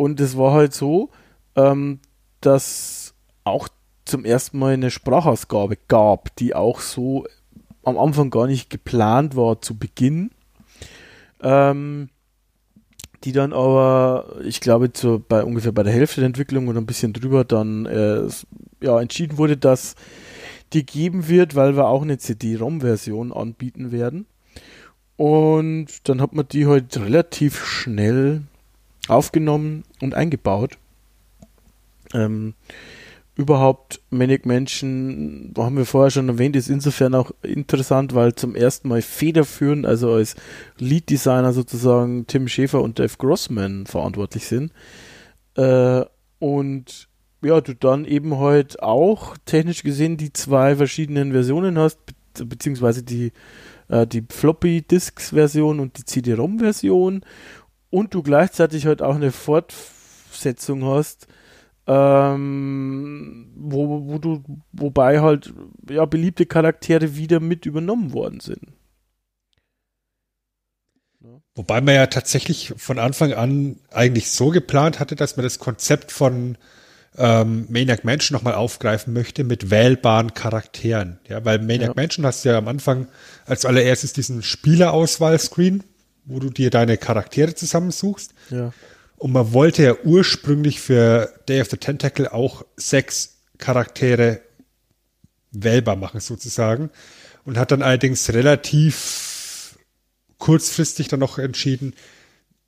[0.00, 1.10] Und es war halt so,
[1.56, 2.00] ähm,
[2.40, 3.12] dass
[3.44, 3.68] auch
[4.06, 7.26] zum ersten Mal eine Sprachausgabe gab, die auch so
[7.82, 10.30] am Anfang gar nicht geplant war zu Beginn.
[11.42, 12.08] Ähm,
[13.24, 16.86] die dann aber, ich glaube, zu, bei ungefähr bei der Hälfte der Entwicklung oder ein
[16.86, 18.26] bisschen drüber dann äh,
[18.80, 19.96] ja, entschieden wurde, dass
[20.72, 24.24] die geben wird, weil wir auch eine CD-ROM-Version anbieten werden.
[25.18, 28.44] Und dann hat man die halt relativ schnell
[29.10, 30.78] aufgenommen und eingebaut.
[32.14, 32.54] Ähm,
[33.36, 38.88] überhaupt Manic Mansion, haben wir vorher schon erwähnt, ist insofern auch interessant, weil zum ersten
[38.88, 40.36] Mal federführend, also als
[40.78, 44.72] Lead Designer sozusagen Tim Schäfer und Dave Grossman verantwortlich sind.
[45.56, 46.04] Äh,
[46.38, 47.08] und
[47.42, 53.02] ja, du dann eben halt auch technisch gesehen die zwei verschiedenen Versionen hast, be beziehungsweise
[53.02, 53.32] die,
[53.88, 57.22] äh, die Floppy Disks Version und die CD-ROM Version
[57.90, 61.26] und du gleichzeitig halt auch eine Fortsetzung hast,
[61.86, 64.42] ähm, wo, wo du,
[64.72, 65.52] wobei halt
[65.88, 68.60] ja beliebte Charaktere wieder mit übernommen worden sind.
[71.54, 76.12] Wobei man ja tatsächlich von Anfang an eigentlich so geplant hatte, dass man das Konzept
[76.12, 76.56] von
[77.18, 81.18] ähm, Maniac Mansion nochmal aufgreifen möchte mit wählbaren Charakteren.
[81.28, 81.94] Ja, weil Maniac ja.
[81.94, 83.08] Mansion hast du ja am Anfang
[83.46, 85.82] als allererstes diesen Spielerauswahl-Screen,
[86.24, 88.34] wo du dir deine Charaktere zusammensuchst.
[88.50, 88.72] Ja.
[89.16, 94.40] Und man wollte ja ursprünglich für Day of the Tentacle auch sechs Charaktere
[95.50, 96.90] wählbar machen, sozusagen.
[97.44, 99.78] Und hat dann allerdings relativ
[100.38, 101.94] kurzfristig dann noch entschieden,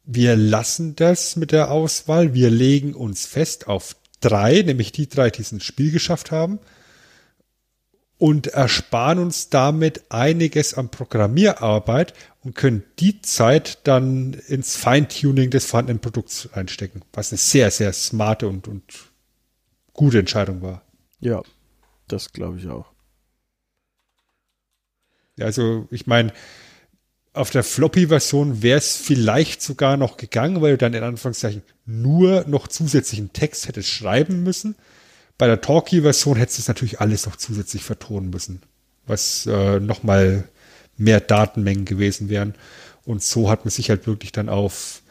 [0.04, 5.30] wir lassen das mit der Auswahl, wir legen uns fest auf drei, nämlich die drei,
[5.30, 6.58] die es ins Spiel geschafft haben
[8.22, 15.64] und ersparen uns damit einiges an Programmierarbeit und können die Zeit dann ins Feintuning des
[15.66, 18.84] vorhandenen Produkts einstecken, was eine sehr, sehr smarte und, und
[19.92, 20.82] gute Entscheidung war.
[21.18, 21.42] Ja,
[22.06, 22.92] das glaube ich auch.
[25.40, 26.32] Also, ich meine,
[27.32, 32.44] auf der Floppy-Version wäre es vielleicht sogar noch gegangen, weil du dann in Anführungszeichen nur
[32.46, 34.76] noch zusätzlichen Text hättest schreiben müssen.
[35.38, 38.62] Bei der Talkie-Version hättest du es natürlich alles noch zusätzlich vertonen müssen,
[39.06, 40.44] was äh, nochmal
[40.96, 42.54] mehr Datenmengen gewesen wären.
[43.04, 45.02] Und so hat man sich halt wirklich dann auf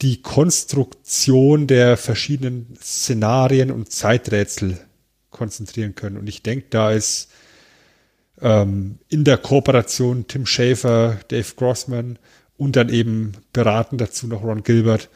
[0.00, 4.78] die Konstruktion der verschiedenen Szenarien und Zeiträtsel
[5.30, 6.16] konzentrieren können.
[6.16, 7.30] Und ich denke, da ist
[8.40, 12.18] ähm, in der Kooperation Tim Schafer, Dave Grossman
[12.56, 15.08] und dann eben beraten dazu noch Ron Gilbert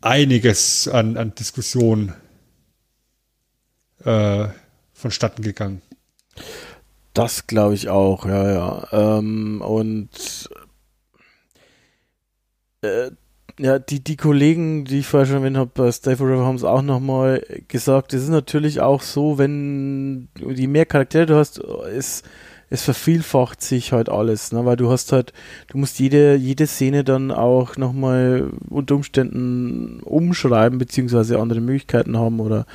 [0.00, 2.12] einiges an, an Diskussion
[4.06, 4.48] äh,
[4.94, 5.82] vonstatten gegangen.
[7.12, 8.88] Das glaube ich auch, ja, ja.
[9.18, 10.50] Ähm, und
[12.82, 13.10] äh,
[13.58, 16.64] ja, die, die Kollegen, die ich vorher schon erwähnt habe, bei Stay Forever haben es
[16.64, 22.24] auch nochmal gesagt, es ist natürlich auch so, wenn je mehr Charaktere du hast, ist
[22.68, 24.64] es vervielfacht sich halt alles, ne?
[24.64, 25.32] weil du hast halt,
[25.68, 32.40] du musst jede, jede Szene dann auch nochmal unter Umständen umschreiben, beziehungsweise andere Möglichkeiten haben
[32.40, 32.66] oder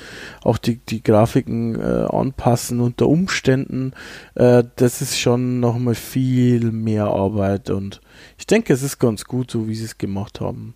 [0.44, 3.92] auch die, die Grafiken äh, anpassen unter Umständen.
[4.36, 8.00] Äh, das ist schon nochmal viel mehr Arbeit und
[8.38, 10.74] ich denke, es ist ganz gut, so wie sie es gemacht haben.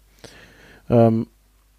[0.90, 1.28] Ähm,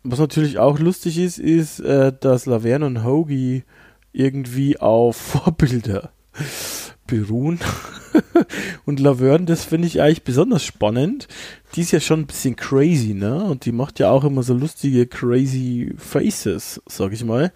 [0.03, 3.65] was natürlich auch lustig ist, ist, äh, dass Laverne und Hoagie
[4.13, 6.13] irgendwie auf Vorbilder
[7.07, 7.59] beruhen.
[8.85, 11.29] und Laverne, das finde ich eigentlich besonders spannend.
[11.75, 13.45] Die ist ja schon ein bisschen crazy, ne?
[13.45, 17.53] Und die macht ja auch immer so lustige crazy Faces, sag ich mal.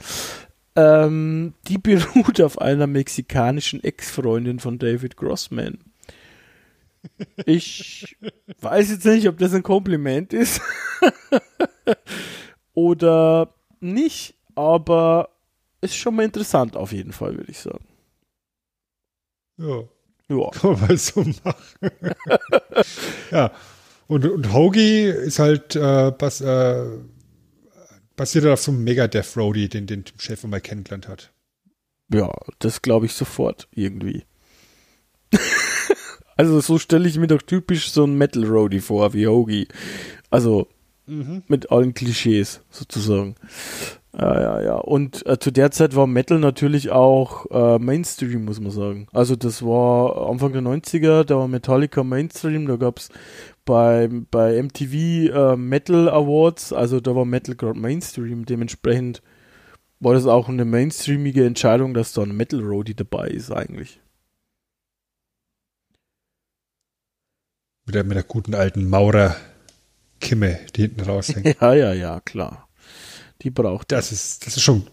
[0.77, 5.79] Ähm, die beruht auf einer mexikanischen Ex-Freundin von David Grossman.
[7.47, 8.17] Ich
[8.61, 10.61] weiß jetzt nicht, ob das ein Kompliment ist
[12.75, 15.31] oder nicht, aber
[15.81, 17.85] ist schon mal interessant auf jeden Fall, würde ich sagen.
[19.61, 19.85] Ja.
[20.29, 20.51] Ja.
[20.53, 21.81] Kann man mal so machen.
[23.31, 23.53] ja.
[24.07, 26.85] Und, und Hoagie ist halt äh, bas, äh,
[28.17, 31.33] basiert auf so einem Megadeth Roadie, den, den Chef mal kennengelernt hat.
[32.13, 34.25] Ja, das glaube ich sofort irgendwie.
[36.37, 39.69] also so stelle ich mir doch typisch so ein Metal Roadie vor wie Hoagie.
[40.29, 40.69] Also
[41.07, 41.45] mhm.
[41.47, 43.37] mit allen Klischees sozusagen.
[44.13, 44.75] Ja, ja, ja.
[44.75, 49.07] Und äh, zu der Zeit war Metal natürlich auch äh, Mainstream, muss man sagen.
[49.13, 53.09] Also das war Anfang der 90er, da war Metallica Mainstream, da gab es
[53.65, 59.23] bei, bei MTV äh, Metal Awards, also da war Metal gerade Mainstream, dementsprechend
[60.01, 64.01] war das auch eine mainstreamige Entscheidung, dass da ein Metal Roadie dabei ist eigentlich.
[67.87, 69.37] Mit der, mit der guten alten Maurer
[70.21, 71.61] Kimme, die hinten raushängt.
[71.61, 72.70] ja, ja, ja, klar.
[73.43, 73.93] Die braucht.
[73.93, 74.87] Das ist, das ist schon,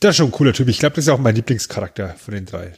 [0.00, 0.68] das ist schon ein cooler Typ.
[0.68, 2.72] Ich glaube, das ist auch mein Lieblingscharakter von den drei.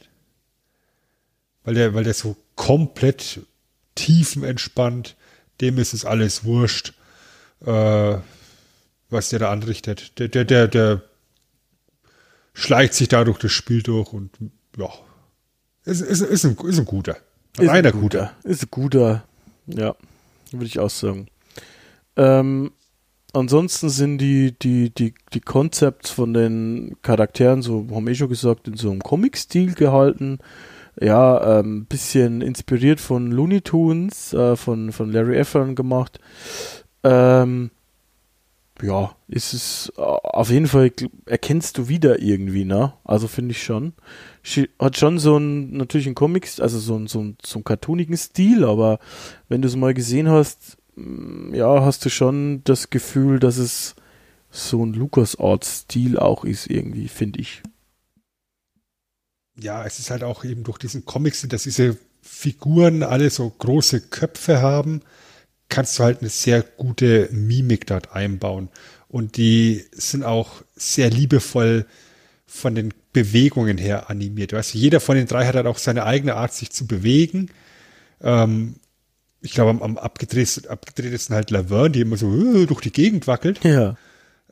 [1.63, 3.41] Weil der, weil der so komplett
[3.95, 5.15] tiefenentspannt,
[5.59, 6.93] dem ist es alles wurscht,
[7.65, 8.17] äh,
[9.09, 10.17] was der da anrichtet.
[10.17, 11.03] Der, der, der, der
[12.53, 14.31] schleicht sich dadurch das Spiel durch und
[14.77, 14.89] ja,
[15.83, 17.17] ist, ist, ist, ein, ist ein guter.
[17.57, 17.91] Ist ein guter.
[17.91, 18.35] guter.
[18.43, 19.23] Ist ein guter,
[19.67, 19.95] ja,
[20.51, 21.27] würde ich auch sagen.
[22.15, 22.71] Ähm,
[23.33, 28.29] ansonsten sind die, die, die, die Concepts von den Charakteren, so haben wir eh schon
[28.29, 30.39] gesagt, in so einem Comic-Stil gehalten.
[30.99, 36.19] Ja, ein ähm, bisschen inspiriert von Looney Tunes, äh, von, von Larry Efron gemacht.
[37.03, 37.71] Ähm,
[38.81, 40.91] ja, ist es äh, auf jeden Fall,
[41.25, 42.93] erkennst du wieder irgendwie, ne?
[43.03, 43.93] Also finde ich schon.
[44.79, 48.17] Hat schon so ein, natürlich ein Comics, also so ein, so ein, so ein cartoonigen
[48.17, 48.99] Stil, aber
[49.49, 53.95] wenn du es mal gesehen hast, ja, hast du schon das Gefühl, dass es
[54.49, 57.63] so ein LucasArts-Stil auch ist, irgendwie, finde ich.
[59.57, 64.01] Ja, es ist halt auch eben durch diesen Comics, dass diese Figuren alle so große
[64.01, 65.01] Köpfe haben
[65.71, 68.69] kannst du halt eine sehr gute Mimik dort einbauen.
[69.07, 71.87] Und die sind auch sehr liebevoll
[72.45, 74.53] von den Bewegungen her animiert.
[74.53, 77.49] Weißt du, jeder von den drei hat halt auch seine eigene Art, sich zu bewegen.
[78.21, 78.75] Ähm,
[79.41, 83.27] ich glaube, am, am abgedrehtesten, abgedrehtesten halt Laverne, die immer so uh, durch die Gegend
[83.27, 83.63] wackelt.
[83.63, 83.97] Ja.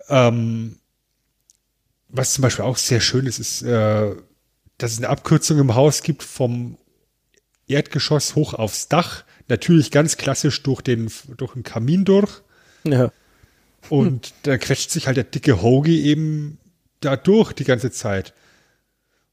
[0.09, 0.77] Ähm,
[2.09, 4.15] was zum Beispiel auch sehr schön ist, ist, äh,
[4.77, 6.77] dass es eine Abkürzung im Haus gibt vom
[7.67, 9.23] Erdgeschoss hoch aufs Dach.
[9.47, 12.41] Natürlich ganz klassisch durch den, durch den Kamin durch.
[12.83, 13.11] Ja.
[13.89, 14.33] Und hm.
[14.43, 16.57] da quetscht sich halt der dicke Hoagie eben
[17.01, 18.33] da durch die ganze Zeit.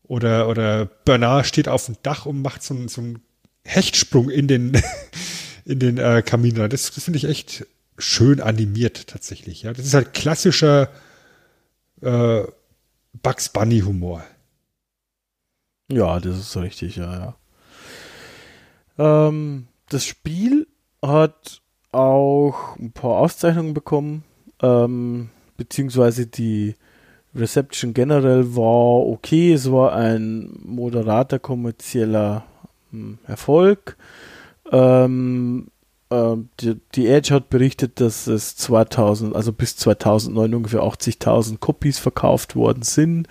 [0.05, 3.23] Oder, oder Bernard steht auf dem Dach und macht so, so einen
[3.65, 4.81] Hechtsprung in den,
[5.67, 6.55] in den äh, Kamin.
[6.55, 7.67] Das, das finde ich echt
[7.99, 9.63] schön animiert tatsächlich.
[9.63, 10.89] Ja, das ist halt klassischer
[12.01, 12.45] äh,
[13.13, 14.25] Bugs Bunny Humor.
[15.91, 17.37] Ja, das ist richtig, ja,
[18.99, 19.29] ja.
[19.29, 20.67] Ähm, das Spiel
[21.03, 21.61] hat
[21.93, 24.25] auch ein paar Auszeichnungen bekommen,
[24.63, 26.75] ähm, beziehungsweise die
[27.35, 29.53] Reception generell war okay.
[29.53, 32.45] Es war ein moderater kommerzieller
[32.91, 33.97] hm, Erfolg.
[34.73, 35.69] Ähm,
[36.11, 41.99] äh, die, die, Edge hat berichtet, dass es 2000, also bis 2009 ungefähr 80.000 Copies
[41.99, 43.29] verkauft worden sind.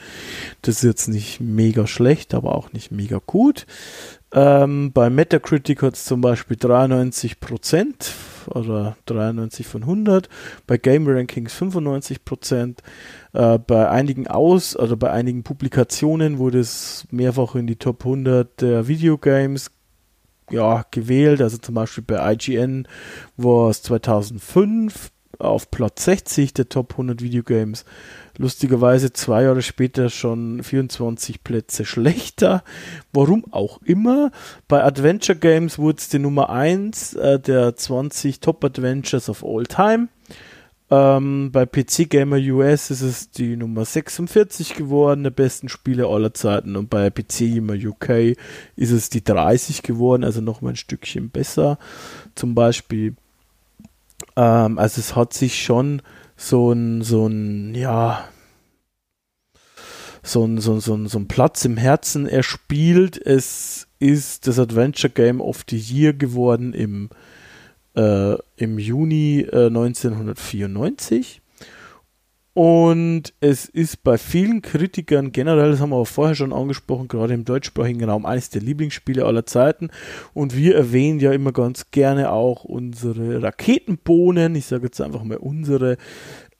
[0.62, 3.66] Das ist jetzt nicht mega schlecht, aber auch nicht mega gut.
[4.34, 8.12] Ähm, bei Metacritic hat es zum Beispiel 93%
[8.48, 10.28] oder 93 von 100,
[10.68, 12.80] bei Game Rankings 95%
[13.36, 18.62] Äh, bei einigen Aus- oder bei einigen Publikationen wurde es mehrfach in die Top 100
[18.62, 19.72] der Videogames
[20.50, 21.42] ja, gewählt.
[21.42, 22.88] Also zum Beispiel bei IGN
[23.38, 27.86] war es 2005 auf Platz 60 der Top 100 Videogames
[28.38, 32.64] lustigerweise zwei Jahre später schon 24 Plätze schlechter.
[33.14, 34.32] Warum auch immer.
[34.68, 39.64] Bei Adventure Games wurde es die Nummer 1 äh, der 20 Top Adventures of All
[39.64, 40.08] Time.
[40.92, 46.34] Ähm, bei PC Gamer US ist es die Nummer 46 geworden, der besten Spiele aller
[46.34, 46.76] Zeiten.
[46.76, 48.38] Und bei PC Gamer UK
[48.76, 51.80] ist es die 30 geworden, also nochmal ein Stückchen besser.
[52.36, 53.16] Zum Beispiel.
[54.36, 56.02] Ähm, also es hat sich schon
[56.38, 58.28] so ein, so ein, ja,
[60.22, 63.18] so ein, so, so, so ein Platz im Herzen erspielt.
[63.18, 67.10] Es ist das Adventure Game of the Year geworden im,
[67.96, 71.42] äh, im Juni äh, 1994.
[72.54, 77.34] Und es ist bei vielen Kritikern generell, das haben wir auch vorher schon angesprochen, gerade
[77.34, 79.90] im deutschsprachigen Raum, eines der Lieblingsspiele aller Zeiten.
[80.34, 84.56] Und wir erwähnen ja immer ganz gerne auch unsere Raketenbohnen.
[84.56, 85.98] Ich sage jetzt einfach mal unsere,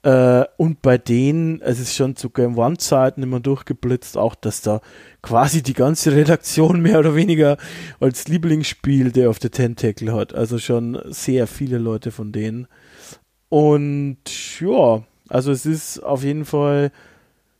[0.06, 4.80] Äh, und bei denen, es ist schon zu Game One-Zeiten immer durchgeblitzt, auch dass da
[5.26, 7.56] quasi die ganze Redaktion mehr oder weniger
[7.98, 10.32] als Lieblingsspiel der auf der Tentacle hat.
[10.32, 12.68] Also schon sehr viele Leute von denen.
[13.48, 16.92] Und ja, also es ist auf jeden Fall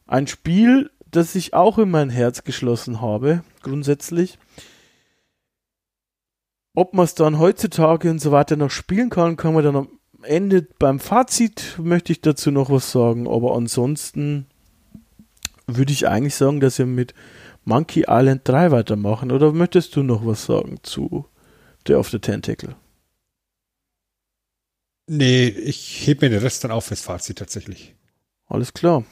[0.07, 4.39] ein Spiel, das ich auch in mein Herz geschlossen habe, grundsätzlich.
[6.73, 9.89] Ob man es dann heutzutage und so weiter noch spielen kann, kann man dann am
[10.23, 14.47] Ende beim Fazit möchte ich dazu noch was sagen, aber ansonsten
[15.67, 17.13] würde ich eigentlich sagen, dass wir mit
[17.67, 19.33] Monkey Island 3 weitermachen.
[19.33, 21.27] Oder möchtest du noch was sagen zu
[21.87, 22.77] Day of the Tentacle?
[25.09, 27.95] Nee, ich hebe mir den Rest dann auf fürs Fazit tatsächlich.
[28.47, 29.05] Alles klar.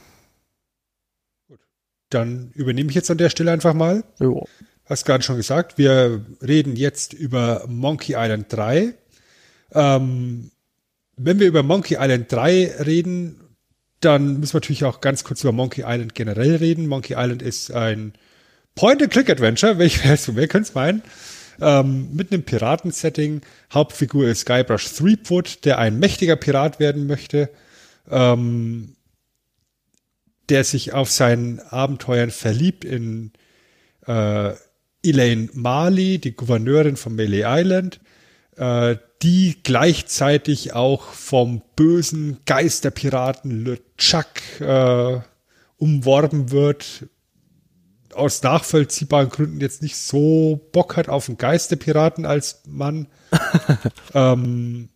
[1.49, 1.59] Gut.
[2.11, 4.05] Dann übernehme ich jetzt an der Stelle einfach mal.
[4.21, 4.47] Jo.
[4.85, 8.95] Hast gerade schon gesagt, wir reden jetzt über Monkey Island 3.
[9.73, 10.53] Ähm,
[11.17, 13.41] wenn wir über Monkey Island 3 reden,
[13.99, 16.87] dann müssen wir natürlich auch ganz kurz über Monkey Island generell reden.
[16.87, 18.15] Monkey Island ist ein
[18.75, 21.03] Point-and-Click-Adventure, welch, wer könnte es meinen?
[21.61, 23.43] Ähm, mit einem Piratensetting.
[23.73, 27.51] Hauptfigur ist Guybrush Threepwood, der ein mächtiger Pirat werden möchte,
[28.11, 28.97] ähm,
[30.49, 33.33] der sich auf seinen Abenteuern verliebt in
[34.07, 34.53] äh,
[35.03, 38.01] Elaine Marley, die Gouverneurin von Melee Island,
[38.57, 45.21] äh, die gleichzeitig auch vom bösen Geisterpiraten Le Chuck äh,
[45.77, 47.07] umworben wird,
[48.15, 53.09] aus nachvollziehbaren Gründen jetzt nicht so Bock hat auf einen Geisterpiraten als Mann.
[54.15, 54.89] ähm,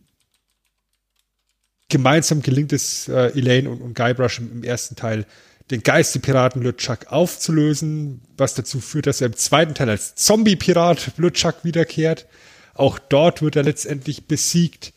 [1.89, 5.27] gemeinsam gelingt es äh, Elaine und, und Guybrush im, im, ersten Teil,
[5.71, 11.65] den Geisterpiraten LeChuck aufzulösen, was dazu führt, dass er im zweiten Teil als Zombie-Pirat LeChuck
[11.65, 12.27] wiederkehrt.
[12.75, 14.93] Auch dort wird er letztendlich besiegt,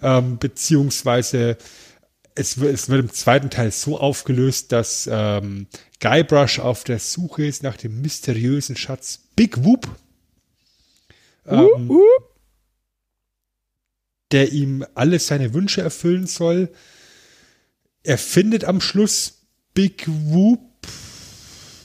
[0.00, 1.56] ähm, beziehungsweise
[2.34, 5.66] es wird, es wird im zweiten Teil so aufgelöst, dass ähm,
[6.00, 9.88] Guybrush auf der Suche ist nach dem mysteriösen Schatz Big Whoop.
[11.46, 12.04] Ähm, uh, uh.
[14.30, 16.70] Der ihm alle seine Wünsche erfüllen soll.
[18.02, 20.60] Er findet am Schluss Big Whoop,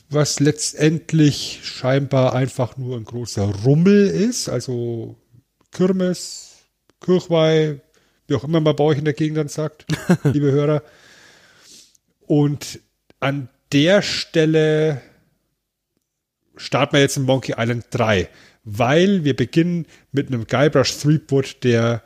[0.09, 5.17] was letztendlich scheinbar einfach nur ein großer Rummel ist, also
[5.71, 6.51] Kirmes,
[7.01, 7.81] Kirchweih,
[8.27, 9.85] wie auch immer man bei euch in der Gegend dann sagt,
[10.23, 10.83] liebe Hörer.
[12.25, 12.79] Und
[13.19, 15.01] an der Stelle
[16.55, 18.29] starten wir jetzt in Monkey Island 3,
[18.63, 22.03] weil wir beginnen mit einem Guybrush Threepwood, der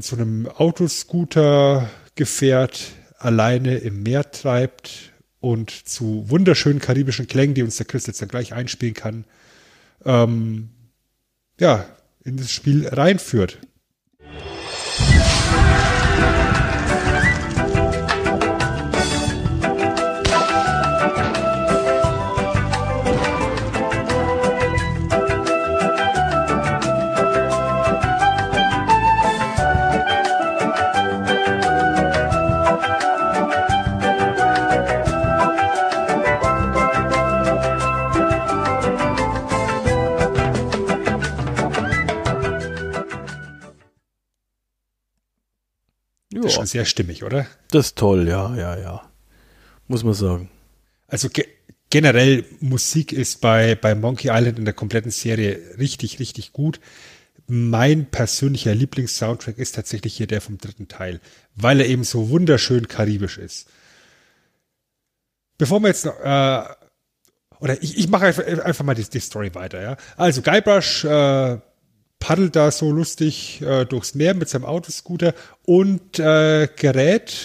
[0.00, 2.80] zu einem Autoscooter-Gefährt
[3.18, 8.28] alleine im Meer treibt und zu wunderschönen karibischen Klängen, die uns der Chris jetzt dann
[8.28, 9.24] gleich einspielen kann,
[10.04, 10.70] ähm,
[11.60, 11.86] ja,
[12.24, 13.60] in das Spiel reinführt.
[46.64, 47.46] Schon sehr stimmig, oder?
[47.70, 49.10] Das ist toll, ja, ja, ja.
[49.86, 50.50] Muss man sagen.
[51.06, 51.46] Also ge
[51.90, 56.80] generell Musik ist bei, bei Monkey Island in der kompletten Serie richtig, richtig gut.
[57.46, 61.20] Mein persönlicher Lieblingssoundtrack ist tatsächlich hier der vom dritten Teil,
[61.54, 63.68] weil er eben so wunderschön karibisch ist.
[65.56, 66.64] Bevor wir jetzt noch, äh,
[67.60, 69.96] oder ich, ich mache einfach, einfach mal die, die Story weiter, ja.
[70.16, 71.58] Also Guybrush äh,
[72.24, 75.34] paddelt da so lustig äh, durchs Meer mit seinem Autoscooter
[75.66, 77.36] und äh, gerät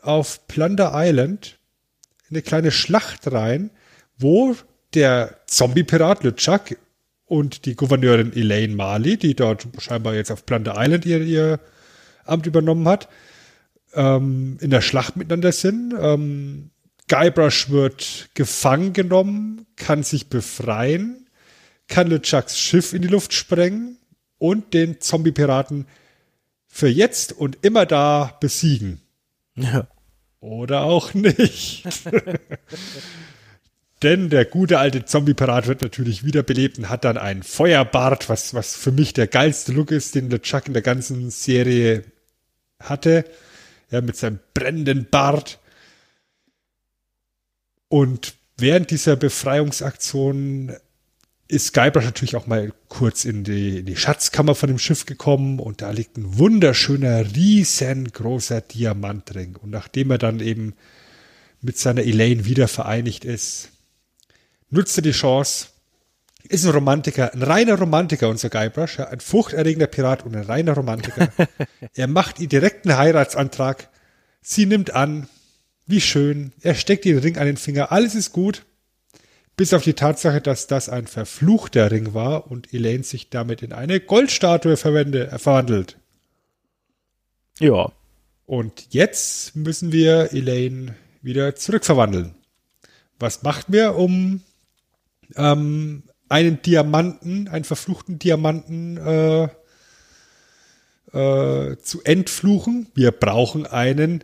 [0.00, 1.58] auf Plunder Island
[2.30, 3.68] in eine kleine Schlacht rein,
[4.16, 4.56] wo
[4.94, 6.78] der Zombie-Pirat LeChuck
[7.26, 11.60] und die Gouverneurin Elaine Marley, die dort scheinbar jetzt auf Plunder Island ihr, ihr
[12.24, 13.10] Amt übernommen hat,
[13.92, 15.92] ähm, in der Schlacht miteinander sind.
[16.00, 16.70] Ähm,
[17.08, 21.25] Guybrush wird gefangen genommen, kann sich befreien
[21.88, 23.98] kann LeChucks Schiff in die Luft sprengen
[24.38, 25.86] und den Zombie-Piraten
[26.66, 29.00] für jetzt und immer da besiegen.
[29.54, 29.86] Ja.
[30.40, 31.84] Oder auch nicht.
[34.02, 38.76] Denn der gute alte Zombie-Pirat wird natürlich wiederbelebt und hat dann einen Feuerbart, was, was
[38.76, 42.04] für mich der geilste Look ist, den LeChuck in der ganzen Serie
[42.78, 43.24] hatte.
[43.90, 45.58] Ja, mit seinem brennenden Bart.
[47.88, 50.76] Und während dieser Befreiungsaktion
[51.48, 55.60] ist Guybrush natürlich auch mal kurz in die, in die Schatzkammer von dem Schiff gekommen
[55.60, 59.56] und da liegt ein wunderschöner, riesengroßer Diamantring.
[59.56, 60.74] Und nachdem er dann eben
[61.60, 63.70] mit seiner Elaine wieder vereinigt ist,
[64.70, 65.68] nutzt er die Chance,
[66.48, 70.74] ist ein Romantiker, ein reiner Romantiker, unser Guybrush, ja, ein furchterregender Pirat und ein reiner
[70.74, 71.28] Romantiker.
[71.94, 73.88] er macht ihr direkt einen Heiratsantrag.
[74.42, 75.28] Sie nimmt an.
[75.86, 76.52] Wie schön.
[76.62, 77.92] Er steckt den Ring an den Finger.
[77.92, 78.64] Alles ist gut.
[79.56, 83.72] Bis auf die Tatsache, dass das ein verfluchter Ring war und Elaine sich damit in
[83.72, 85.96] eine Goldstatue verwende, äh, verwandelt.
[87.58, 87.90] Ja.
[88.44, 92.34] Und jetzt müssen wir Elaine wieder zurückverwandeln.
[93.18, 94.42] Was macht wir, um
[95.36, 99.48] ähm, einen Diamanten, einen verfluchten Diamanten äh,
[101.12, 102.88] äh, zu entfluchen?
[102.94, 104.22] Wir brauchen einen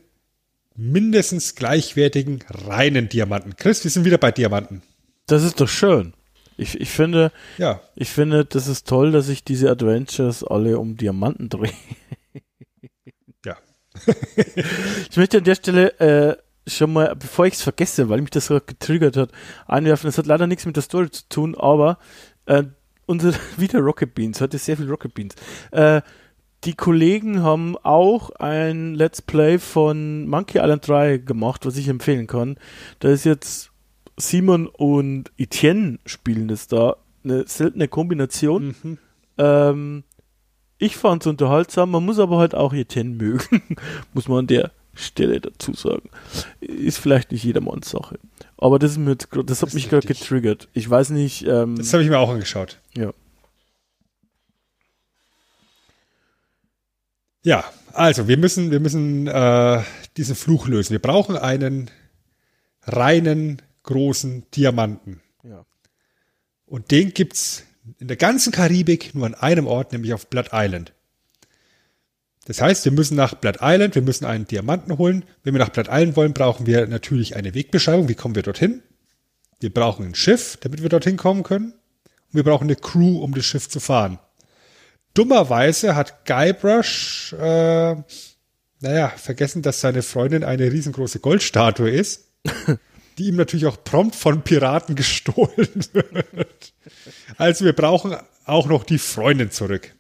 [0.77, 3.57] mindestens gleichwertigen reinen Diamanten.
[3.57, 4.83] Chris, wir sind wieder bei Diamanten.
[5.27, 6.15] Das ist doch schön.
[6.57, 10.97] Ich, ich finde, Ja, ich finde, das ist toll, dass sich diese Adventures alle um
[10.97, 11.73] Diamanten drehen.
[13.45, 13.57] ja.
[15.11, 16.37] Ich möchte an der Stelle äh,
[16.67, 19.31] schon mal, bevor ich es vergesse, weil mich das so getriggert hat,
[19.67, 20.09] einwerfen.
[20.09, 21.99] Das hat leider nichts mit der Story zu tun, aber
[22.47, 22.65] äh,
[23.07, 25.35] unsere, wieder Rocket Beans, heute sehr viel Rocket Beans.
[25.71, 26.03] Äh,
[26.65, 32.29] die Kollegen haben auch ein Let's Play von Monkey Island 3 gemacht, was ich empfehlen
[32.29, 32.57] kann.
[33.01, 33.72] Da ist jetzt
[34.17, 36.97] Simon und Etienne spielen das da.
[37.25, 38.75] Eine seltene Kombination.
[38.83, 38.99] Mhm.
[39.39, 40.05] Ähm,
[40.79, 43.63] ich fand es unterhaltsam, man muss aber halt auch Etienne mögen,
[44.15, 46.11] muss man an der Stelle dazu sagen.
[46.61, 48.19] Ist vielleicht nicht jedermanns Sache.
[48.59, 50.69] Aber das, ist mir jetzt, grad- das hat mich gerade getriggert.
[50.75, 52.79] Ich weiß nicht, ähm, Das habe ich mir auch angeschaut.
[52.97, 53.13] ja.
[57.45, 59.83] Ja, also wir müssen, wir müssen äh,
[60.17, 60.93] diesen Fluch lösen.
[60.93, 61.91] Wir brauchen einen
[62.85, 65.21] reinen, großen Diamanten.
[65.43, 65.65] Ja.
[66.67, 67.65] Und den gibt's
[67.99, 70.93] in der ganzen Karibik nur an einem Ort, nämlich auf Blood Island.
[72.47, 75.25] Das heißt, wir müssen nach Blood Island, wir müssen einen Diamanten holen.
[75.45, 78.09] Wenn wir nach Blood Island wollen, brauchen wir natürlich eine Wegbeschreibung.
[78.09, 78.83] Wie kommen wir dorthin?
[79.61, 81.73] Wir brauchen ein Schiff, damit wir dorthin kommen können.
[81.73, 84.19] Und wir brauchen eine Crew, um das Schiff zu fahren.
[85.15, 87.97] Dummerweise hat Guybrush, äh,
[88.81, 92.33] naja, vergessen, dass seine Freundin eine riesengroße Goldstatue ist,
[93.19, 96.73] die ihm natürlich auch prompt von Piraten gestohlen wird.
[97.37, 99.95] Also wir brauchen auch noch die Freundin zurück.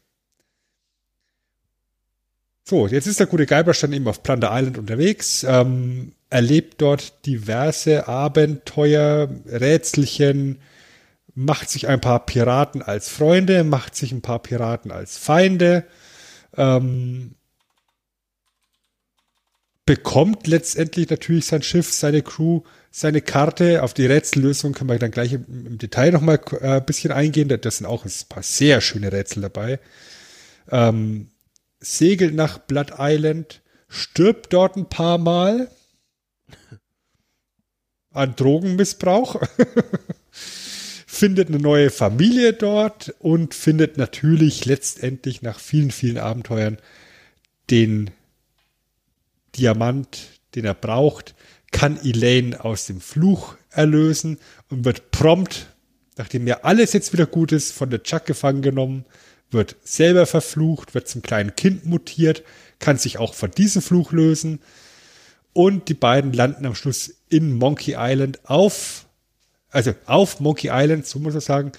[2.64, 8.08] So, jetzt ist der gute dann eben auf Plunder Island unterwegs, ähm, erlebt dort diverse
[8.08, 10.60] Abenteuer, Rätselchen,
[11.34, 15.84] macht sich ein paar Piraten als Freunde, macht sich ein paar Piraten als Feinde,
[16.56, 17.34] ähm,
[19.84, 22.62] bekommt letztendlich natürlich sein Schiff, seine Crew,
[22.92, 23.82] seine Karte.
[23.82, 27.48] Auf die Rätsellösung können wir dann gleich im, Detail nochmal äh, ein bisschen eingehen.
[27.48, 29.80] Da- Das sind auch ein paar sehr schöne Rätsel dabei.
[30.70, 31.28] Ähm,
[31.80, 35.68] segelt nach Blood Island, stirbt dort ein paar Mal
[38.12, 39.42] an Drogenmissbrauch,
[40.32, 46.78] findet eine neue Familie dort und findet natürlich letztendlich nach vielen, vielen Abenteuern
[47.70, 48.10] den
[49.56, 51.34] Diamant, den er braucht,
[51.72, 54.38] kann Elaine aus dem Fluch erlösen
[54.70, 55.74] und wird prompt,
[56.16, 59.04] nachdem ja alles jetzt wieder gut ist, von der Chuck gefangen genommen,
[59.50, 62.42] wird selber verflucht, wird zum kleinen Kind mutiert,
[62.78, 64.60] kann sich auch von diesem Fluch lösen.
[65.52, 69.06] Und die beiden landen am Schluss in Monkey Island auf,
[69.70, 71.72] also auf Monkey Island, so muss man sagen,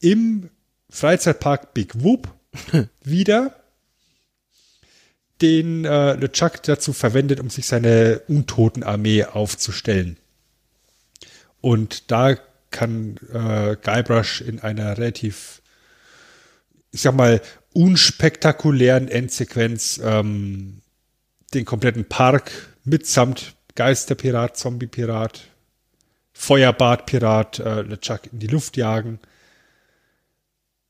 [0.00, 0.50] im
[0.90, 2.28] Freizeitpark Big Whoop
[3.04, 3.54] wieder
[5.42, 10.16] den äh, LeChuck dazu verwendet, um sich seine Untotenarmee aufzustellen.
[11.60, 12.36] Und da
[12.70, 15.62] kann äh, Guybrush in einer relativ,
[16.90, 17.40] ich sag mal,
[17.72, 20.80] unspektakulären Endsequenz ähm,
[21.54, 22.50] den kompletten Park
[22.84, 25.42] mitsamt Geisterpirat, Zombiepirat,
[26.32, 29.20] Feuerbadpirat äh, LeChuck in die Luft jagen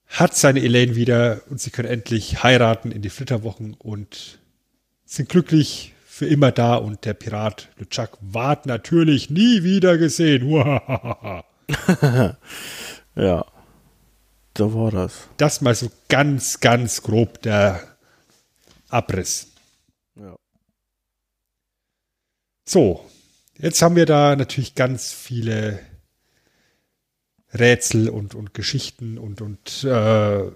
[0.09, 4.39] hat seine Elaine wieder und sie können endlich heiraten in die Flitterwochen und
[5.05, 10.49] sind glücklich für immer da und der Pirat LeChuck ward natürlich nie wieder gesehen.
[13.17, 13.47] Ja.
[14.53, 15.29] Da war das.
[15.39, 17.97] Das mal so ganz, ganz grob der
[18.89, 19.53] Abriss.
[20.15, 20.37] Ja.
[22.69, 23.05] So,
[23.59, 25.81] jetzt haben wir da natürlich ganz viele
[27.59, 30.51] Rätsel und, und Geschichten und, und äh,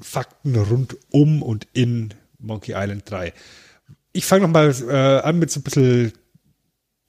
[0.00, 3.32] Fakten rund um und in Monkey Island 3.
[4.12, 6.12] Ich fange nochmal äh, an mit so ein bisschen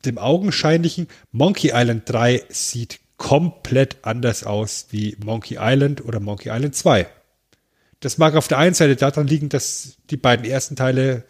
[0.06, 1.08] dem Augenscheinlichen.
[1.32, 7.08] Monkey Island 3 sieht komplett anders aus wie Monkey Island oder Monkey Island 2.
[8.00, 11.24] Das mag auf der einen Seite daran liegen, dass die beiden ersten Teile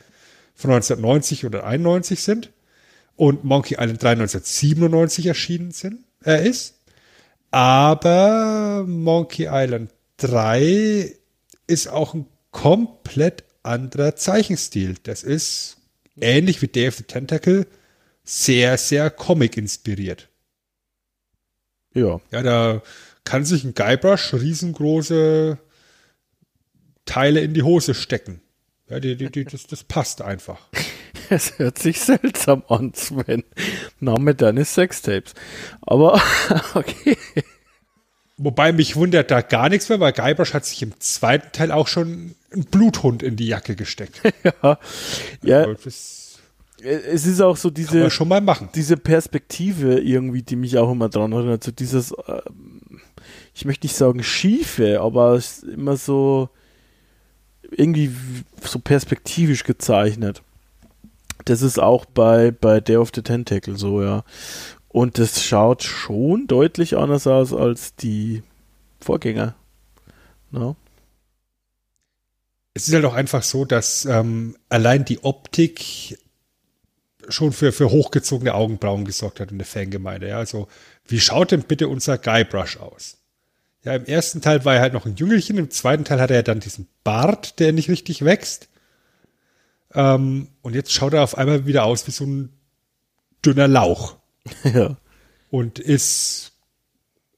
[0.55, 2.51] von 1990 oder 91 sind
[3.15, 6.75] und Monkey Island 3 1997 erschienen sind, er äh, ist.
[7.56, 11.15] Aber Monkey Island 3
[11.68, 14.95] ist auch ein komplett anderer Zeichenstil.
[15.03, 15.77] Das ist
[16.19, 17.65] ähnlich wie Day of the Tentacle
[18.26, 20.27] sehr, sehr Comic inspiriert.
[21.94, 22.19] Ja.
[22.30, 22.82] Ja, da
[23.23, 25.57] kann sich ein Guybrush riesengroße
[27.06, 28.41] Teile in die Hose stecken.
[28.89, 30.59] Ja, die, die, die, das, das passt einfach.
[31.27, 33.43] Es hört sich seltsam an, Sven.
[33.99, 35.33] Name deines Sextapes.
[35.81, 36.21] Aber,
[36.75, 37.17] okay.
[38.37, 41.87] Wobei mich wundert da gar nichts mehr, weil Guybrush hat sich im zweiten Teil auch
[41.87, 44.21] schon einen Bluthund in die Jacke gesteckt.
[44.43, 44.77] ja.
[45.41, 45.63] ja.
[45.63, 45.89] Also,
[46.83, 48.69] es ist auch so diese, schon mal machen.
[48.75, 51.63] diese Perspektive irgendwie, die mich auch immer dran erinnert.
[51.63, 53.01] So dieses, ähm,
[53.55, 56.49] ich möchte nicht sagen schiefe, aber es ist immer so
[57.77, 58.11] irgendwie
[58.61, 60.41] so perspektivisch gezeichnet.
[61.45, 64.23] Das ist auch bei, bei Day of the Tentacle so, ja.
[64.88, 68.43] Und das schaut schon deutlich anders aus als die
[69.02, 69.56] Vorgänger.
[70.52, 70.76] No?
[72.73, 76.18] Es ist halt auch einfach so, dass ähm, allein die Optik
[77.27, 80.30] schon für, für hochgezogene Augenbrauen gesorgt hat in der Fangemeinde.
[80.30, 80.68] Ja, also,
[81.07, 83.18] wie schaut denn bitte unser Guybrush aus?
[83.85, 86.41] Ja, im ersten Teil war er halt noch ein Jüngelchen, im zweiten Teil hat er
[86.41, 88.67] dann diesen Bart, der nicht richtig wächst.
[89.93, 92.49] Ähm, und jetzt schaut er auf einmal wieder aus wie so ein
[93.45, 94.17] dünner Lauch.
[94.63, 94.97] ja.
[95.51, 96.53] Und ist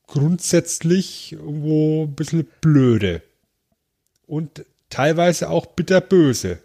[0.07, 3.21] grundsätzlich irgendwo ein bisschen blöde.
[4.25, 6.59] Und teilweise auch bitterböse.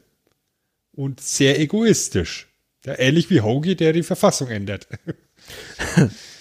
[0.92, 2.48] Und sehr egoistisch.
[2.84, 4.86] Ja, ähnlich wie Hoagie, der die Verfassung ändert.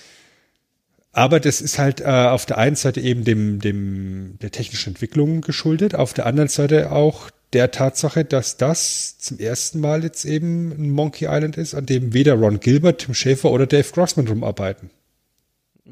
[1.13, 5.41] Aber das ist halt äh, auf der einen Seite eben dem, dem, der technischen Entwicklung
[5.41, 10.71] geschuldet, auf der anderen Seite auch der Tatsache, dass das zum ersten Mal jetzt eben
[10.71, 14.89] ein Monkey Island ist, an dem weder Ron Gilbert, Tim Schafer oder Dave Grossman rumarbeiten.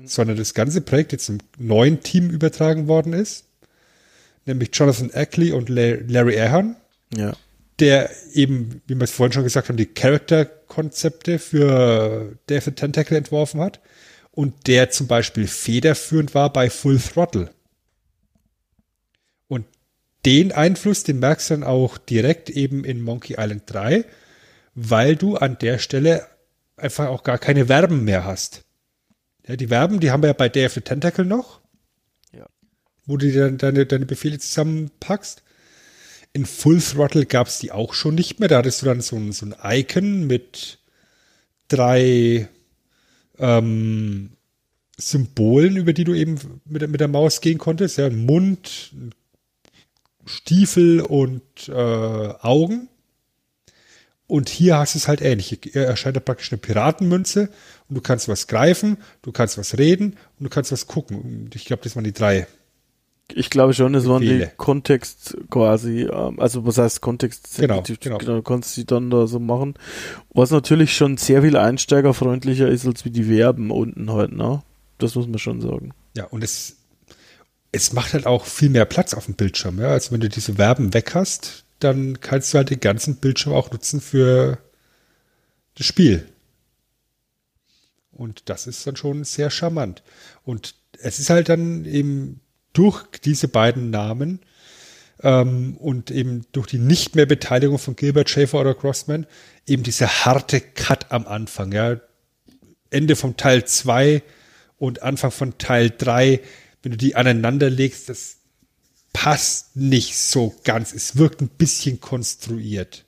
[0.06, 3.44] Sondern das ganze Projekt jetzt einem neuen Team übertragen worden ist,
[4.46, 6.78] nämlich Jonathan Ackley und Larry Ahern,
[7.14, 7.34] Ja.
[7.80, 13.60] der eben, wie wir es vorhin schon gesagt haben, die Charakterkonzepte für David Tentacle entworfen
[13.60, 13.82] hat
[14.32, 17.50] und der zum Beispiel federführend war bei Full Throttle.
[19.48, 19.66] Und
[20.26, 24.06] den Einfluss, den merkst du dann auch direkt eben in Monkey Island 3,
[24.76, 26.28] weil du an der Stelle
[26.78, 28.64] einfach auch gar keine Verben mehr hast.
[29.48, 31.60] Ja, die Verben, die haben wir ja bei Day of the Tentacle noch.
[32.32, 32.48] Ja.
[33.06, 35.44] Wo du dann deine, deine Befehle zusammenpackst.
[36.32, 38.48] In Full Throttle gab es die auch schon nicht mehr.
[38.48, 40.78] Da hattest du dann so ein, so ein Icon mit
[41.68, 42.48] drei
[43.40, 44.32] ähm,
[44.98, 47.98] Symbolen, über die du eben mit, der- mit der Maus gehen konntest.
[47.98, 48.92] Ja, Mund,
[50.26, 52.88] Stiefel und äh, Augen.
[54.28, 55.58] Und hier hast du es halt ähnlich.
[55.64, 57.50] Hier erscheint da praktisch eine Piratenmünze
[57.88, 61.50] und du kannst was greifen, du kannst was reden und du kannst was gucken.
[61.56, 62.46] Ich glaube, das waren die drei.
[63.34, 64.48] Ich glaube schon, es waren die.
[64.58, 67.58] Kontext quasi, ähm, also was heißt Kontext?
[67.60, 68.18] Genau, die- genau.
[68.18, 69.76] Du kannst die dann da so machen.
[70.34, 74.64] Was natürlich schon sehr viel einsteigerfreundlicher ist als wie die Verben unten halt, ne?
[74.98, 75.92] Das muss man schon sagen.
[76.18, 76.78] Ja, und es,
[77.72, 79.80] es macht halt auch viel mehr Platz auf dem Bildschirm.
[79.80, 79.90] Ja?
[79.90, 83.72] Also wenn du diese Verben weg hast, dann kannst du halt den ganzen Bildschirm auch
[83.72, 84.58] nutzen für
[85.76, 86.28] das Spiel.
[88.12, 90.04] Und das ist dann schon sehr charmant.
[90.44, 92.42] Und es ist halt dann eben
[92.74, 94.40] durch diese beiden Namen
[95.22, 99.26] ähm, und eben durch die nicht mehr Beteiligung von Gilbert Schaefer oder Crossman
[99.68, 101.72] eben dieser harte Cut am Anfang.
[101.72, 102.00] Ja?
[102.90, 104.22] Ende vom Teil 2
[104.78, 106.40] und Anfang von Teil 3,
[106.84, 108.38] wenn du die aneinander legst, das
[109.12, 110.94] passt nicht so ganz.
[110.94, 113.06] Es wirkt ein bisschen konstruiert.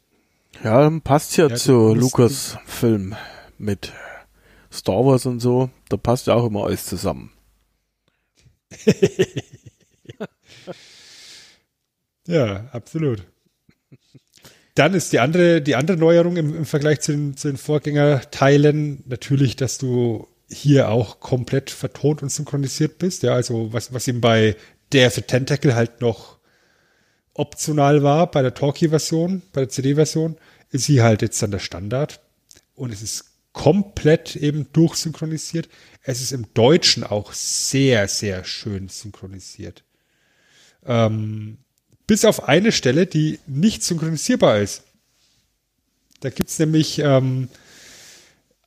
[0.64, 3.16] Ja, passt ja, Ja, zu du musst- Lukas-Film
[3.58, 3.92] mit
[4.72, 5.70] Star Wars und so.
[5.90, 7.32] Da passt ja auch immer alles zusammen.
[12.27, 13.23] Ja, absolut.
[14.76, 19.03] Dann ist die andere, die andere Neuerung im, im Vergleich zu den, zu den Vorgängerteilen
[19.06, 23.23] natürlich, dass du hier auch komplett vertont und synchronisiert bist.
[23.23, 24.56] Ja, also was, was ihm bei
[24.95, 26.38] of the Tentacle halt noch
[27.34, 30.38] optional war, bei der Talkie-Version, bei der CD-Version,
[30.69, 32.22] ist sie halt jetzt dann der Standard.
[32.76, 35.69] Und es ist komplett eben durchsynchronisiert.
[36.03, 39.84] Es ist im Deutschen auch sehr, sehr schön synchronisiert.
[40.85, 41.57] Ähm,
[42.12, 44.84] bis auf eine Stelle, die nicht synchronisierbar ist.
[46.20, 47.48] Da gibt's nämlich ähm,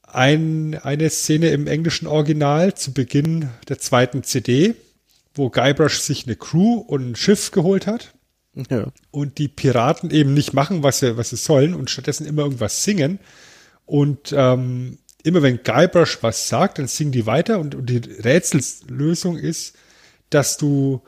[0.03, 4.77] ein, eine Szene im englischen Original zu Beginn der zweiten CD,
[5.35, 8.15] wo Guybrush sich eine Crew und ein Schiff geholt hat.
[8.71, 8.87] Ja.
[9.11, 12.83] Und die Piraten eben nicht machen, was sie, was sie sollen und stattdessen immer irgendwas
[12.83, 13.19] singen.
[13.85, 19.37] Und ähm, immer wenn Guybrush was sagt, dann singen die weiter und, und die Rätselslösung
[19.37, 19.77] ist,
[20.31, 21.03] dass du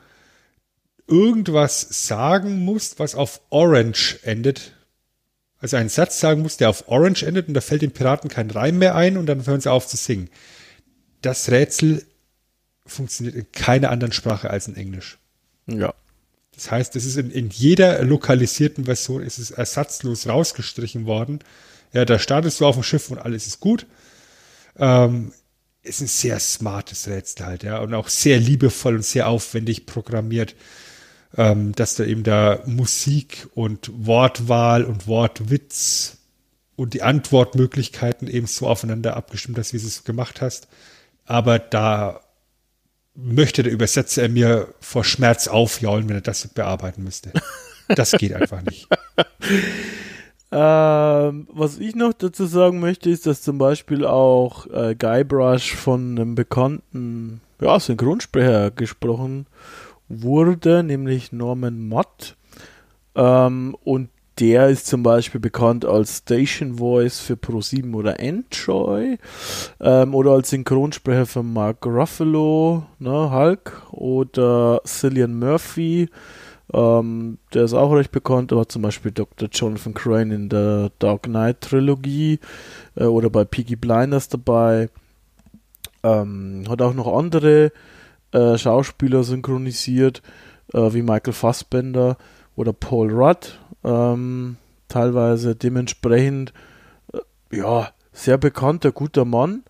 [1.07, 4.73] irgendwas sagen musst, was auf Orange endet.
[5.59, 8.51] Also einen Satz sagen musst, der auf Orange endet und da fällt den Piraten kein
[8.51, 10.29] Reim mehr ein und dann hören sie auf zu singen.
[11.21, 12.05] Das Rätsel
[12.85, 15.17] funktioniert in keiner anderen Sprache als in Englisch.
[15.65, 15.93] Ja.
[16.53, 21.39] Das heißt, es ist in, in jeder lokalisierten Version ist es ersatzlos rausgestrichen worden.
[21.93, 23.85] Ja, da startest du auf dem Schiff und alles ist gut.
[24.77, 25.33] Ähm,
[25.83, 30.55] ist ein sehr smartes Rätsel halt, ja, und auch sehr liebevoll und sehr aufwendig programmiert,
[31.37, 36.17] ähm, dass da eben da Musik und Wortwahl und Wortwitz
[36.75, 40.67] und die Antwortmöglichkeiten eben so aufeinander abgestimmt hast, wie du es gemacht hast.
[41.25, 42.21] Aber da
[43.13, 47.31] möchte der Übersetzer mir vor Schmerz aufjaulen, wenn er das bearbeiten müsste.
[47.87, 48.87] Das geht einfach nicht.
[50.49, 56.11] Ähm, was ich noch dazu sagen möchte, ist, dass zum Beispiel auch äh, Guybrush von
[56.11, 59.45] einem bekannten ja, Synchronsprecher gesprochen
[60.09, 62.35] wurde, nämlich Norman Mott.
[63.15, 64.09] Ähm, und
[64.39, 69.17] der ist zum Beispiel bekannt als Station Voice für Pro7 oder Enjoy
[69.79, 76.07] ähm, oder als Synchronsprecher für Mark Ruffalo, ne, Hulk oder Cillian Murphy
[76.73, 79.47] ähm, der ist auch recht bekannt, aber zum Beispiel Dr.
[79.49, 82.39] Jonathan Crane in der Dark Knight Trilogie
[82.95, 84.89] äh, oder bei Peaky Blinders dabei.
[86.03, 87.71] Ähm, hat auch noch andere
[88.31, 90.21] äh, Schauspieler synchronisiert,
[90.73, 92.17] äh, wie Michael Fassbender
[92.55, 93.59] oder Paul Rudd.
[93.83, 96.53] Ähm, teilweise dementsprechend,
[97.13, 99.63] äh, ja, sehr bekannter, guter Mann.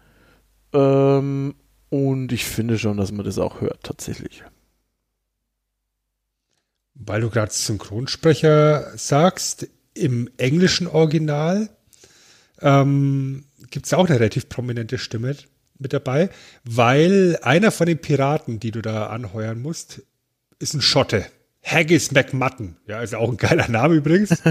[0.74, 1.56] Ähm,
[1.90, 4.44] und ich finde schon, dass man das auch hört, tatsächlich.
[6.96, 11.70] Weil du gerade Synchronsprecher sagst, im englischen Original
[12.62, 15.36] ähm, gibt es auch eine relativ prominente Stimme
[15.80, 16.30] mit dabei,
[16.64, 20.02] weil einer von den Piraten, die du da anheuern musst,
[20.60, 21.26] ist ein Schotte.
[21.64, 22.78] Haggis McMutton.
[22.88, 24.42] Ja, ist auch ein geiler Name übrigens.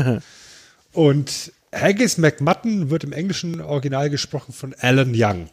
[0.93, 5.51] Und Haggis McMutton wird im englischen Original gesprochen von Alan Young.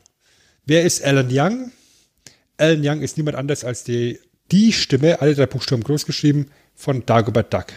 [0.66, 1.72] Wer ist Alan Young?
[2.58, 4.20] Alan Young ist niemand anders als die,
[4.52, 7.68] die Stimme, alle drei Buchstaben groß geschrieben, von Dagobert Duck.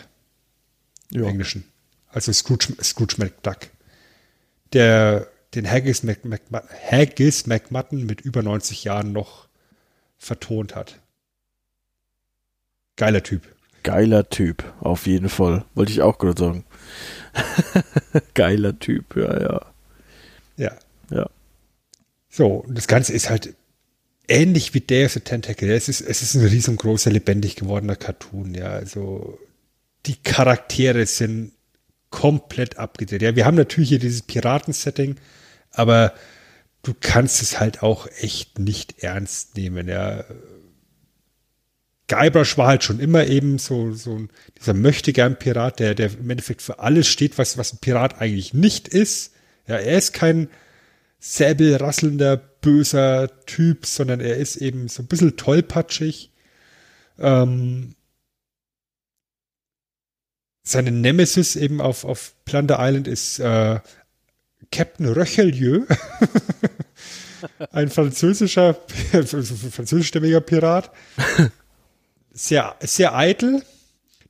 [1.13, 1.29] Im ja.
[1.29, 1.65] Englischen.
[2.09, 3.69] Also Scrooge, Scrooge McDuck.
[4.73, 6.43] Der den Haggis, Mac, Mac,
[6.91, 9.49] Haggis McMutton mit über 90 Jahren noch
[10.19, 11.01] vertont hat.
[12.97, 13.43] Geiler Typ.
[13.83, 15.65] Geiler Typ, auf jeden Fall.
[15.75, 16.65] Wollte ich auch gerade sagen.
[18.35, 19.67] Geiler Typ, ja, ja.
[20.57, 20.73] Ja.
[21.11, 21.31] Ja.
[22.29, 23.55] So, und das Ganze ist halt
[24.29, 25.71] ähnlich wie Day of the Tentacle.
[25.73, 28.71] Es ist, es ist ein riesengroßer, lebendig gewordener Cartoon, ja.
[28.71, 29.39] Also
[30.07, 31.53] die Charaktere sind
[32.11, 33.23] komplett abgedreht.
[33.23, 35.17] Ja, wir haben natürlich hier dieses Piraten-Setting,
[35.73, 36.15] aber
[36.83, 40.25] du kannst es halt auch echt nicht ernst nehmen, ja.
[42.09, 46.31] Guybrush war halt schon immer eben so, so ein, dieser möchtegern Pirat, der, der im
[46.31, 49.35] Endeffekt für alles steht, was, was ein Pirat eigentlich nicht ist.
[49.67, 50.49] Ja, er ist kein
[51.19, 56.31] säbelrasselnder böser Typ, sondern er ist eben so ein bisschen tollpatschig.
[57.19, 57.97] Ähm,
[60.63, 63.81] seine Nemesis eben auf, auf Plunder Island ist äh,
[64.71, 65.85] Captain Röchelieu,
[67.73, 68.75] ein französischer,
[69.13, 70.91] französischstämmiger Pirat.
[72.33, 73.63] Sehr, sehr eitel.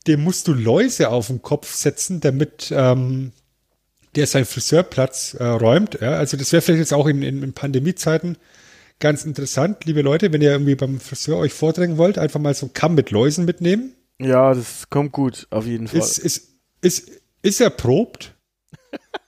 [0.06, 3.32] Dem musst du Läuse auf den Kopf setzen, damit ähm,
[4.14, 5.98] der seinen Friseurplatz äh, räumt.
[6.00, 6.12] Ja?
[6.12, 8.36] Also das wäre vielleicht jetzt auch in, in, in Pandemiezeiten
[8.98, 12.66] ganz interessant, liebe Leute, wenn ihr irgendwie beim Friseur euch vordrängen wollt, einfach mal so
[12.66, 13.94] einen Kamm mit Läusen mitnehmen.
[14.18, 15.98] Ja, das kommt gut, auf jeden Fall.
[15.98, 16.48] Ist, ist,
[16.80, 17.10] ist,
[17.42, 18.34] ist erprobt.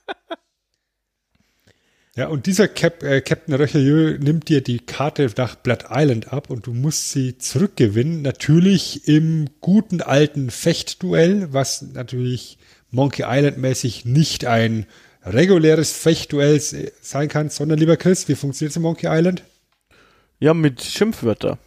[2.19, 6.49] ja, und dieser Cap, äh, Captain Röchelieu nimmt dir die Karte nach Blood Island ab
[6.49, 8.23] und du musst sie zurückgewinnen.
[8.23, 12.57] Natürlich im guten alten Fechtduell, was natürlich
[12.91, 14.85] Monkey Island mäßig nicht ein
[15.23, 19.45] reguläres Fechtduell sein kann, sondern lieber Chris, wie funktioniert es in Monkey Island?
[20.41, 21.57] Ja, mit Schimpfwörter.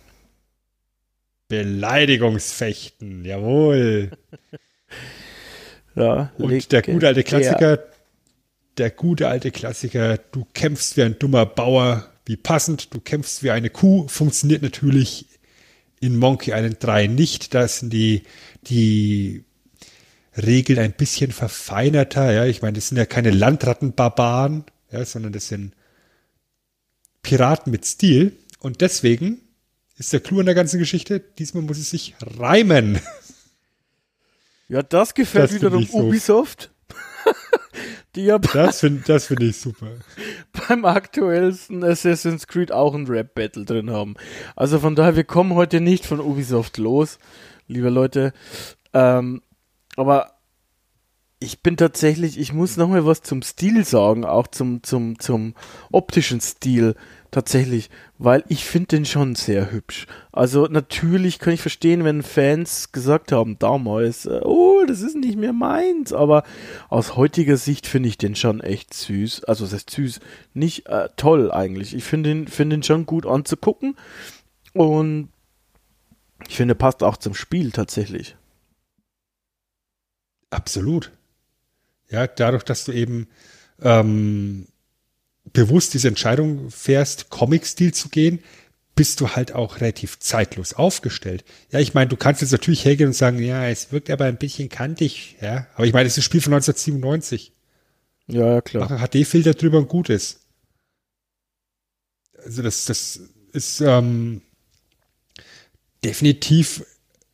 [1.48, 4.10] Beleidigungsfechten, jawohl.
[5.94, 7.78] ja, und der gute alte Klassiker,
[8.78, 8.90] der.
[8.90, 13.70] gute alte Klassiker, du kämpfst wie ein dummer Bauer, wie passend, du kämpfst wie eine
[13.70, 15.26] Kuh, funktioniert natürlich
[16.00, 17.54] in Monkey Island 3 nicht.
[17.54, 18.22] Da sind die,
[18.66, 19.44] die
[20.36, 22.32] Regeln ein bisschen verfeinerter.
[22.32, 25.74] Ja, ich meine, das sind ja keine Landrattenbarbaren, ja, sondern das sind
[27.22, 28.36] Piraten mit Stil.
[28.58, 29.40] Und deswegen
[29.96, 33.00] ist der Clou an der ganzen Geschichte, diesmal muss es sich reimen.
[34.68, 35.98] Ja, das gefällt Das wiederum so.
[35.98, 36.70] Ubisoft.
[38.14, 39.86] Die ja Das finde das find ich super.
[40.68, 44.14] beim aktuellsten Assassin's Creed auch ein Rap-Battle drin haben.
[44.54, 47.18] Also von daher, wir kommen heute nicht von Ubisoft los,
[47.68, 48.32] liebe Leute.
[48.92, 49.42] Ähm,
[49.96, 50.32] aber
[51.40, 55.54] ich bin tatsächlich, ich muss noch mal was zum Stil sagen, auch zum, zum, zum
[55.90, 56.94] optischen Stil
[57.32, 60.06] tatsächlich, weil ich finde den schon sehr hübsch.
[60.30, 65.36] Also natürlich kann ich verstehen, wenn Fans gesagt haben damals, äh, oh, das ist nicht
[65.36, 66.44] mehr meins, aber
[66.88, 69.44] aus heutiger Sicht finde ich den schon echt süß.
[69.44, 70.20] Also das heißt süß,
[70.54, 71.94] nicht äh, toll eigentlich.
[71.96, 73.96] Ich finde ihn, finde ihn schon gut anzugucken
[74.74, 75.30] und
[76.48, 78.36] ich finde, passt auch zum Spiel tatsächlich.
[80.50, 81.12] Absolut.
[82.10, 83.26] Ja, dadurch, dass du eben
[83.80, 84.66] ähm,
[85.44, 88.40] bewusst diese Entscheidung fährst, Comic-Stil zu gehen,
[88.94, 91.44] bist du halt auch relativ zeitlos aufgestellt.
[91.70, 94.36] Ja, ich meine, du kannst jetzt natürlich hergehen und sagen, ja, es wirkt aber ein
[94.36, 95.66] bisschen kantig, ja.
[95.74, 97.52] Aber ich meine, es ist ein Spiel von 1997.
[98.26, 98.88] Ja, ja, klar.
[98.88, 100.40] Mach einen HD-Filter drüber und gut ist.
[102.44, 103.20] Also das, das
[103.52, 104.42] ist ähm,
[106.04, 106.84] definitiv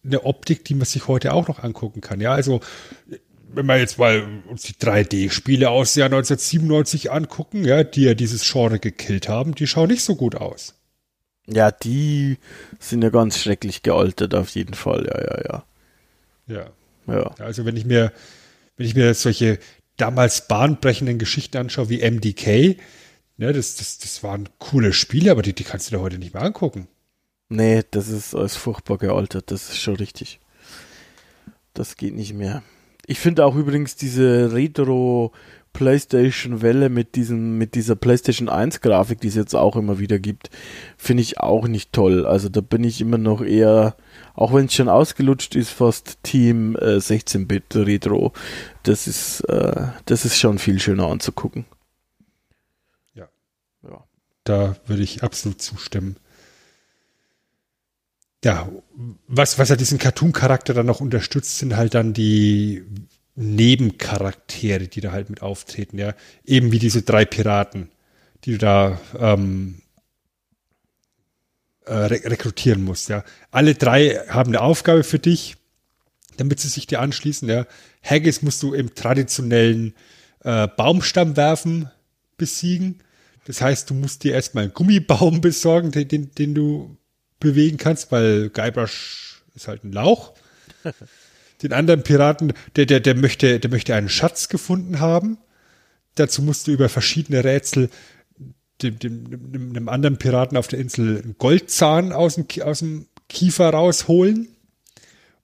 [0.04, 2.20] eine Optik, die man sich heute auch noch angucken kann.
[2.20, 2.60] Ja, also
[3.52, 8.50] wenn wir jetzt mal uns die 3D-Spiele aus Jahr 1997 angucken, ja, die ja dieses
[8.50, 10.74] Genre gekillt haben, die schauen nicht so gut aus.
[11.46, 12.38] Ja, die
[12.78, 15.06] sind ja ganz schrecklich gealtert, auf jeden Fall.
[15.06, 15.64] Ja, ja, ja.
[16.46, 16.70] Ja.
[17.06, 18.12] Ja, Also wenn ich mir,
[18.76, 19.58] wenn ich mir solche
[19.96, 22.76] damals bahnbrechenden Geschichten anschaue wie MDK,
[23.38, 26.34] ne, das, das, das waren coole Spiele, aber die, die kannst du dir heute nicht
[26.34, 26.86] mehr angucken.
[27.48, 30.38] nee, das ist alles furchtbar gealtert, das ist schon richtig.
[31.72, 32.62] Das geht nicht mehr.
[33.10, 35.32] Ich finde auch übrigens diese Retro
[35.72, 40.18] PlayStation Welle mit diesem mit dieser PlayStation 1 Grafik, die es jetzt auch immer wieder
[40.18, 40.50] gibt,
[40.98, 42.26] finde ich auch nicht toll.
[42.26, 43.96] Also da bin ich immer noch eher
[44.34, 48.34] auch wenn es schon ausgelutscht ist, fast Team äh, 16-Bit Retro.
[48.82, 51.64] Das ist äh, das ist schon viel schöner anzugucken.
[53.14, 53.30] Ja.
[53.82, 54.04] Ja.
[54.44, 56.16] Da würde ich absolut zustimmen.
[58.44, 58.70] Ja,
[59.26, 62.84] was, was ja diesen Cartoon-Charakter dann noch unterstützt, sind halt dann die
[63.34, 66.14] Nebencharaktere, die da halt mit auftreten, ja.
[66.44, 67.90] Eben wie diese drei Piraten,
[68.44, 69.82] die du da ähm,
[71.84, 73.24] äh, re rekrutieren musst, ja.
[73.50, 75.56] Alle drei haben eine Aufgabe für dich,
[76.36, 77.66] damit sie sich dir anschließen, ja.
[78.02, 79.94] Haggis musst du im traditionellen
[80.44, 81.34] äh, Baumstamm
[82.36, 83.02] besiegen.
[83.46, 86.96] Das heißt, du musst dir erstmal einen Gummibaum besorgen, den, den, den du
[87.40, 90.34] bewegen kannst, weil Guybrush ist halt ein Lauch.
[91.62, 95.38] Den anderen Piraten, der, der, der möchte, der möchte einen Schatz gefunden haben.
[96.14, 97.90] Dazu musst du über verschiedene Rätsel
[98.82, 103.06] dem, dem, dem, dem anderen Piraten auf der Insel einen Goldzahn aus dem, aus dem
[103.28, 104.48] Kiefer rausholen.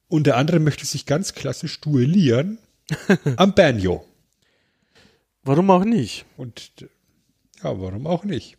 [0.09, 2.59] Und der andere möchte sich ganz klassisch duellieren
[3.37, 4.07] am Banjo.
[5.43, 6.27] Warum auch nicht?
[6.37, 6.73] Und
[7.63, 8.57] ja, warum auch nicht?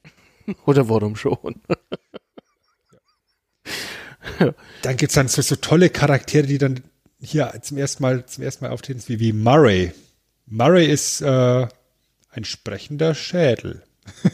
[0.65, 1.61] Oder warum schon?
[4.81, 6.81] Dann gibt's dann so, so tolle Charaktere, die dann
[7.21, 9.91] hier zum ersten Mal, zum ersten Mal auftreten, wie, wie Murray.
[10.47, 11.67] Murray ist äh,
[12.29, 13.83] ein sprechender Schädel.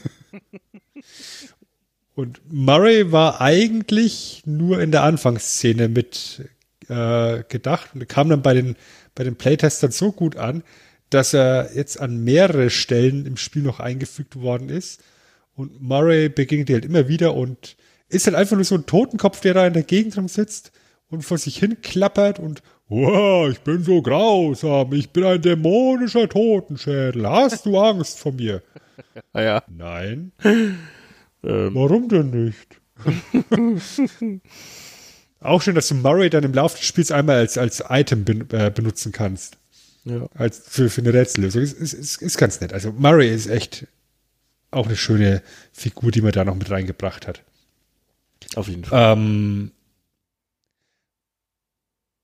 [2.16, 6.49] Und Murray war eigentlich nur in der Anfangsszene mit
[6.90, 8.76] äh, gedacht und kam dann bei den,
[9.16, 10.62] bei den Playtestern so gut an,
[11.10, 15.02] dass er jetzt an mehrere Stellen im Spiel noch eingefügt worden ist.
[15.56, 17.76] Und Murray begegnet halt immer wieder und
[18.12, 20.72] ist halt einfach nur so ein Totenkopf, der da in der Gegend drum sitzt
[21.10, 26.28] und vor sich hin klappert und wow, ich bin so grausam, ich bin ein dämonischer
[26.28, 27.28] Totenschädel.
[27.28, 28.62] Hast du Angst vor mir?
[29.34, 29.64] Ah ja.
[29.68, 30.32] Nein.
[31.44, 32.80] Ähm, Warum denn nicht?
[35.40, 38.48] Auch schön, dass du Murray dann im Laufe des Spiels einmal als, als Item ben,
[38.52, 39.58] äh, benutzen kannst.
[40.04, 40.28] ja.
[40.36, 41.64] Als für, für eine Rätsellösung.
[41.64, 42.74] Ist, ist, ist, ist ganz nett.
[42.74, 43.88] Also Murray ist echt
[44.70, 45.42] auch eine schöne
[45.74, 47.42] Figur, die man da noch mit reingebracht hat.
[48.56, 49.14] Auf jeden Fall.
[49.18, 49.72] Ähm,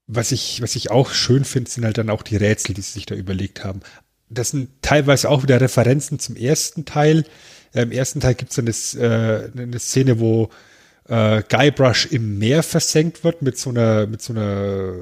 [0.07, 2.93] was ich, was ich auch schön finde, sind halt dann auch die Rätsel, die sie
[2.93, 3.81] sich da überlegt haben.
[4.29, 7.25] Das sind teilweise auch wieder Referenzen zum ersten Teil.
[7.73, 10.49] Im ersten Teil gibt es dann das, äh, eine Szene, wo
[11.07, 14.93] äh, Guybrush im Meer versenkt wird mit so einer, mit so einer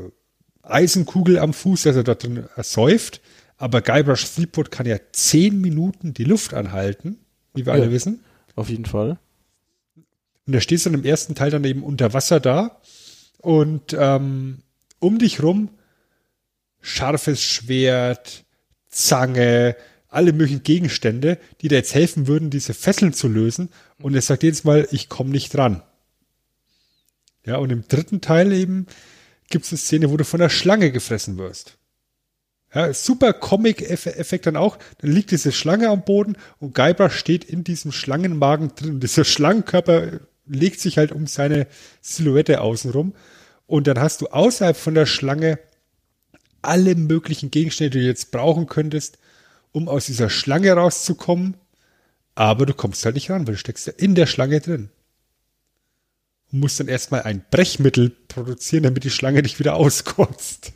[0.64, 3.22] Eisenkugel am Fuß, dass er dort drin ersäuft.
[3.58, 7.18] Aber Guybrush Threepwood kann ja zehn Minuten die Luft anhalten,
[7.54, 7.82] wie wir Ja.
[7.82, 8.24] alle wissen.
[8.56, 9.18] Auf jeden Fall.
[10.46, 12.80] Und da stehst du dann im ersten Teil dann eben unter Wasser da
[13.40, 14.60] und ähm,
[15.00, 15.70] um dich rum
[16.86, 18.46] scharfes Schwert,
[18.90, 19.76] Zange,
[20.08, 23.70] alle möglichen Gegenstände, die dir jetzt helfen würden, diese Fesseln zu lösen.
[24.00, 25.82] Und er sagt jedes Mal, ich komme nicht dran.
[27.46, 28.86] Ja, und im dritten Teil eben
[29.50, 31.78] gibt es eine Szene, wo du von der Schlange gefressen wirst.
[32.74, 34.78] Ja, super Comic-Effekt dann auch.
[35.00, 39.00] Dann liegt diese Schlange am Boden und Geiber steht in diesem Schlangenmagen drin.
[39.00, 41.68] Dieser Schlangenkörper legt sich halt um seine
[42.02, 43.14] Silhouette außenrum.
[43.68, 45.60] Und dann hast du außerhalb von der Schlange
[46.62, 49.18] alle möglichen Gegenstände, die du jetzt brauchen könntest,
[49.72, 51.56] um aus dieser Schlange rauszukommen.
[52.36, 54.90] Aber du kommst halt nicht ran, weil du steckst ja in der Schlange drin.
[56.52, 60.74] Und musst dann erstmal ein Brechmittel produzieren, damit die Schlange dich wieder auskotzt.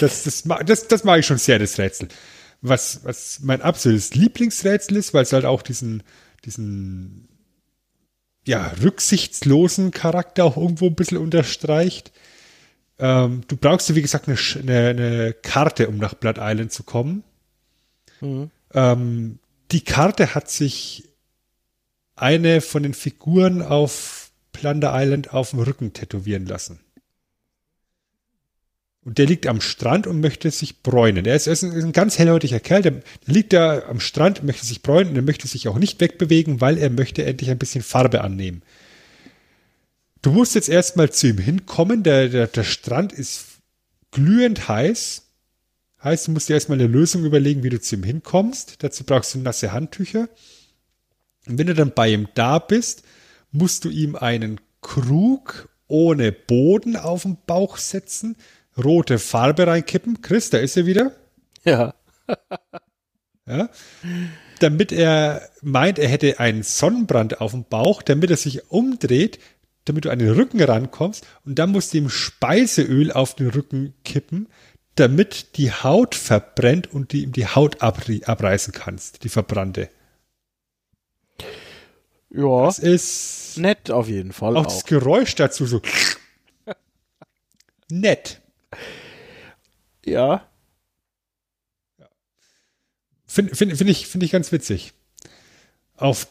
[0.00, 2.08] das, das, das, das mag ich schon sehr, das Rätsel.
[2.62, 6.02] Was, was mein absolutes Lieblingsrätsel ist, weil es halt auch diesen,
[6.44, 7.29] diesen
[8.46, 12.12] ja, rücksichtslosen Charakter auch irgendwo ein bisschen unterstreicht.
[12.98, 16.82] Ähm, du brauchst ja, wie gesagt, eine, eine, eine, Karte, um nach Blood Island zu
[16.82, 17.24] kommen.
[18.20, 18.50] Mhm.
[18.74, 19.38] Ähm,
[19.72, 21.08] die Karte hat sich
[22.16, 26.80] eine von den Figuren auf Plunder Island auf dem Rücken tätowieren lassen.
[29.02, 31.24] Und der liegt am Strand und möchte sich bräunen.
[31.24, 34.42] Er ist, er ist, ein, ein, ganz hellhäutiger Kerl, der, der, liegt da am Strand,
[34.42, 37.58] möchte sich bräunen und er möchte sich auch nicht wegbewegen, weil er möchte endlich ein
[37.58, 38.62] bisschen Farbe annehmen.
[40.22, 42.02] Du musst jetzt erstmal zu ihm hinkommen.
[42.02, 43.46] Der, der, der Strand ist
[44.10, 45.22] glühend heiß.
[46.02, 48.82] Heißt, du musst dir erstmal eine Lösung überlegen, wie du zu ihm hinkommst.
[48.82, 50.28] Dazu brauchst du nasse Handtücher.
[51.46, 53.02] Und wenn du dann bei ihm da bist,
[53.50, 58.36] musst du ihm einen Krug ohne Boden auf den Bauch setzen,
[58.82, 60.22] rote Farbe reinkippen.
[60.22, 61.12] Chris, da ist er wieder.
[61.64, 61.94] Ja.
[63.46, 63.68] ja.
[64.60, 69.38] Damit er meint, er hätte einen Sonnenbrand auf dem Bauch, damit er sich umdreht,
[69.84, 73.94] damit du an den Rücken rankommst und dann musst du ihm Speiseöl auf den Rücken
[74.04, 74.48] kippen,
[74.94, 79.88] damit die Haut verbrennt und die ihm die Haut abreißen kannst, die verbrannte.
[82.30, 82.66] Ja.
[82.66, 84.56] Das ist nett auf jeden Fall.
[84.56, 84.64] Auch, auch.
[84.64, 85.80] das Geräusch dazu so
[87.90, 88.40] nett.
[90.04, 90.46] Ja.
[93.26, 94.92] Finde find, find ich, find ich ganz witzig.
[95.96, 96.28] Auf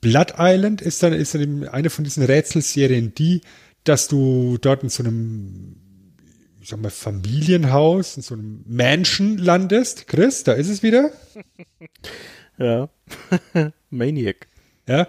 [0.00, 3.42] Blood Island ist dann, ist dann eine von diesen Rätselserien die,
[3.84, 5.76] dass du dort in so einem,
[6.60, 10.08] ich sag mal, Familienhaus, in so einem Mansion landest.
[10.08, 11.10] Chris, da ist es wieder.
[12.58, 12.88] ja.
[13.90, 14.48] Maniac.
[14.88, 15.06] Ja.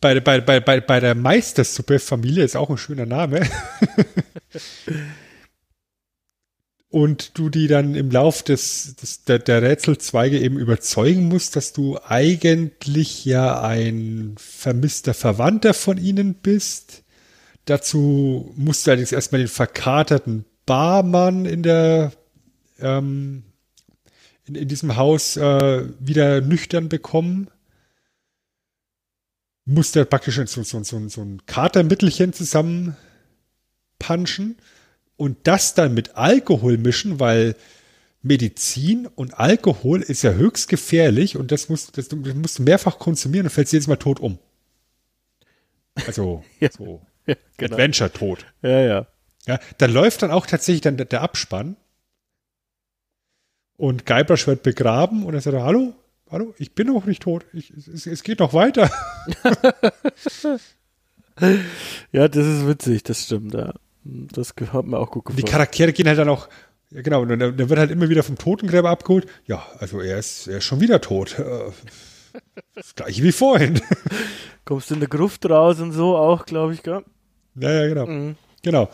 [0.00, 3.46] Bei, bei, bei, bei, bei der Meistersuppe Familie ist auch ein schöner Name.
[6.90, 11.72] und du die dann im Lauf des, des der, der Rätselzweige eben überzeugen musst, dass
[11.72, 17.04] du eigentlich ja ein vermisster Verwandter von ihnen bist.
[17.64, 22.12] Dazu musst du allerdings erstmal den verkaterten Barmann in der
[22.80, 23.44] ähm,
[24.46, 27.48] in, in diesem Haus äh, wieder nüchtern bekommen.
[29.64, 32.96] Musst du praktisch so, so, so, so ein Katermittelchen zusammen
[34.00, 34.56] punchen
[35.20, 37.54] und das dann mit Alkohol mischen, weil
[38.22, 42.98] Medizin und Alkohol ist ja höchst gefährlich und das musst, das, das musst du mehrfach
[42.98, 44.38] konsumieren und fällst jedes Mal tot um.
[46.06, 46.70] Also ja.
[46.72, 47.74] so ja, genau.
[47.74, 48.46] Adventure-Tod.
[48.62, 49.06] Ja, ja.
[49.46, 51.76] Ja, da läuft dann auch tatsächlich dann der Abspann
[53.76, 55.92] und Guybrush wird begraben und er sagt, hallo,
[56.30, 58.90] hallo, ich bin noch nicht tot, ich, es, es geht noch weiter.
[62.10, 63.74] ja, das ist witzig, das stimmt, ja.
[64.04, 65.44] Das hat mir auch gut gefallen.
[65.44, 66.48] Die Charaktere gehen halt dann auch,
[66.90, 69.26] ja genau, und dann, dann wird halt immer wieder vom Totengräber abgeholt.
[69.46, 71.38] Ja, also er ist, er ist schon wieder tot.
[71.38, 71.70] Äh,
[72.74, 73.80] das gleiche wie vorhin.
[74.64, 77.04] Kommst du in der Gruft raus und so auch, glaube ich, gell?
[77.56, 78.06] Ja, ja, genau.
[78.06, 78.36] Mhm.
[78.62, 78.88] Genau.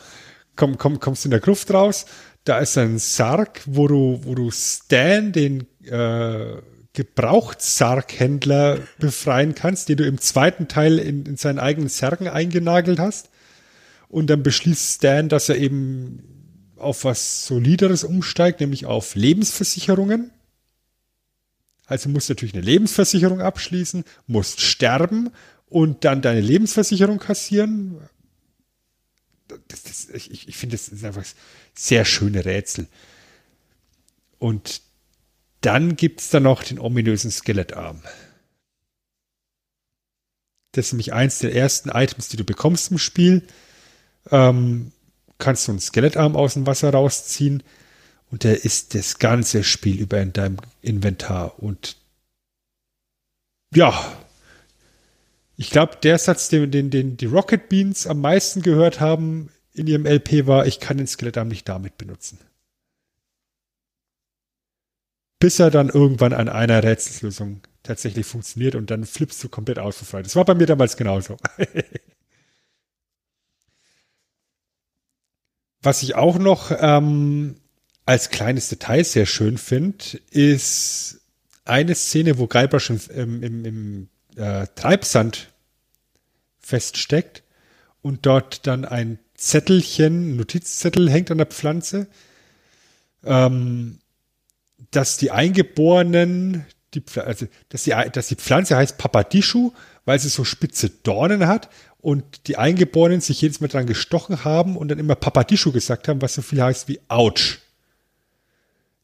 [0.57, 2.07] Komm, komm, kommst in der Gruft raus,
[2.45, 6.63] da ist ein Sarg, wo du, wo du Stan, den äh,
[6.95, 13.29] Gebrauchtssarghändler, befreien kannst, den du im zweiten Teil in, in seinen eigenen Särgen eingenagelt hast.
[14.09, 16.23] Und dann beschließt Stan, dass er eben
[16.77, 20.31] auf was Solideres umsteigt, nämlich auf Lebensversicherungen.
[21.87, 25.31] Also musst du natürlich eine Lebensversicherung abschließen, musst sterben
[25.67, 28.01] und dann deine Lebensversicherung kassieren.
[29.69, 31.25] Das, das, ich, ich finde, das ist einfach
[31.75, 32.89] sehr schöne Rätsel.
[34.39, 34.83] Und
[35.61, 38.03] dann gibt es da noch den ominösen Skelettarm.
[40.73, 43.47] Das ist nämlich eins der ersten Items, die du bekommst im Spiel
[44.31, 44.93] ähm,
[45.39, 47.63] kannst du einen Skelettarm aus dem Wasser rausziehen
[48.31, 51.63] und der ist das ganze Spiel über in deinem Inventar.
[51.63, 51.97] Und
[53.75, 53.95] ja,
[55.57, 59.87] ich glaube, der Satz, den, den, den die Rocket Beans am meisten gehört haben in
[59.87, 62.39] ihrem LP war, ich kann den Skelettarm nicht damit benutzen.
[65.39, 70.03] bis er dann irgendwann an einer Rätselslösung tatsächlich funktioniert und dann flippst du komplett aus.
[70.11, 71.37] Das war bei mir damals genauso.
[75.87, 77.61] Was ich auch noch ähm,
[78.07, 81.21] als kleines Detail sehr schön finde, ist
[81.65, 85.53] eine Szene, wo Guybrush im, im, im äh, Treibsand
[86.59, 87.45] feststeckt
[88.03, 92.09] und dort dann ein Zettelchen, Notizzettel hängt an der Pflanze,
[93.25, 94.01] ähm,
[94.91, 99.71] dass die Eingeborenen, die, also dass die, dass die Pflanze heißt Papadischu,
[100.07, 101.69] weil sie so spitze Dornen hat
[101.99, 106.23] und die Eingeborenen sich jedes Mal dran gestochen haben und dann immer Papadischu gesagt haben,
[106.23, 107.59] was so viel heißt wie Autsch.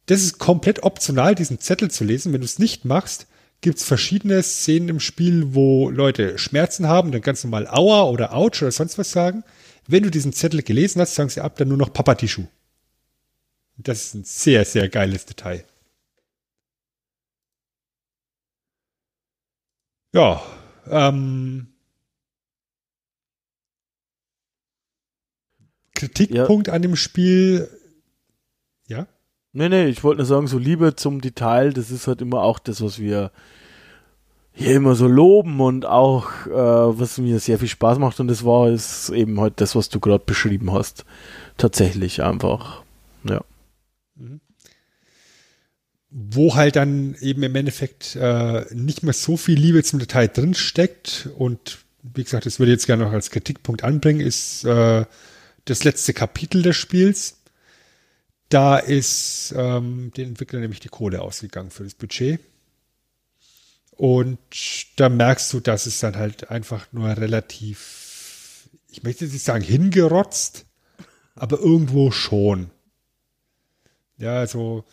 [0.06, 2.32] Das ist komplett optional, diesen Zettel zu lesen.
[2.32, 3.26] Wenn du es nicht machst,
[3.60, 8.34] gibt es verschiedene Szenen im Spiel, wo Leute Schmerzen haben, dann ganz normal Aua oder
[8.34, 9.44] Autsch oder sonst was sagen.
[9.86, 12.44] Wenn du diesen Zettel gelesen hast, sagen sie ab, dann nur noch Papadischu.
[13.76, 15.64] Das ist ein sehr, sehr geiles Detail.
[20.14, 20.42] Ja,
[20.88, 21.68] ähm,
[25.94, 26.74] Kritikpunkt ja.
[26.74, 27.68] an dem Spiel,
[28.88, 29.06] ja?
[29.52, 32.58] Nee, nee, ich wollte nur sagen, so Liebe zum Detail, das ist halt immer auch
[32.58, 33.30] das, was wir
[34.54, 38.44] hier immer so loben und auch, äh, was mir sehr viel Spaß macht und das
[38.44, 41.04] war, ist eben halt das, was du gerade beschrieben hast.
[41.56, 42.82] Tatsächlich einfach,
[43.24, 43.42] ja.
[44.14, 44.40] Mhm.
[46.14, 50.54] Wo halt dann eben im Endeffekt äh, nicht mehr so viel Liebe zum Detail drin
[50.54, 55.06] steckt und wie gesagt, das würde ich jetzt gerne noch als Kritikpunkt anbringen, ist äh,
[55.64, 57.38] das letzte Kapitel des Spiels.
[58.48, 62.40] Da ist ähm, den Entwicklern nämlich die Kohle ausgegangen für das Budget.
[63.92, 64.38] Und
[64.96, 69.64] da merkst du, dass es dann halt einfach nur relativ, ich möchte jetzt nicht sagen
[69.64, 70.66] hingerotzt,
[71.34, 72.70] aber irgendwo schon.
[74.18, 74.84] Ja, also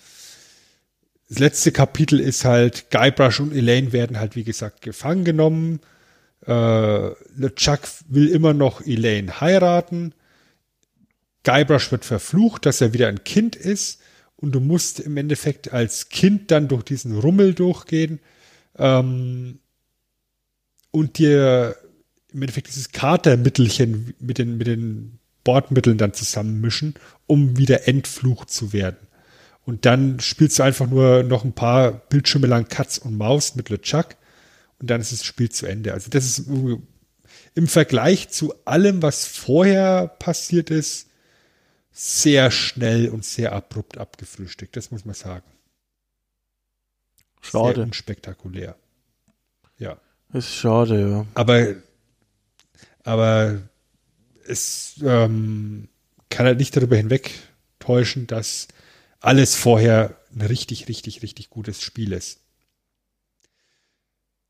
[1.29, 5.79] das letzte Kapitel ist halt, Guybrush und Elaine werden halt, wie gesagt, gefangen genommen.
[6.45, 10.13] Äh, LeChuck will immer noch Elaine heiraten.
[11.43, 14.01] Guybrush wird verflucht, dass er wieder ein Kind ist.
[14.37, 18.19] Und du musst im Endeffekt als Kind dann durch diesen Rummel durchgehen
[18.77, 19.59] ähm,
[20.91, 21.75] und dir
[22.31, 26.95] im Endeffekt dieses Katermittelchen mit den, mit den Bordmitteln dann zusammenmischen,
[27.27, 29.08] um wieder entflucht zu werden.
[29.69, 33.69] Und dann spielst du einfach nur noch ein paar Bildschirme lang Katz und Maus mit
[33.69, 34.15] LeChuck
[34.79, 35.93] und dann ist das Spiel zu Ende.
[35.93, 36.49] Also das ist
[37.53, 41.11] im Vergleich zu allem, was vorher passiert ist,
[41.91, 44.75] sehr schnell und sehr abrupt abgefrühstückt.
[44.75, 45.45] Das muss man sagen.
[47.39, 47.75] Schade.
[47.75, 48.75] Sehr unspektakulär.
[49.77, 49.99] Ja.
[50.33, 51.25] Ist schade, ja.
[51.35, 51.75] Aber,
[53.03, 53.61] aber
[54.47, 55.89] es ähm,
[56.31, 58.67] kann halt nicht darüber hinwegtäuschen, dass
[59.19, 62.39] alles vorher ein richtig, richtig, richtig gutes Spiel ist.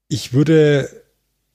[0.08, 1.04] Ich würde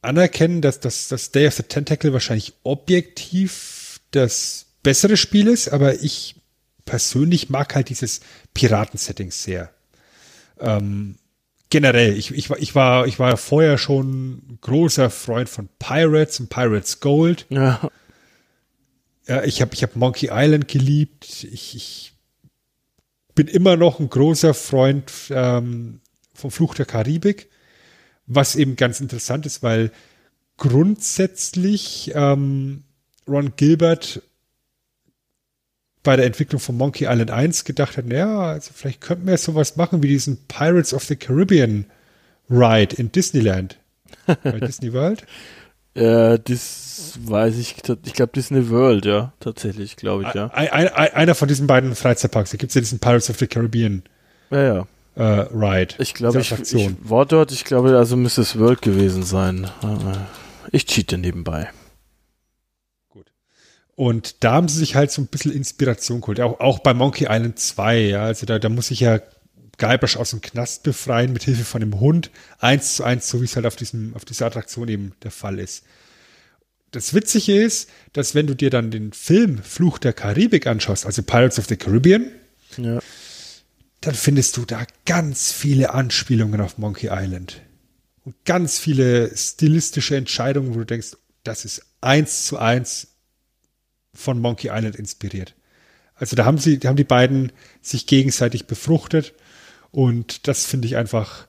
[0.03, 6.03] anerkennen, dass das, das Day of the Tentacle wahrscheinlich objektiv das bessere Spiel ist, aber
[6.03, 6.37] ich
[6.85, 8.21] persönlich mag halt dieses
[8.53, 9.73] Piraten-Setting sehr.
[10.61, 11.17] Ähm,
[11.71, 17.01] generell, ich, ich, ich, war, ich war vorher schon großer Freund von Pirates und Pirates
[17.01, 17.47] Gold.
[17.49, 17.91] Ja.
[19.27, 21.45] Ja, ich habe ich hab Monkey Island geliebt.
[21.51, 22.14] Ich, ich
[23.35, 26.01] bin immer noch ein großer Freund ähm,
[26.35, 27.49] vom Fluch der Karibik,
[28.27, 29.91] was eben ganz interessant ist, weil
[30.57, 32.85] grundsätzlich ähm,
[33.29, 34.23] Ron Gilbert
[36.03, 39.77] bei der Entwicklung von Monkey Island 1 gedacht hat, naja, also vielleicht könnten wir sowas
[39.77, 41.87] machen wie diesen Pirates of the Caribbean
[42.51, 43.79] Ride in Disneyland.
[44.27, 45.25] Bei Disney World?
[45.95, 47.77] Ja, das weiß ich.
[48.05, 50.49] Ich glaube Disney World, ja, tatsächlich, glaube ich, ja.
[50.49, 52.51] Ein, ein, einer von diesen beiden Freizeitparks.
[52.51, 54.03] Da gibt es ja diesen Pirates of the Caribbean
[54.51, 54.87] ja, ja.
[55.17, 55.95] Äh, Ride.
[55.99, 59.71] Ich glaube, ich, ich war dort, ich glaube, also müsste es World gewesen sein.
[60.73, 61.71] Ich cheate nebenbei.
[63.97, 66.41] Und da haben sie sich halt so ein bisschen Inspiration geholt.
[66.41, 68.25] Auch, auch bei Monkey Island 2, ja.
[68.25, 69.21] Also da, da muss ich ja
[69.79, 72.31] Guybrush aus dem Knast befreien mit Hilfe von dem Hund.
[72.59, 75.59] Eins zu eins, so wie es halt auf diesem, auf dieser Attraktion eben der Fall
[75.59, 75.85] ist.
[76.91, 81.23] Das Witzige ist, dass wenn du dir dann den Film Fluch der Karibik anschaust, also
[81.23, 82.31] Pirates of the Caribbean,
[82.77, 83.01] ja.
[84.01, 87.63] dann findest du da ganz viele Anspielungen auf Monkey Island.
[88.25, 93.09] Und ganz viele stilistische Entscheidungen, wo du denkst, das ist eins zu eins
[94.15, 95.55] von Monkey Island inspiriert.
[96.15, 97.53] Also da haben sie, da haben die beiden
[97.83, 99.35] sich gegenseitig befruchtet
[99.95, 101.47] und das finde ich einfach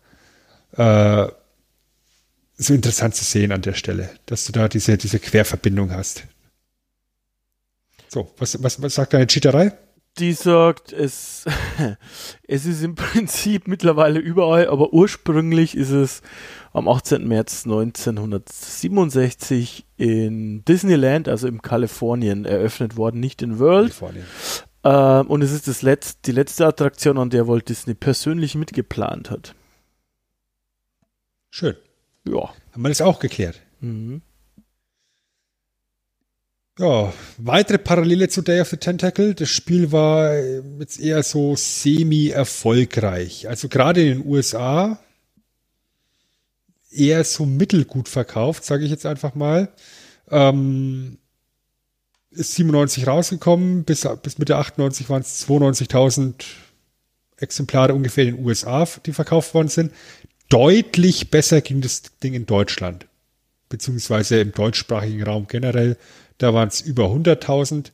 [0.74, 1.28] äh,
[2.58, 6.24] so interessant zu sehen an der Stelle, dass du da diese, diese Querverbindung hast.
[8.08, 9.74] So, was, was, was sagt deine Cheaterei?
[10.18, 11.46] die sagt, es,
[12.48, 16.22] es ist im Prinzip mittlerweile überall, aber ursprünglich ist es
[16.74, 17.28] am 18.
[17.28, 23.94] März 1967 in Disneyland, also im Kalifornien, eröffnet worden, nicht in World.
[24.86, 29.32] Ähm, und es ist das Letz-, die letzte Attraktion, an der Walt Disney persönlich mitgeplant
[29.32, 29.56] hat.
[31.50, 31.76] Schön.
[32.28, 32.54] Ja.
[32.72, 33.60] Haben wir das auch geklärt?
[33.80, 34.22] Mhm.
[36.78, 39.34] Ja, weitere Parallele zu Day of the Tentacle.
[39.34, 43.48] Das Spiel war äh, jetzt eher so semi-erfolgreich.
[43.48, 45.00] Also gerade in den USA
[46.92, 49.70] eher so mittelgut verkauft, sage ich jetzt einfach mal.
[50.30, 51.18] Ähm,
[52.36, 56.34] ist 97 rausgekommen, bis, bis Mitte 98 waren es 92.000
[57.38, 59.92] Exemplare ungefähr in den USA, die verkauft worden sind.
[60.50, 63.08] Deutlich besser ging das Ding in Deutschland,
[63.70, 65.98] beziehungsweise im deutschsprachigen Raum generell.
[66.38, 67.92] Da waren es über 100.000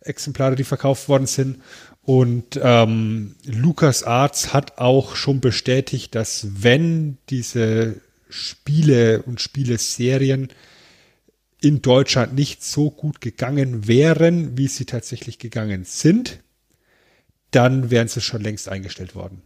[0.00, 1.62] Exemplare, die verkauft worden sind.
[2.02, 8.00] Und ähm, Lucas Arts hat auch schon bestätigt, dass wenn diese
[8.30, 10.48] Spiele und Spieleserien
[11.60, 16.40] in Deutschland nicht so gut gegangen wären, wie sie tatsächlich gegangen sind,
[17.50, 19.42] dann wären sie schon längst eingestellt worden.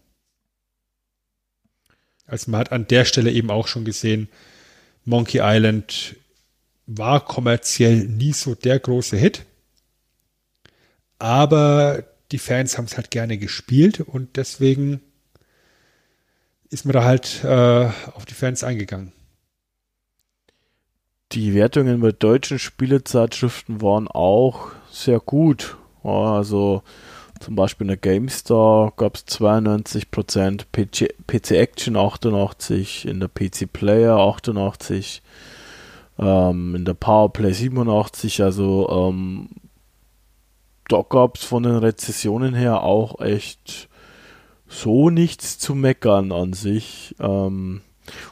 [2.26, 4.28] Also man hat an der Stelle eben auch schon gesehen,
[5.04, 6.16] Monkey Island
[6.86, 9.44] war kommerziell nie so der große Hit.
[11.18, 15.00] Aber die Fans haben es halt gerne gespielt und deswegen
[16.70, 19.12] ist man da halt äh, auf die Fans eingegangen.
[21.32, 25.78] Die Wertungen bei deutschen Spielezeitschriften waren auch sehr gut.
[26.02, 26.82] Also
[27.40, 33.72] zum Beispiel in der GameStar gab es 92%, PC, PC Action 88%, in der PC
[33.72, 35.22] Player 88%,
[36.18, 39.48] ähm, in der Powerplay 87, also ähm,
[40.88, 43.88] da gab es von den Rezessionen her auch echt
[44.68, 47.14] so nichts zu meckern an sich.
[47.18, 47.80] Ähm,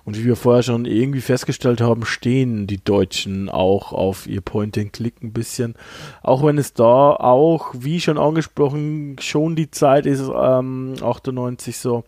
[0.04, 5.22] und wie wir vorher schon irgendwie festgestellt haben, stehen die Deutschen auch auf ihr Point-and-Click
[5.22, 5.74] ein bisschen.
[6.22, 12.04] Auch wenn es da auch, wie schon angesprochen, schon die Zeit ist, ähm, 98 so.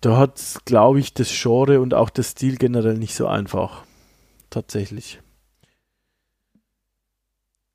[0.00, 3.82] Da hat, glaube ich, das Genre und auch der Stil generell nicht so einfach
[4.50, 5.20] tatsächlich.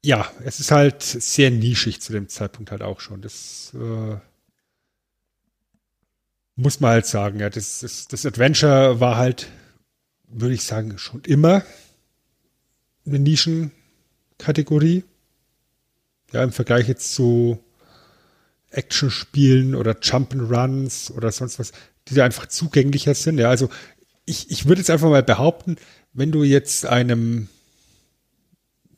[0.03, 3.21] Ja, es ist halt sehr nischig zu dem Zeitpunkt halt auch schon.
[3.21, 4.15] Das äh,
[6.55, 7.39] muss man halt sagen.
[7.39, 9.47] Ja, das, das, das Adventure war halt,
[10.27, 11.63] würde ich sagen, schon immer
[13.05, 15.03] eine Nischenkategorie.
[16.31, 17.61] Ja, im Vergleich jetzt zu
[18.69, 21.73] Action-Spielen oder Jump'n'Runs oder sonst was,
[22.07, 23.37] die da einfach zugänglicher sind.
[23.37, 23.69] Ja, also
[24.25, 25.75] ich, ich würde jetzt einfach mal behaupten,
[26.13, 27.49] wenn du jetzt einem,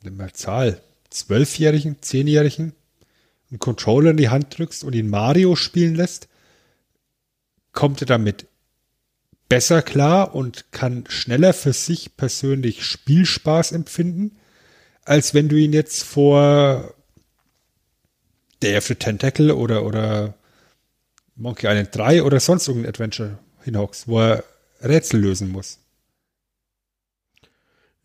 [0.02, 2.72] nimm mal Zahl, Zwölfjährigen, Zehnjährigen
[3.50, 6.28] einen Controller in die Hand drückst und ihn Mario spielen lässt,
[7.74, 8.46] kommt er damit
[9.48, 14.36] besser klar und kann schneller für sich persönlich Spielspaß empfinden,
[15.04, 16.94] als wenn du ihn jetzt vor
[18.62, 20.34] Day of the Tentacle oder, oder
[21.36, 24.44] Monkey Island 3 oder sonst irgendein Adventure hinhockst, wo er
[24.82, 25.78] Rätsel lösen muss.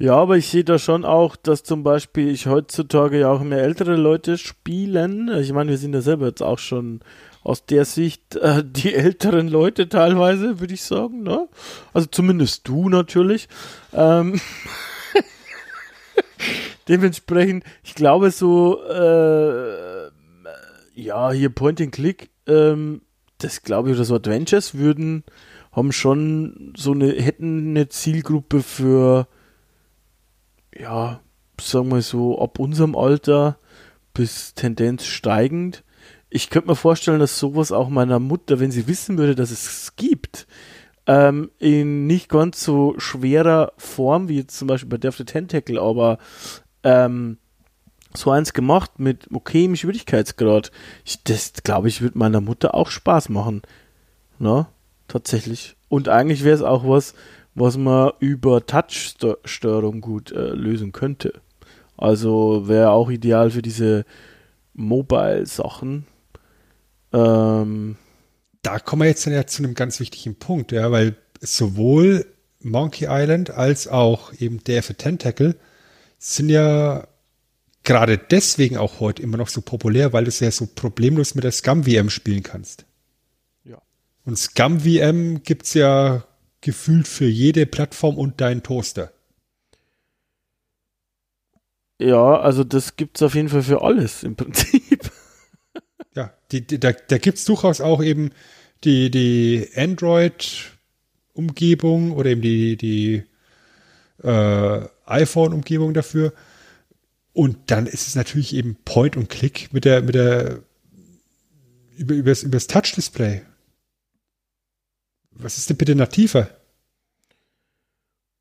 [0.01, 3.63] Ja, aber ich sehe da schon auch, dass zum Beispiel ich heutzutage ja auch mehr
[3.63, 5.29] ältere Leute spielen.
[5.41, 7.01] Ich meine, wir sind ja selber jetzt auch schon
[7.43, 11.23] aus der Sicht äh, die älteren Leute teilweise, würde ich sagen.
[11.23, 11.47] Ne?
[11.93, 13.47] Also zumindest du natürlich.
[13.93, 14.39] Ähm
[16.87, 20.09] Dementsprechend, ich glaube so, äh,
[20.95, 23.01] ja, hier Point and Click, ähm,
[23.37, 25.23] das glaube ich, oder so Adventures würden,
[25.71, 29.27] haben schon so eine, hätten eine Zielgruppe für
[30.79, 31.19] ja,
[31.59, 33.57] sagen wir so, ab unserem Alter
[34.13, 35.83] bis Tendenz steigend.
[36.29, 39.95] Ich könnte mir vorstellen, dass sowas auch meiner Mutter, wenn sie wissen würde, dass es
[39.95, 40.47] gibt,
[41.07, 45.79] ähm, in nicht ganz so schwerer Form wie jetzt zum Beispiel bei Death the Tentacle,
[45.79, 46.19] aber
[46.83, 47.37] ähm,
[48.13, 50.71] so eins gemacht mit okayem Schwierigkeitsgrad.
[51.05, 53.63] Ich, das glaube ich, würde meiner Mutter auch Spaß machen.
[54.37, 54.69] Na,
[55.07, 55.75] tatsächlich.
[55.89, 57.13] Und eigentlich wäre es auch was,
[57.55, 61.41] was man über Touch-Störung gut äh, lösen könnte.
[61.97, 64.05] Also wäre auch ideal für diese
[64.73, 66.05] Mobile-Sachen.
[67.13, 67.95] Ähm,
[68.61, 72.25] da kommen wir jetzt dann ja zu einem ganz wichtigen Punkt, ja, weil sowohl
[72.61, 75.55] Monkey Island als auch eben DF Tentacle
[76.17, 77.07] sind ja
[77.83, 81.43] gerade deswegen auch heute immer noch so populär, weil du es ja so problemlos mit
[81.43, 82.85] der Scum VM spielen kannst.
[83.63, 83.81] Ja.
[84.25, 86.25] Und Scum VM gibt es ja
[86.61, 89.13] gefühlt für jede Plattform und deinen Toaster.
[92.01, 94.98] Ja, also das gibt es auf jeden Fall für alles im Prinzip.
[96.15, 98.31] Ja, die, die, da, da gibt es durchaus auch eben
[98.83, 103.23] die, die Android-Umgebung oder eben die, die
[104.23, 106.33] äh, iPhone-Umgebung dafür.
[107.33, 110.63] Und dann ist es natürlich eben Point und Click mit der, mit der,
[111.97, 113.43] über, übers, übers Touch-Display.
[115.31, 116.49] Was ist denn bitte nativer?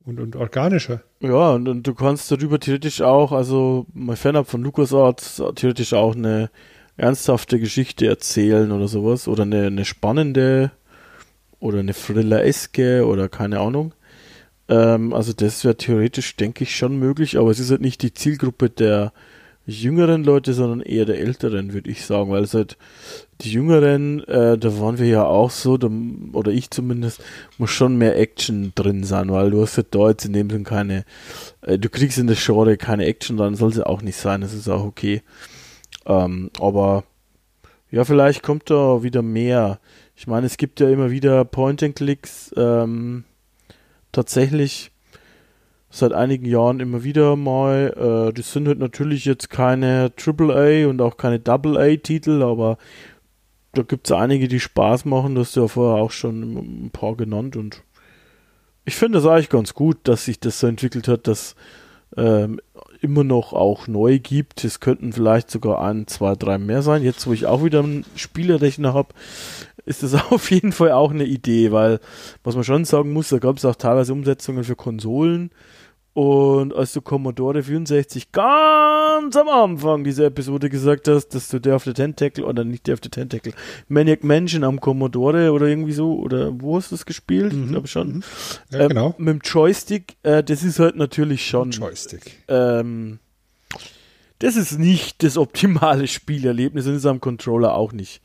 [0.04, 1.02] Und, und organischer.
[1.20, 6.16] Ja, und, und du kannst darüber theoretisch auch, also mein Fanab von LucasArts, theoretisch auch
[6.16, 6.50] eine
[6.98, 9.26] ernsthafte Geschichte erzählen oder sowas.
[9.26, 10.70] Oder eine, eine spannende
[11.60, 13.94] oder eine Thriller-eske oder keine Ahnung.
[14.68, 18.12] Ähm, also das wäre theoretisch, denke ich, schon möglich, aber es ist halt nicht die
[18.12, 19.12] Zielgruppe der
[19.66, 22.78] jüngeren Leute, sondern eher der älteren, würde ich sagen, weil es halt
[23.42, 25.90] die Jüngeren, äh, da waren wir ja auch so, da,
[26.32, 27.22] oder ich zumindest,
[27.58, 30.64] muss schon mehr Action drin sein, weil du hast ja da jetzt in dem Sinn
[30.64, 31.04] keine,
[31.60, 34.54] äh, du kriegst in der Genre keine Action, dann soll sie auch nicht sein, das
[34.54, 35.22] ist auch okay.
[36.08, 37.04] Ähm, aber
[37.90, 39.78] ja, vielleicht kommt da wieder mehr.
[40.16, 43.24] Ich meine, es gibt ja immer wieder Point-and-Clicks, ähm,
[44.10, 44.90] tatsächlich
[45.90, 48.28] seit einigen Jahren immer wieder mal.
[48.28, 52.78] Äh, das sind halt natürlich jetzt keine AAA und auch keine AA-Titel, aber
[53.72, 55.34] da gibt es einige, die Spaß machen.
[55.34, 57.82] Das du ja vorher auch schon ein paar genannt und
[58.84, 61.56] ich finde das eigentlich ganz gut, dass sich das so entwickelt hat, dass
[62.16, 62.60] ähm,
[63.00, 64.64] immer noch auch neu gibt.
[64.64, 67.02] Es könnten vielleicht sogar ein, zwei, drei mehr sein.
[67.02, 69.14] Jetzt, wo ich auch wieder einen Spielerechner habe,
[69.84, 72.00] ist das auf jeden Fall auch eine Idee, weil
[72.44, 75.50] was man schon sagen muss, da gab es auch teilweise Umsetzungen für Konsolen,
[76.18, 81.76] und als du Commodore 64 ganz am Anfang dieser Episode gesagt hast, dass du der
[81.76, 83.52] auf der Tentacle oder nicht der auf der Tentacle,
[83.86, 87.52] Maniac Mansion am Commodore oder irgendwie so, oder wo hast du es gespielt?
[87.52, 87.62] Mhm.
[87.62, 88.08] Ich glaube schon.
[88.08, 88.22] Mhm.
[88.72, 89.14] Ja, ähm, genau.
[89.16, 91.70] Mit dem Joystick, äh, das ist halt natürlich schon.
[91.70, 92.42] Joystick.
[92.48, 93.20] Ähm,
[94.40, 98.22] das ist nicht das optimale Spielerlebnis und ist am Controller auch nicht.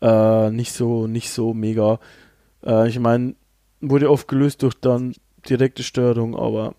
[0.00, 2.00] Äh, nicht so, nicht so mega.
[2.64, 3.34] Äh, ich meine,
[3.82, 5.12] wurde oft gelöst durch dann
[5.46, 6.74] direkte Steuerung, aber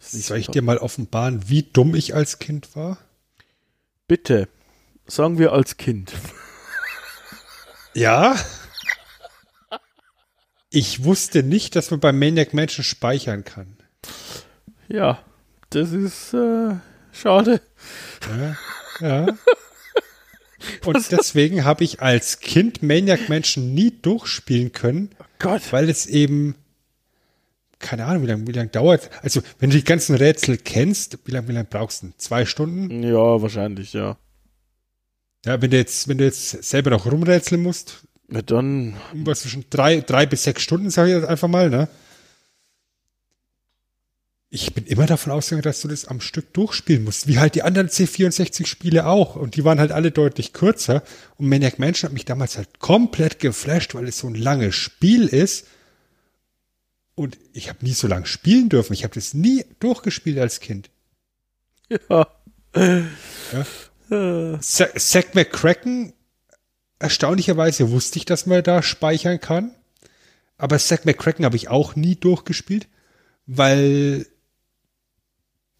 [0.00, 2.98] soll ich dir mal offenbaren, wie dumm ich als Kind war?
[4.08, 4.48] Bitte.
[5.06, 6.12] Sagen wir als Kind.
[7.94, 8.36] Ja.
[10.70, 13.76] Ich wusste nicht, dass man beim Maniac Mansion speichern kann.
[14.88, 15.22] Ja,
[15.70, 16.74] das ist äh,
[17.12, 17.60] schade.
[18.28, 18.56] Ja.
[19.00, 19.26] ja.
[20.84, 25.10] Und deswegen habe ich als Kind Maniac Mansion nie durchspielen können.
[25.18, 25.62] Oh Gott.
[25.72, 26.54] Weil es eben
[27.80, 29.10] keine Ahnung, wie lange wie lang dauert.
[29.22, 32.12] Also, wenn du die ganzen Rätsel kennst, wie lange wie lang brauchst du?
[32.18, 33.02] Zwei Stunden?
[33.02, 34.16] Ja, wahrscheinlich, ja.
[35.44, 38.96] Ja, wenn du jetzt, wenn du jetzt selber noch rumrätseln musst, ja, dann.
[39.14, 41.88] Was zwischen drei, drei bis sechs Stunden, sage ich jetzt einfach mal, ne?
[44.52, 47.62] Ich bin immer davon ausgegangen, dass du das am Stück durchspielen musst, wie halt die
[47.62, 49.36] anderen C64-Spiele auch.
[49.36, 51.04] Und die waren halt alle deutlich kürzer.
[51.36, 55.28] Und Maniac Mansion hat mich damals halt komplett geflasht, weil es so ein langes Spiel
[55.28, 55.66] ist
[57.20, 58.94] und ich habe nie so lange spielen dürfen.
[58.94, 60.88] Ich habe das nie durchgespielt als Kind.
[62.08, 62.26] Ja.
[64.08, 64.58] ja.
[64.60, 66.14] Zack McCracken,
[66.98, 69.74] erstaunlicherweise wusste ich, dass man da speichern kann.
[70.56, 72.88] Aber Zack McCracken habe ich auch nie durchgespielt,
[73.44, 74.24] weil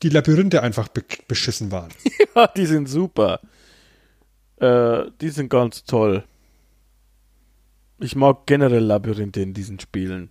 [0.02, 1.90] die Labyrinthe einfach be beschissen waren.
[2.36, 3.40] Ja, die sind super.
[4.56, 6.22] Äh, die sind ganz toll.
[7.98, 10.30] Ich mag generell Labyrinthe in diesen Spielen.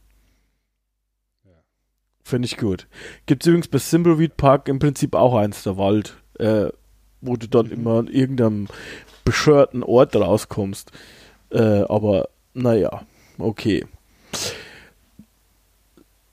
[2.30, 2.88] Finde ich gut.
[3.26, 6.68] Gibt es übrigens bei Thimbleweed Park im Prinzip auch eins, der Wald, äh,
[7.22, 7.72] wo du dann mhm.
[7.72, 8.68] immer an irgendeinem
[9.26, 10.92] bescheuerten Ort rauskommst.
[11.50, 13.02] Äh, aber naja,
[13.40, 13.84] okay.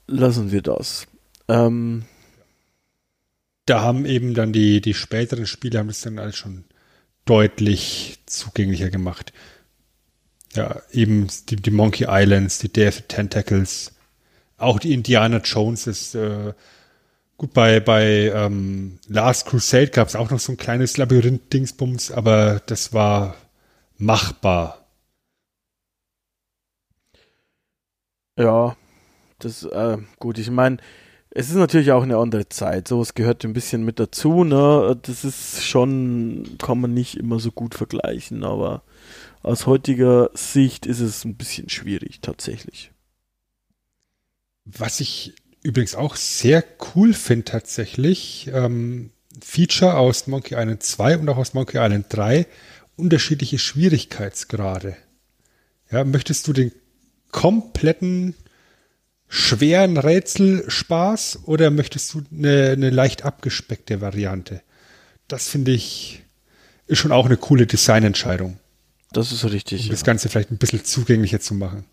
[0.06, 1.06] Lassen wir das.
[1.48, 2.05] Ähm,
[3.64, 6.64] da haben eben dann die, die späteren Spiele haben es dann alles schon
[7.24, 9.32] deutlich zugänglicher gemacht.
[10.52, 13.95] Ja, eben die, die Monkey Islands, die the Tentacles,
[14.59, 16.53] auch die Indiana Jones ist äh,
[17.37, 22.61] gut bei bei ähm, Last Crusade gab es auch noch so ein kleines Labyrinth-Dingsbums, aber
[22.66, 23.37] das war
[23.99, 24.87] machbar.
[28.39, 28.77] Ja,
[29.39, 30.39] das äh, gut.
[30.39, 30.78] Ich meine,
[31.31, 32.89] es ist natürlich auch eine andere Zeit.
[32.89, 34.45] So, es gehört ein bisschen mit dazu.
[34.45, 38.83] Ne, das ist schon kann man nicht immer so gut vergleichen, aber
[39.43, 42.91] aus heutiger Sicht ist es ein bisschen schwierig tatsächlich.
[44.66, 46.64] Was ich übrigens auch sehr
[46.94, 49.10] cool finde tatsächlich, ähm,
[49.40, 52.47] Feature aus Monkey Island 2 und auch aus Monkey Island 3,
[52.97, 54.97] unterschiedliche Schwierigkeitsgrade.
[55.90, 56.72] Ja, möchtest du den
[57.30, 58.34] kompletten
[59.28, 64.62] schweren Rätselspaß oder möchtest du eine, eine leicht abgespeckte Variante?
[65.28, 66.22] Das finde ich,
[66.86, 68.59] ist schon auch eine coole Designentscheidung.
[69.12, 69.82] Das ist richtig.
[69.82, 69.93] Um ja.
[69.93, 71.84] das Ganze vielleicht ein bisschen zugänglicher zu machen.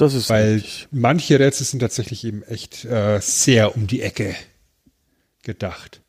[0.00, 0.88] Das ist Weil richtig.
[0.92, 4.34] manche Rätsel sind tatsächlich eben echt äh, sehr um die Ecke
[5.42, 6.00] gedacht.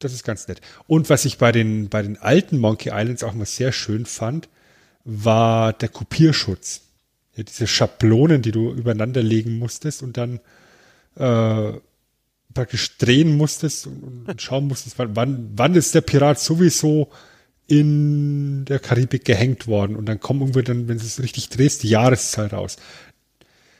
[0.00, 0.60] Das ist ganz nett.
[0.88, 4.48] Und was ich bei den, bei den alten Monkey Islands auch mal sehr schön fand,
[5.04, 6.80] war der Kopierschutz.
[7.36, 10.40] Ja, diese Schablonen, die du übereinander legen musstest und dann
[11.14, 11.78] äh,
[12.52, 17.08] praktisch drehen musstest und, und schauen musstest, wann, wann, wann ist der Pirat sowieso
[17.70, 21.84] in der Karibik gehängt worden und dann kommen irgendwie dann, wenn du es richtig drehst,
[21.84, 22.76] die Jahreszahl raus.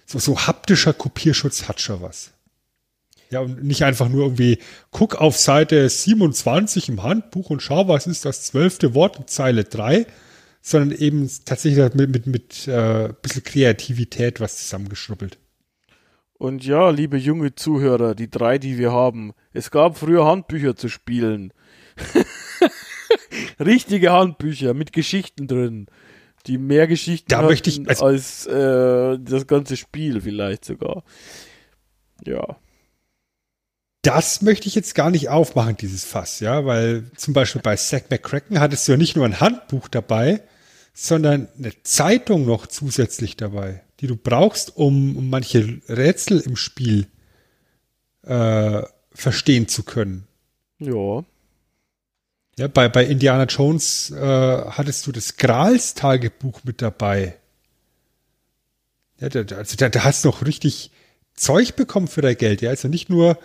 [0.06, 2.30] So, so haptischer Kopierschutz hat schon was.
[3.30, 4.58] Ja, und nicht einfach nur irgendwie,
[4.92, 9.64] guck auf Seite 27 im Handbuch und schau, was ist das zwölfte Wort in Zeile
[9.64, 10.06] 3,
[10.62, 15.38] sondern eben tatsächlich mit, mit, mit äh, bisschen Kreativität was zusammengeschrubbelt.
[16.34, 19.32] Und ja, liebe junge Zuhörer, die drei, die wir haben.
[19.52, 21.52] Es gab früher Handbücher zu spielen.
[23.58, 25.86] Richtige Handbücher mit Geschichten drin.
[26.46, 31.04] Die mehr Geschichten Da möchte ich- also- als äh, das ganze Spiel vielleicht sogar.
[32.24, 32.56] Ja.
[34.02, 38.10] Das möchte ich jetzt gar nicht aufmachen, dieses Fass, ja, weil zum Beispiel bei Zack
[38.10, 40.42] McCracken hattest du ja nicht nur ein Handbuch dabei,
[40.94, 47.08] sondern eine Zeitung noch zusätzlich dabei, die du brauchst, um, um manche Rätsel im Spiel
[48.22, 48.82] äh,
[49.12, 50.26] verstehen zu können.
[50.78, 51.22] Ja.
[52.60, 57.38] Ja, bei, bei Indiana Jones äh, hattest du das Grals Tagebuch mit dabei.
[59.18, 60.90] Ja, da, also da, da hast du noch richtig
[61.32, 62.60] Zeug bekommen für dein Geld.
[62.60, 63.38] Ja, also nicht nur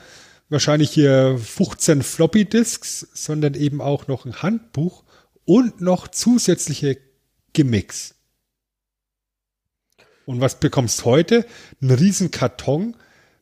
[0.49, 5.05] wahrscheinlich hier 15 Floppy Disks, sondern eben auch noch ein Handbuch
[5.45, 6.97] und noch zusätzliche
[7.53, 8.15] Gimmicks.
[10.25, 11.45] Und was bekommst du heute?
[11.81, 12.97] Ein riesen Karton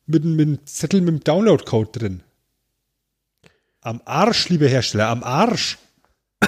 [0.06, 2.24] mit, mit einem Zettel mit dem Download-Code drin.
[3.84, 5.78] Am Arsch, liebe Hersteller, am Arsch.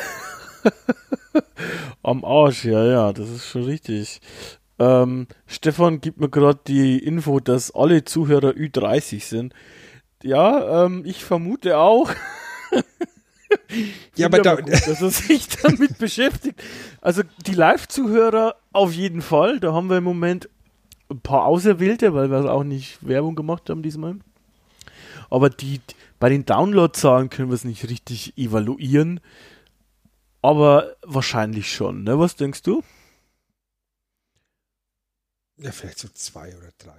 [2.02, 4.22] Am Arsch, ja, ja, das ist schon richtig.
[4.80, 9.54] Ähm, Stefan gibt mir gerade die Info, dass alle Zuhörer Ü30 sind.
[10.24, 12.10] Ja, ähm, ich vermute auch.
[14.16, 16.64] Ja, aber da, gut, dass er sich damit beschäftigt.
[17.02, 19.60] Also die Live-Zuhörer auf jeden Fall.
[19.60, 20.48] Da haben wir im Moment
[21.10, 24.16] ein paar Auserwählte, weil wir auch nicht Werbung gemacht haben diesmal.
[25.30, 25.82] Aber die,
[26.26, 29.20] bei den Download-Zahlen können wir es nicht richtig evaluieren.
[30.42, 32.18] Aber wahrscheinlich schon, ne?
[32.18, 32.82] Was denkst du?
[35.58, 36.98] ja, vielleicht so zwei oder drei.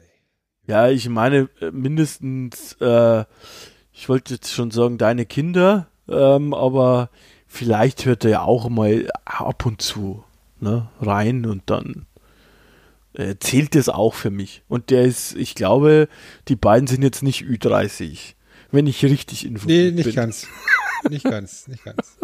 [0.69, 3.25] Ja, ich meine äh, mindestens, äh,
[3.93, 7.11] ich wollte jetzt schon sagen, deine Kinder, ähm, aber
[7.49, 10.23] vielleicht hört er ja auch mal ab und zu
[10.61, 12.07] ne, rein und dann
[13.15, 14.63] äh, zählt das auch für mich.
[14.69, 16.09] Und der ist, ich glaube,
[16.47, 18.36] die beiden sind jetzt nicht Ü30,
[18.77, 20.15] wenn ich richtig Nee, informiert nicht bin.
[20.15, 20.47] ganz.
[21.11, 22.17] Nicht ganz, nicht ganz.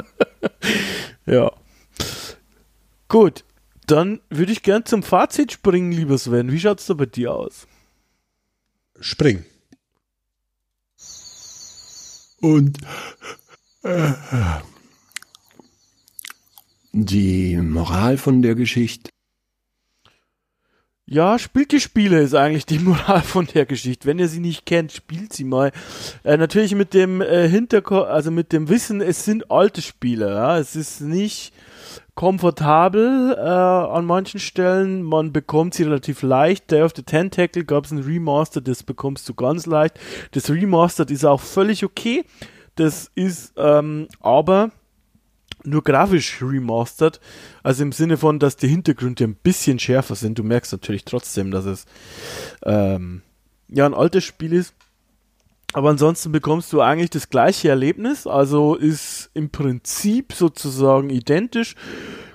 [1.26, 1.52] Ja.
[3.06, 3.44] Gut,
[3.86, 6.50] dann würde ich gern zum Fazit springen, lieber Sven.
[6.50, 7.68] Wie schaut's da bei dir aus?
[8.98, 9.44] Spring.
[12.40, 12.78] Und
[13.84, 14.12] äh,
[16.92, 19.11] die Moral von der Geschichte.
[21.12, 24.08] Ja, spielt die Spiele ist eigentlich die Moral von der Geschichte.
[24.08, 25.70] Wenn ihr sie nicht kennt, spielt sie mal.
[26.24, 30.30] Äh, natürlich mit dem äh, Hinterkopf, also mit dem Wissen, es sind alte Spiele.
[30.30, 30.56] Ja?
[30.56, 31.52] Es ist nicht
[32.14, 35.02] komfortabel äh, an manchen Stellen.
[35.02, 36.70] Man bekommt sie relativ leicht.
[36.70, 40.00] Day of the Tentacle gab es ein Remaster, das bekommst du ganz leicht.
[40.30, 42.24] Das Remastered ist auch völlig okay.
[42.76, 44.70] Das ist ähm, aber
[45.64, 47.20] nur grafisch remastered.
[47.62, 50.38] Also im Sinne von, dass die Hintergründe ein bisschen schärfer sind.
[50.38, 51.86] Du merkst natürlich trotzdem, dass es
[52.64, 53.22] ähm,
[53.68, 54.74] ja ein altes Spiel ist.
[55.74, 58.26] Aber ansonsten bekommst du eigentlich das gleiche Erlebnis.
[58.26, 61.74] Also ist im Prinzip sozusagen identisch.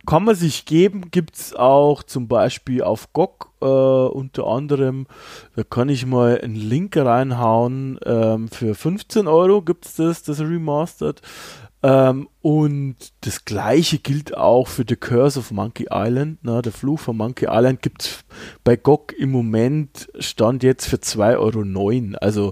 [0.07, 5.07] Kann man sich geben, gibt es auch zum Beispiel auf GOG äh, unter anderem,
[5.55, 10.39] da kann ich mal einen Link reinhauen, ähm, für 15 Euro gibt es das, das
[10.39, 11.21] Remastered.
[11.87, 16.39] Ähm, und das gleiche gilt auch für The Curse of Monkey Island.
[16.41, 18.25] Na, der Fluch von Monkey Island gibt es
[18.65, 22.17] bei GOG im Moment, stand jetzt für 2,09 Euro.
[22.19, 22.51] Also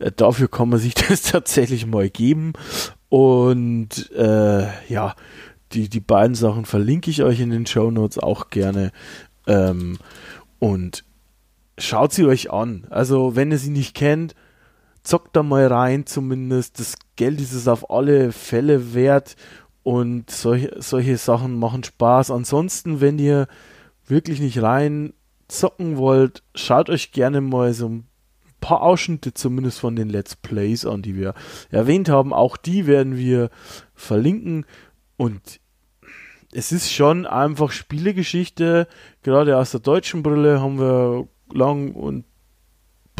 [0.00, 2.54] äh, dafür kann man sich das tatsächlich mal geben.
[3.08, 5.14] Und äh, ja,
[5.70, 8.90] die, die beiden Sachen verlinke ich euch in den Show Notes auch gerne.
[9.46, 9.98] Ähm,
[10.58, 11.04] und
[11.78, 12.88] schaut sie euch an.
[12.90, 14.34] Also wenn ihr sie nicht kennt,
[15.02, 16.78] zockt da mal rein zumindest.
[16.78, 19.36] Das Geld ist es auf alle Fälle wert
[19.82, 22.30] und solche, solche Sachen machen Spaß.
[22.30, 23.48] Ansonsten, wenn ihr
[24.06, 25.12] wirklich nicht rein
[25.48, 28.06] zocken wollt, schaut euch gerne mal so ein
[28.60, 31.34] paar Ausschnitte zumindest von den Let's Plays an, die wir
[31.70, 32.32] erwähnt haben.
[32.32, 33.50] Auch die werden wir
[33.94, 34.64] verlinken.
[35.16, 35.60] Und
[36.52, 38.86] es ist schon einfach Spielegeschichte.
[39.22, 42.24] Gerade aus der deutschen Brille haben wir lang und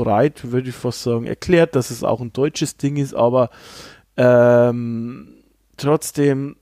[0.02, 3.50] breit, würde ich fast sagen, erklärt, dass es auch ein deutsches Ding ist, aber
[4.16, 5.28] ähm,
[5.76, 6.56] trotzdem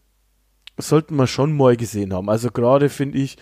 [0.77, 2.29] sollten wir schon mal gesehen haben.
[2.29, 3.37] Also gerade finde ich,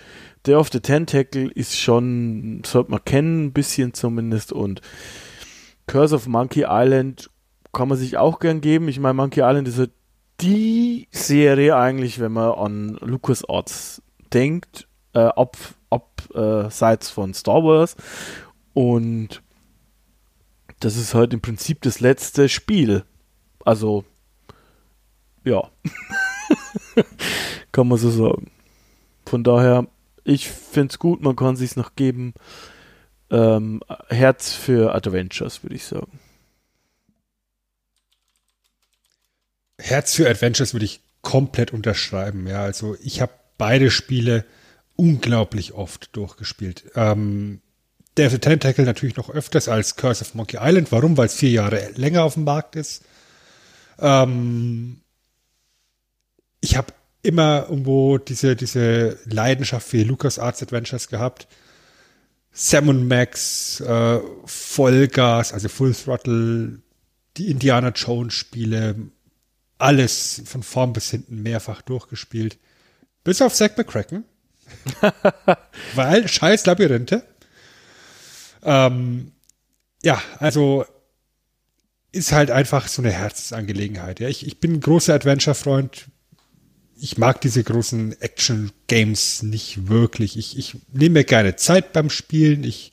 [0.47, 4.53] Day of the Tentacle ist schon, sollte man kennen, ein bisschen zumindest.
[4.53, 4.81] Und
[5.87, 7.31] Curse of Monkey Island
[7.73, 8.89] kann man sich auch gern geben.
[8.89, 9.87] Ich meine, Monkey Island ist ja
[10.41, 14.03] die Serie eigentlich, wenn man an LucasArts
[14.33, 15.57] denkt, äh, ab,
[15.91, 17.97] abseits äh, von Star Wars.
[18.75, 19.43] Und
[20.81, 23.05] das ist halt im Prinzip das letzte Spiel.
[23.65, 24.05] Also,
[25.45, 25.71] ja.
[27.73, 28.51] kann man so sagen.
[29.27, 29.87] Von daher,
[30.25, 32.35] ich finde es gut, man kann sich noch geben.
[33.31, 36.19] Ähm, Herz für Adventures, würde ich sagen.
[39.79, 42.47] Herz für Adventures würde ich komplett unterschreiben.
[42.47, 44.45] Ja, also ich habe beide Spiele
[44.97, 46.91] unglaublich oft durchgespielt.
[46.95, 47.61] Ähm,
[48.19, 50.91] Devil Tentacle natürlich noch öfters als Curse of Monkey Island.
[50.91, 51.17] Warum?
[51.17, 53.05] Weil es vier Jahre länger auf dem Markt ist.
[54.01, 55.01] Ähm,
[56.61, 56.93] ich habe
[57.23, 61.47] immer irgendwo diese, diese Leidenschaft für Lucas Arts Adventures gehabt.
[62.53, 66.81] Sam Max, äh, Vollgas, also Full Throttle,
[67.37, 68.97] die Indiana Jones Spiele,
[69.79, 72.59] alles von vorn bis hinten mehrfach durchgespielt.
[73.23, 74.25] Bis auf Zack McCracken.
[75.95, 77.23] Weil scheiß Labyrinthe.
[78.63, 79.33] Ähm,
[80.03, 80.85] ja, also
[82.13, 84.21] ist halt einfach so eine Herzensangelegenheit.
[84.21, 84.29] Ja.
[84.29, 86.07] Ich, ich bin ein großer Adventure-Freund.
[87.01, 90.37] Ich mag diese großen Action-Games nicht wirklich.
[90.37, 92.65] Ich, ich nehme mir gerne Zeit beim Spielen.
[92.65, 92.93] Ich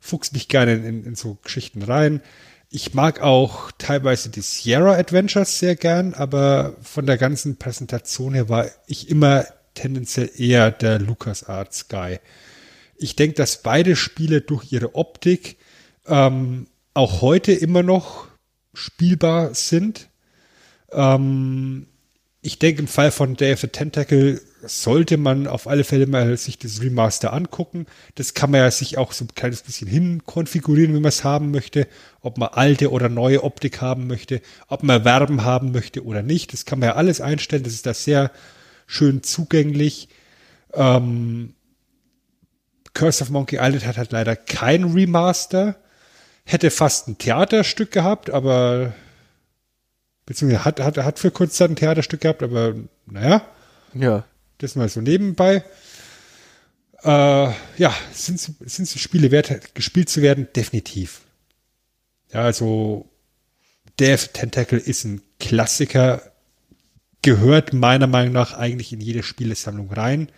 [0.00, 2.22] fuchs mich gerne in, in so Geschichten rein.
[2.70, 8.48] Ich mag auch teilweise die Sierra Adventures sehr gern, aber von der ganzen Präsentation her
[8.48, 12.18] war ich immer tendenziell eher der LucasArts Guy.
[12.98, 15.56] Ich denke, dass beide Spiele durch ihre Optik
[16.06, 18.28] ähm, auch heute immer noch
[18.72, 20.08] spielbar sind.
[20.92, 21.86] Ähm,
[22.46, 26.36] ich denke, im Fall von Day of the Tentacle sollte man auf alle Fälle mal
[26.36, 27.86] sich das Remaster angucken.
[28.14, 31.50] Das kann man ja sich auch so ein kleines bisschen hinkonfigurieren, wie man es haben
[31.50, 31.88] möchte.
[32.20, 36.52] Ob man alte oder neue Optik haben möchte, ob man Werben haben möchte oder nicht.
[36.52, 37.64] Das kann man ja alles einstellen.
[37.64, 38.30] Das ist da sehr
[38.86, 40.08] schön zugänglich.
[40.72, 41.55] Ähm,
[42.96, 45.76] Curse of Monkey Island hat halt leider kein Remaster.
[46.44, 48.94] Hätte fast ein Theaterstück gehabt, aber
[50.24, 53.46] beziehungsweise hat, hat, hat für kurz Zeit ein Theaterstück gehabt, aber naja.
[53.92, 54.24] Ja.
[54.58, 55.62] Das mal so nebenbei.
[57.02, 60.48] Äh, ja, sind, sind die Spiele wert, gespielt zu werden?
[60.56, 61.20] Definitiv.
[62.32, 63.10] Ja, also
[64.00, 66.22] Death Tentacle ist ein Klassiker,
[67.20, 70.30] gehört meiner Meinung nach eigentlich in jede Spielesammlung rein.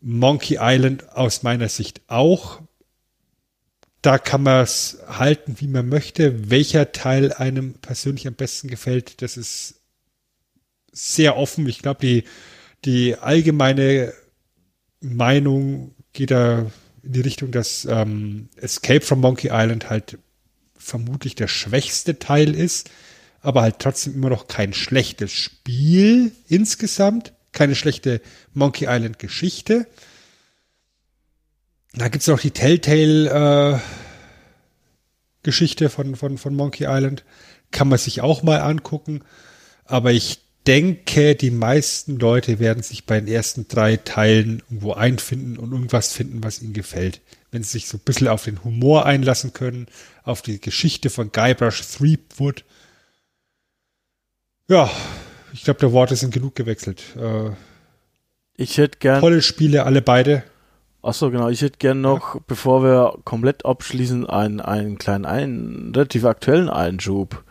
[0.00, 2.60] Monkey Island aus meiner Sicht auch.
[4.02, 6.50] Da kann man es halten, wie man möchte.
[6.50, 9.80] Welcher Teil einem persönlich am besten gefällt, das ist
[10.92, 11.68] sehr offen.
[11.68, 12.24] Ich glaube, die,
[12.84, 14.12] die allgemeine
[15.00, 16.70] Meinung geht da
[17.02, 20.18] in die Richtung, dass ähm, Escape from Monkey Island halt
[20.76, 22.90] vermutlich der schwächste Teil ist,
[23.40, 28.20] aber halt trotzdem immer noch kein schlechtes Spiel insgesamt keine schlechte
[28.52, 29.86] Monkey Island Geschichte.
[31.94, 33.78] Da gibt es noch die Telltale äh,
[35.42, 37.24] Geschichte von, von, von Monkey Island.
[37.70, 39.22] Kann man sich auch mal angucken.
[39.84, 45.56] Aber ich denke, die meisten Leute werden sich bei den ersten drei Teilen irgendwo einfinden
[45.56, 47.22] und irgendwas finden, was ihnen gefällt.
[47.50, 49.86] Wenn sie sich so ein bisschen auf den Humor einlassen können,
[50.24, 52.64] auf die Geschichte von Guybrush Threepwood.
[54.68, 54.90] Ja,
[55.52, 57.02] ich glaube, der Worte sind genug gewechselt.
[57.16, 57.50] Äh,
[58.56, 59.20] ich hätte gern.
[59.20, 60.42] Tolle Spiele, alle beide.
[61.02, 61.48] Achso, genau.
[61.48, 62.40] Ich hätte gern noch, ja.
[62.46, 67.44] bevor wir komplett abschließen, einen, einen kleinen, einen relativ aktuellen Einschub.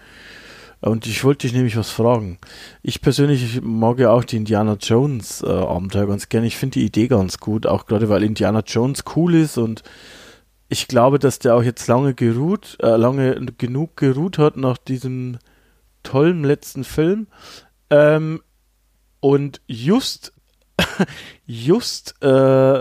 [0.80, 2.38] Und ich wollte dich nämlich was fragen.
[2.84, 6.45] Ich persönlich mag ja auch die Indiana Jones äh, Abenteuer ganz gerne.
[6.45, 9.82] Ich finde die Idee ganz gut, auch gerade weil Indiana Jones cool ist und
[10.69, 15.40] ich glaube, dass der auch jetzt lange geruht, äh, lange genug geruht hat nach diesem
[16.03, 17.27] tollen letzten Film.
[17.90, 18.42] Ähm,
[19.20, 20.34] und just,
[21.46, 22.78] just äh,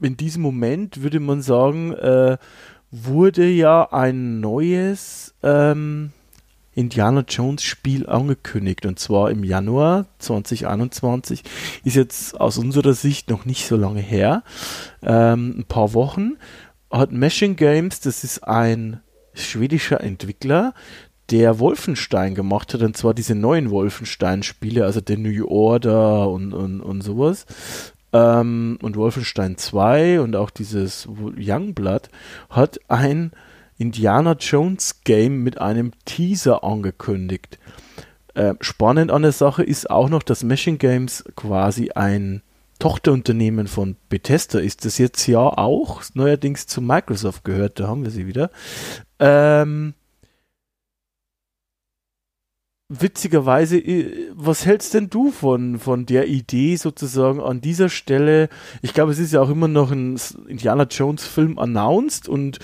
[0.00, 2.36] in diesem Moment würde man sagen, äh,
[2.90, 6.12] wurde ja ein neues ähm,
[6.76, 11.42] Indiana Jones Spiel angekündigt und zwar im Januar 2021.
[11.84, 14.44] Ist jetzt aus unserer Sicht noch nicht so lange her,
[15.02, 16.36] ähm, ein paar Wochen.
[16.90, 19.00] hat Machine Games, das ist ein
[19.32, 20.74] schwedischer Entwickler,
[21.30, 26.80] der Wolfenstein gemacht hat, und zwar diese neuen Wolfenstein-Spiele, also der New Order und, und,
[26.80, 27.46] und sowas.
[28.12, 32.08] Ähm, und Wolfenstein 2 und auch dieses Youngblood
[32.50, 33.32] hat ein
[33.78, 37.58] Indiana Jones Game mit einem Teaser angekündigt.
[38.34, 42.42] Äh, spannend an der Sache ist auch noch, dass Machine Games quasi ein
[42.78, 48.10] Tochterunternehmen von Bethesda ist, das jetzt ja auch neuerdings zu Microsoft gehört, da haben wir
[48.10, 48.50] sie wieder.
[49.18, 49.94] Ähm,
[52.88, 53.82] witzigerweise,
[54.34, 58.48] was hältst denn du von, von der Idee sozusagen an dieser Stelle?
[58.82, 62.58] Ich glaube, es ist ja auch immer noch ein Indiana Jones Film announced und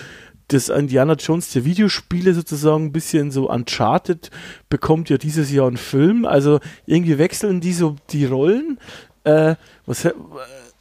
[0.47, 4.29] das Indiana Jones der Videospiele sozusagen ein bisschen so Uncharted
[4.69, 6.25] bekommt ja dieses Jahr einen Film.
[6.25, 8.77] Also irgendwie wechseln die so die Rollen.
[9.23, 10.07] Äh, was,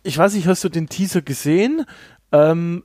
[0.02, 1.84] ich weiß nicht, hast du den Teaser gesehen?
[2.32, 2.84] Ähm,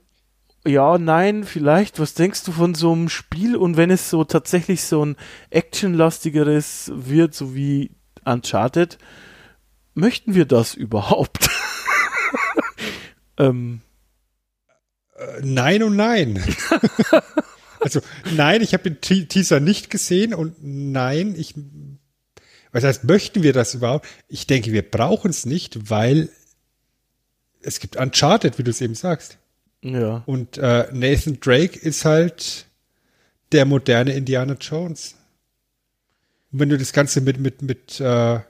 [0.68, 1.98] ja, nein, vielleicht.
[1.98, 3.56] Was denkst du von so einem Spiel?
[3.56, 5.16] Und wenn es so tatsächlich so ein
[5.50, 7.90] actionlastigeres wird, so wie
[8.24, 8.98] Uncharted,
[9.94, 11.48] möchten wir das überhaupt?
[13.38, 13.80] ähm,
[15.16, 16.44] äh, nein und nein.
[17.80, 18.00] also
[18.34, 21.54] nein, ich habe den Teaser nicht gesehen und nein, ich.
[22.70, 24.06] Was heißt, möchten wir das überhaupt?
[24.28, 26.28] Ich denke, wir brauchen es nicht, weil
[27.62, 29.38] es gibt Uncharted, wie du es eben sagst.
[29.94, 30.22] Ja.
[30.26, 32.66] Und äh, Nathan Drake ist halt
[33.52, 35.14] der moderne Indiana Jones.
[36.52, 38.40] Und wenn du das Ganze mit, mit, mit äh,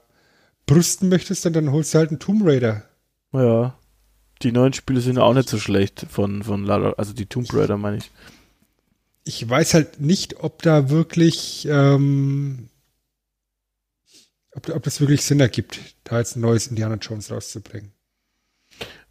[0.66, 2.84] brüsten möchtest, dann, dann holst du halt einen Tomb Raider.
[3.32, 3.78] Ja.
[4.42, 7.76] Die neuen Spiele sind auch nicht so schlecht von, von Lara, also die Tomb Raider
[7.76, 8.10] meine ich.
[9.24, 12.68] Ich weiß halt nicht, ob da wirklich, ähm,
[14.52, 17.92] ob, ob das wirklich Sinn ergibt, da jetzt ein neues Indiana Jones rauszubringen.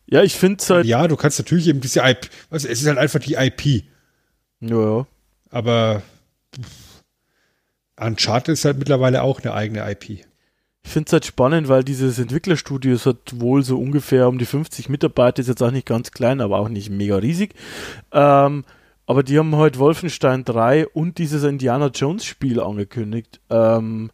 [0.09, 0.85] Ja, ich finde es halt.
[0.85, 3.83] Ja, du kannst natürlich eben diese IP, also es ist halt einfach die IP.
[4.61, 5.05] Ja.
[5.49, 6.01] Aber
[7.99, 10.09] Uncharted ist halt mittlerweile auch eine eigene IP.
[10.83, 14.87] Ich finde es halt spannend, weil dieses Entwicklerstudio hat wohl so ungefähr um die 50
[14.87, 17.53] Mitarbeiter, ist jetzt auch nicht ganz klein, aber auch nicht mega riesig.
[18.13, 18.63] Ähm,
[19.05, 23.41] aber die haben heute Wolfenstein 3 und dieses Indiana Jones Spiel angekündigt.
[23.49, 24.11] Ähm,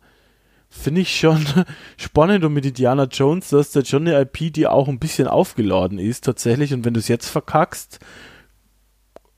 [0.75, 1.45] Finde ich schon
[1.97, 5.27] spannend und mit Indiana Jones, das ist jetzt schon eine IP, die auch ein bisschen
[5.27, 6.73] aufgeladen ist tatsächlich.
[6.73, 7.99] Und wenn du es jetzt verkackst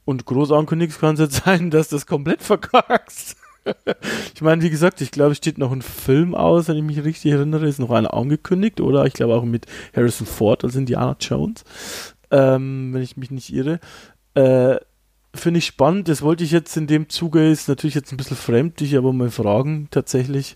[0.05, 3.37] und groß ankündigst, kann es jetzt sein, dass du das komplett verkackst
[4.35, 7.03] ich meine, wie gesagt, ich glaube, es steht noch ein Film aus, wenn ich mich
[7.03, 9.05] richtig erinnere, ist noch einer angekündigt, oder?
[9.05, 9.65] Ich glaube auch mit
[9.95, 11.63] Harrison Ford als Indiana Jones,
[12.31, 13.79] ähm, wenn ich mich nicht irre.
[14.35, 14.77] Äh,
[15.33, 18.37] Finde ich spannend, das wollte ich jetzt in dem Zuge, ist natürlich jetzt ein bisschen
[18.37, 20.55] fremdlich, aber mal fragen tatsächlich,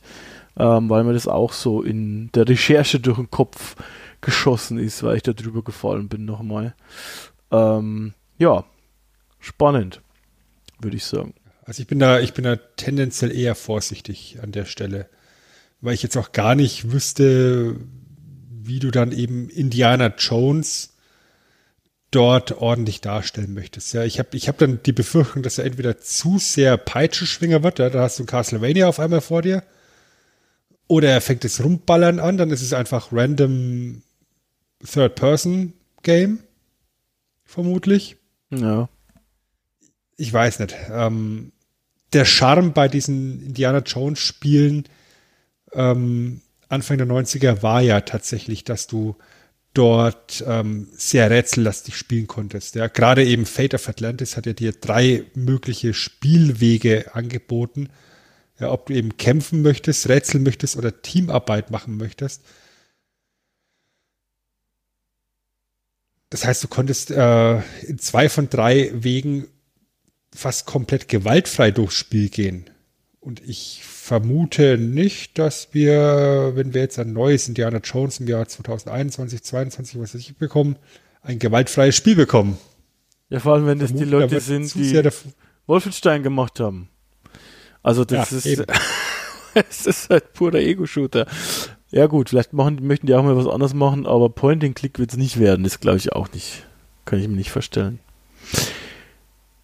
[0.59, 3.75] ähm, weil mir das auch so in der Recherche durch den Kopf
[4.21, 6.75] geschossen ist, weil ich da drüber gefallen bin nochmal.
[7.51, 8.65] Ähm, ja,
[9.39, 10.01] spannend,
[10.79, 11.33] würde ich sagen.
[11.63, 15.07] Also ich bin da, ich bin da tendenziell eher vorsichtig an der Stelle,
[15.81, 17.77] weil ich jetzt auch gar nicht wüsste,
[18.49, 20.95] wie du dann eben Indiana Jones
[22.11, 23.93] dort ordentlich darstellen möchtest.
[23.93, 27.79] Ja, ich habe ich hab dann die Befürchtung, dass er entweder zu sehr Peitschenschwinger wird,
[27.79, 29.63] ja, da hast du Castlevania auf einmal vor dir,
[30.89, 34.01] oder er fängt das Rumballern an, dann ist es einfach random
[34.83, 36.39] Third-Person-Game,
[37.45, 38.17] vermutlich.
[38.49, 38.89] Ja.
[40.17, 40.75] Ich weiß nicht.
[40.91, 41.53] Ähm,
[42.11, 44.85] der Charme bei diesen Indiana Jones Spielen
[45.73, 49.15] ähm, Anfang der 90er war ja tatsächlich, dass du
[49.73, 52.75] dort ähm, sehr rätsellastig spielen konntest.
[52.75, 57.89] Ja, gerade eben Fate of Atlantis hat ja dir drei mögliche Spielwege angeboten.
[58.59, 62.43] Ja, ob du eben kämpfen möchtest, rätseln möchtest oder Teamarbeit machen möchtest.
[66.29, 69.47] Das heißt, du konntest äh, in zwei von drei Wegen
[70.35, 72.69] fast komplett gewaltfrei durchs Spiel gehen.
[73.19, 78.47] Und ich vermute nicht, dass wir, wenn wir jetzt ein neues Indiana Jones im Jahr
[78.47, 80.77] 2021, 2022, was weiß ich, bekommen,
[81.21, 82.57] ein gewaltfreies Spiel bekommen.
[83.29, 85.01] Ja, vor allem, wenn das die Leute sind, die
[85.67, 86.89] Wolfenstein gemacht haben.
[87.83, 88.65] Also das ja, ist,
[89.53, 91.25] es ist halt purer Ego-Shooter.
[91.91, 95.17] Ja gut, vielleicht machen, möchten die auch mal was anderes machen, aber Point-and-Click wird es
[95.17, 96.65] nicht werden, das glaube ich auch nicht.
[97.05, 97.99] Kann ich mir nicht vorstellen.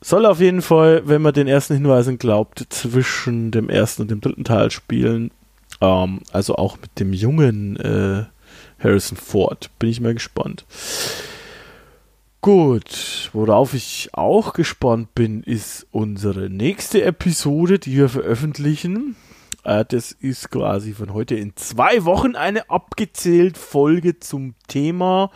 [0.02, 4.22] Soll auf jeden Fall, wenn man den ersten Hinweisen glaubt, zwischen dem ersten und dem
[4.22, 5.32] dritten Teil spielen.
[5.82, 8.26] Ähm, also auch mit dem jungen äh,
[8.84, 9.69] Harrison Ford.
[9.80, 10.66] Bin ich mal gespannt.
[12.45, 19.15] Gut, worauf ich auch gespannt bin, ist unsere nächste Episode, die wir veröffentlichen.
[19.64, 25.32] Äh, das ist quasi von heute in zwei Wochen eine abgezählt Folge zum Thema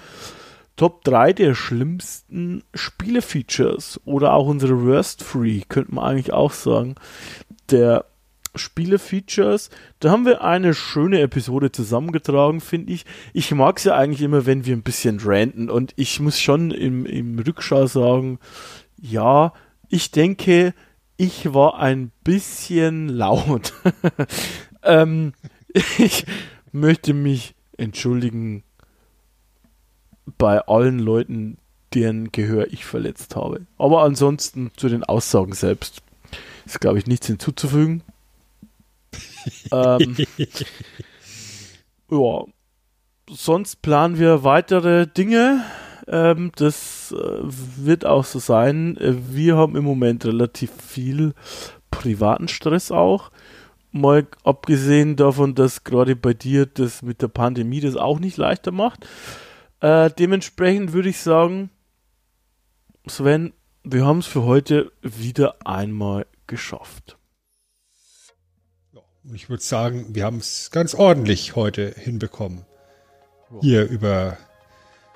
[0.76, 6.94] Top 3 der schlimmsten Spiele-Features oder auch unsere Worst Free, könnte man eigentlich auch sagen,
[7.72, 8.06] der
[8.56, 9.70] Spiele-Features.
[10.00, 13.06] Da haben wir eine schöne Episode zusammengetragen, finde ich.
[13.34, 16.72] Ich mag es ja eigentlich immer, wenn wir ein bisschen ranten und ich muss schon
[16.72, 18.40] im, im Rückschau sagen,
[19.02, 19.54] ja,
[19.88, 20.74] ich denke,
[21.18, 23.74] ich war ein bisschen laut.
[24.84, 25.34] ähm,
[25.98, 26.26] ich
[26.72, 28.64] möchte mich entschuldigen
[30.38, 31.58] bei allen Leuten,
[31.94, 33.66] deren Gehör ich verletzt habe.
[33.78, 36.02] Aber ansonsten zu den Aussagen selbst
[36.66, 38.04] ist, glaube ich, nichts hinzuzufügen.
[39.72, 40.16] Ähm,
[42.12, 42.44] ja,
[43.30, 45.64] sonst planen wir weitere Dinge.
[46.08, 48.98] Ähm, das äh, wird auch so sein.
[48.98, 51.34] Äh, wir haben im Moment relativ viel
[51.92, 53.32] privaten Stress auch.
[53.92, 58.72] Mal abgesehen davon, dass gerade bei dir das mit der Pandemie das auch nicht leichter
[58.72, 59.08] macht.
[59.82, 61.70] Äh, dementsprechend würde ich sagen,
[63.08, 63.54] Sven,
[63.84, 67.19] wir haben es für heute wieder einmal geschafft.
[69.34, 72.66] Ich würde sagen, wir haben es ganz ordentlich heute hinbekommen,
[73.62, 74.38] hier über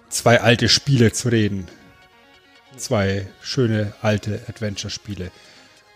[0.09, 1.67] zwei alte Spiele zu reden.
[2.77, 5.32] Zwei schöne alte Adventure-Spiele.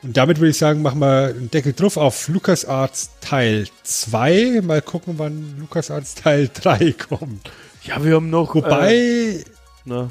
[0.04, 4.62] Und damit würde ich sagen, machen wir einen Deckel drauf auf LucasArts Teil 2.
[4.64, 7.52] Mal gucken, wann LucasArts Teil 3 kommt.
[7.84, 8.56] Ja, wir haben noch.
[8.56, 8.94] Wobei.
[8.94, 9.44] Äh,
[9.86, 10.10] na,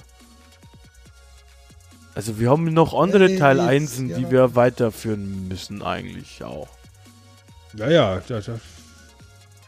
[2.16, 4.16] also wir haben noch andere äh, Teil 1, ja.
[4.16, 6.68] die wir weiterführen müssen eigentlich auch.
[7.76, 8.60] Naja, da, da,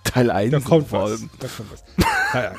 [0.05, 1.31] Teil 1 da kommt vor allem.
[1.39, 1.85] Da kommt was.
[2.33, 2.59] Teil 1.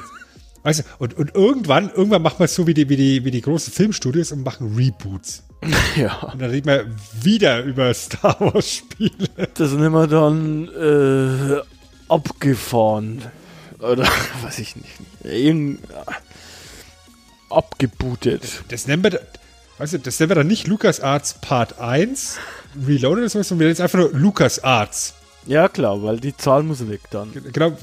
[0.64, 3.32] Weißt du, und, und irgendwann, irgendwann macht man es so wie die, wie, die, wie
[3.32, 5.44] die großen Filmstudios und machen Reboots.
[5.96, 6.16] Ja.
[6.20, 6.86] Und dann reden wir
[7.22, 9.28] wieder über Star Wars Spiele.
[9.56, 11.62] Das sind immer dann äh,
[12.08, 13.22] abgefahren.
[13.80, 14.08] Oder
[14.42, 14.88] weiß ich nicht.
[15.24, 15.80] Irgend,
[17.50, 18.44] abgebootet.
[18.44, 19.20] Das, das, nennen wir,
[19.80, 22.38] weißt du, das nennen wir dann nicht LucasArts Part 1
[22.88, 25.16] Reloaded oder sowas, sondern wir nennen es einfach nur LucasArts.
[25.50, 27.34] Ja, klar, weil die Zahl muss weg dann.
[27.52, 27.76] Genau,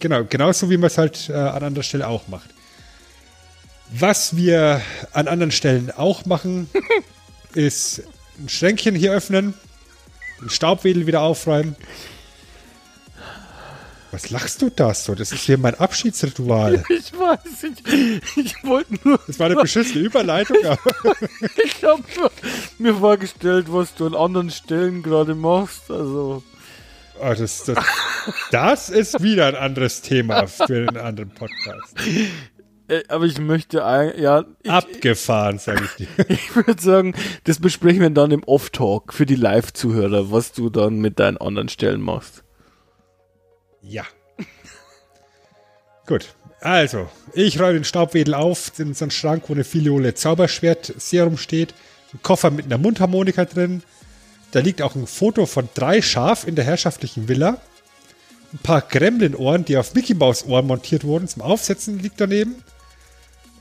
[0.00, 2.50] genau, genauso wie man es halt äh, an anderer Stelle auch macht.
[3.92, 6.68] Was wir an anderen Stellen auch machen,
[7.54, 8.02] ist
[8.40, 9.54] ein Schränkchen hier öffnen,
[10.40, 11.76] den Staubwedel wieder aufräumen.
[14.10, 15.14] Was lachst du da so?
[15.14, 16.82] Das ist hier mein Abschiedsritual.
[16.88, 19.20] Ich weiß, ich, ich wollte nur.
[19.28, 20.56] Das war eine beschissene Überleitung.
[21.64, 22.02] ich habe
[22.78, 25.88] mir vorgestellt, was du an anderen Stellen gerade machst.
[25.88, 26.42] Also.
[27.20, 27.78] Oh, das, das,
[28.50, 31.94] das ist wieder ein anderes Thema für einen anderen Podcast.
[32.88, 34.44] Äh, aber ich möchte ja.
[34.62, 36.24] Ich, Abgefahren, sage ich dir.
[36.28, 37.14] ich würde sagen,
[37.44, 41.68] das besprechen wir dann im Off-Talk für die Live-Zuhörer, was du dann mit deinen anderen
[41.68, 42.44] Stellen machst.
[43.82, 44.04] Ja.
[46.06, 46.34] Gut.
[46.60, 51.74] Also, ich räume den Staubwedel auf in so einen Schrank, wo eine Filiole Zauberschwert-Serum steht.
[52.12, 53.82] Ein Koffer mit einer Mundharmonika drin,
[54.56, 57.58] da liegt auch ein Foto von drei Schaf in der herrschaftlichen Villa.
[58.54, 62.64] Ein paar Gremlin-Ohren, die auf Mickey Maus Ohren montiert wurden, zum Aufsetzen liegt daneben.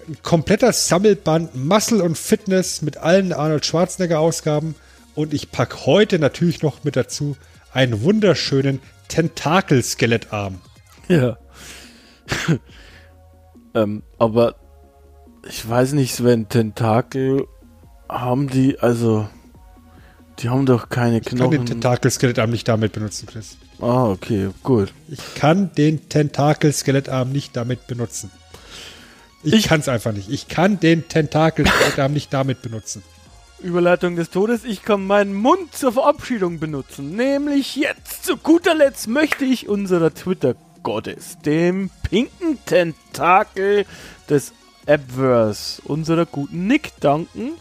[0.08, 4.76] Ein kompletter Sammelband Muscle und Fitness mit allen Arnold Schwarzenegger-Ausgaben.
[5.16, 7.36] Und ich packe heute natürlich noch mit dazu
[7.74, 10.62] einen wunderschönen Tentakel-Skelettarm.
[11.10, 11.38] Ja.
[13.76, 14.56] ähm, aber
[15.46, 17.48] ich weiß nicht, wenn Tentakel
[18.08, 19.28] haben die, also
[20.40, 21.38] die haben doch keine Knochen.
[21.38, 23.58] Ich kann den Tentakel-Skelettarm nicht damit benutzen, Chris.
[23.80, 24.94] Ah, okay, gut.
[25.08, 28.32] Ich kann den Tentakel-Skelettarm nicht damit benutzen.
[29.44, 30.30] Ich, ich kann es einfach nicht.
[30.30, 33.04] Ich kann den Tentakel-Skelettarm nicht damit benutzen.
[33.60, 34.64] Überleitung des Todes.
[34.64, 37.16] Ich kann meinen Mund zur Verabschiedung benutzen.
[37.16, 38.26] Nämlich jetzt.
[38.26, 43.86] Zu guter Letzt möchte ich unserer Twitter-Gottes, dem pinken Tentakel
[44.30, 44.54] des
[44.88, 47.54] Appverse, unserer guten Nick danken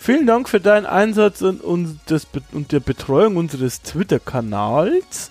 [0.00, 5.30] Vielen Dank für deinen Einsatz und, und, das, und der Betreuung unseres Twitter-Kanals.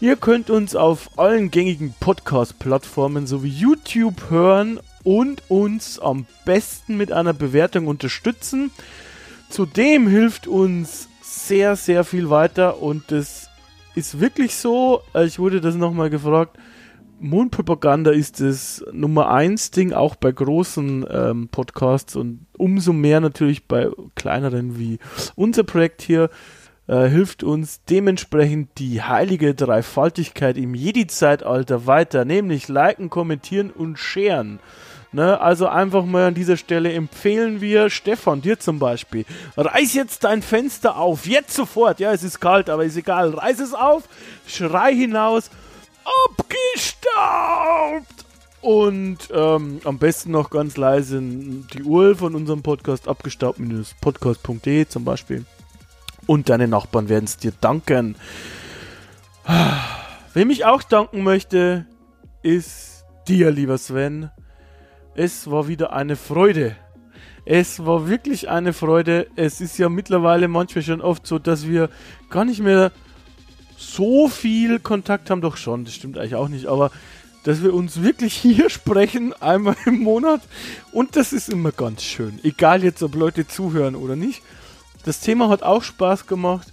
[0.00, 7.12] Ihr könnt uns auf allen gängigen Podcast-Plattformen sowie YouTube hören und uns am besten mit
[7.12, 8.70] einer Bewertung unterstützen.
[9.50, 13.48] Zudem hilft uns sehr, sehr viel weiter und das
[13.94, 15.02] ist wirklich so.
[15.14, 16.56] Ich wurde das nochmal gefragt
[17.20, 23.66] Mundpropaganda ist das Nummer eins Ding, auch bei großen ähm, Podcasts und umso mehr natürlich
[23.66, 24.98] bei kleineren wie
[25.34, 26.30] unser Projekt hier.
[26.86, 34.58] Äh, hilft uns dementsprechend die heilige Dreifaltigkeit im Jedi-Zeitalter weiter, nämlich liken, kommentieren und sharen.
[35.10, 39.24] Ne, also einfach mal an dieser Stelle empfehlen wir, Stefan, dir zum Beispiel,
[39.56, 43.60] reiß jetzt dein Fenster auf, jetzt sofort, ja, es ist kalt, aber ist egal, reiß
[43.60, 44.02] es auf,
[44.46, 45.50] schrei hinaus,
[46.28, 48.24] abgestaubt.
[48.60, 55.44] Und ähm, am besten noch ganz leise die URL von unserem Podcast abgestaubt-podcast.de zum Beispiel.
[56.26, 58.16] Und deine Nachbarn werden es dir danken.
[60.34, 61.86] Wem ich auch danken möchte,
[62.42, 64.30] ist dir, lieber Sven.
[65.14, 66.76] Es war wieder eine Freude.
[67.44, 69.28] Es war wirklich eine Freude.
[69.36, 71.88] Es ist ja mittlerweile manchmal schon oft so, dass wir
[72.28, 72.92] gar nicht mehr
[73.78, 75.40] so viel Kontakt haben.
[75.40, 76.66] Doch schon, das stimmt eigentlich auch nicht.
[76.66, 76.90] Aber
[77.44, 80.42] dass wir uns wirklich hier sprechen, einmal im Monat.
[80.92, 82.38] Und das ist immer ganz schön.
[82.42, 84.42] Egal jetzt, ob Leute zuhören oder nicht.
[85.04, 86.68] Das Thema hat auch Spaß gemacht.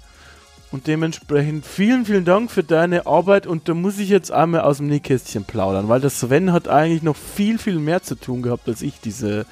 [0.71, 3.47] Und dementsprechend vielen, vielen Dank für deine Arbeit.
[3.47, 7.03] Und da muss ich jetzt einmal aus dem Nähkästchen plaudern, weil der Sven hat eigentlich
[7.03, 9.45] noch viel, viel mehr zu tun gehabt als ich diese,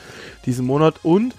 [0.46, 0.96] diesen Monat.
[1.04, 1.36] Und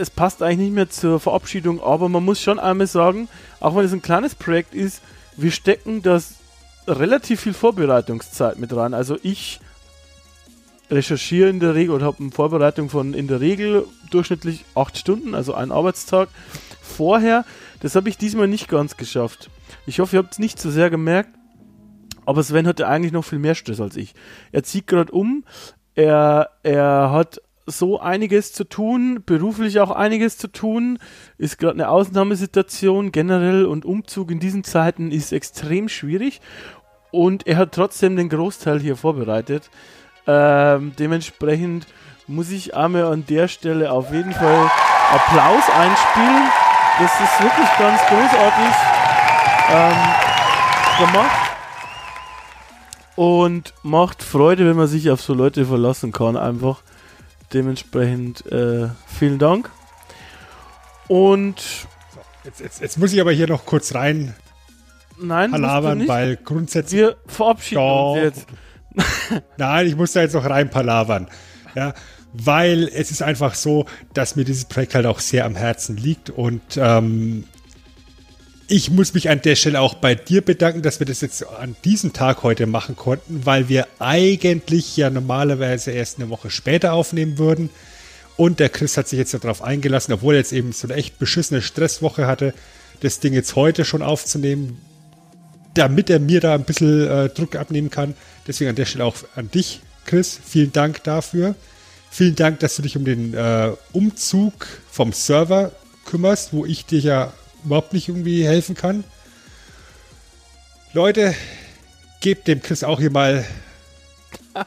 [0.00, 3.28] es passt eigentlich nicht mehr zur Verabschiedung, aber man muss schon einmal sagen,
[3.60, 5.02] auch wenn es ein kleines Projekt ist,
[5.36, 6.34] wir stecken das
[6.86, 8.94] relativ viel Vorbereitungszeit mit rein.
[8.94, 9.60] Also ich
[10.90, 15.34] recherchiere in der Regel oder habe eine Vorbereitung von in der Regel durchschnittlich acht Stunden,
[15.34, 16.28] also einen Arbeitstag
[16.82, 17.44] vorher.
[17.80, 19.50] Das habe ich diesmal nicht ganz geschafft.
[19.86, 21.30] Ich hoffe, ihr habt es nicht so sehr gemerkt.
[22.26, 24.14] Aber Sven hatte eigentlich noch viel mehr Stress als ich.
[24.52, 25.44] Er zieht gerade um.
[25.94, 30.98] Er, er hat so einiges zu tun, beruflich auch einiges zu tun,
[31.38, 36.40] ist gerade eine Ausnahmesituation generell und Umzug in diesen Zeiten ist extrem schwierig
[37.10, 39.70] und er hat trotzdem den Großteil hier vorbereitet.
[40.26, 41.86] Ähm, dementsprechend
[42.26, 44.70] muss ich einmal an der Stelle auf jeden Fall
[45.12, 46.48] Applaus einspielen.
[46.98, 48.74] Das ist wirklich ganz großartig
[49.70, 51.50] ähm, gemacht.
[53.16, 56.82] Und macht Freude, wenn man sich auf so Leute verlassen kann, einfach.
[57.54, 59.70] Dementsprechend äh, vielen Dank.
[61.06, 64.34] Und so, jetzt, jetzt, jetzt, muss ich aber hier noch kurz rein
[65.20, 67.00] Nein, palavern, weil grundsätzlich.
[67.00, 68.14] Wir verabschieden Doch.
[68.14, 68.46] uns jetzt.
[69.56, 71.28] Nein, ich muss da jetzt noch rein palavern.
[71.74, 71.94] Ja,
[72.32, 76.30] weil es ist einfach so, dass mir dieses Projekt halt auch sehr am Herzen liegt
[76.30, 77.44] und ähm,
[78.74, 81.76] ich muss mich an der Stelle auch bei dir bedanken, dass wir das jetzt an
[81.84, 87.38] diesem Tag heute machen konnten, weil wir eigentlich ja normalerweise erst eine Woche später aufnehmen
[87.38, 87.70] würden.
[88.36, 91.20] Und der Chris hat sich jetzt darauf eingelassen, obwohl er jetzt eben so eine echt
[91.20, 92.52] beschissene Stresswoche hatte,
[92.98, 94.80] das Ding jetzt heute schon aufzunehmen,
[95.74, 98.14] damit er mir da ein bisschen äh, Druck abnehmen kann.
[98.48, 100.40] Deswegen an der Stelle auch an dich, Chris.
[100.44, 101.54] Vielen Dank dafür.
[102.10, 105.70] Vielen Dank, dass du dich um den äh, Umzug vom Server
[106.06, 107.32] kümmerst, wo ich dir ja
[107.64, 109.04] überhaupt nicht irgendwie helfen kann.
[110.92, 111.34] Leute,
[112.20, 113.44] gebt dem Chris auch hier mal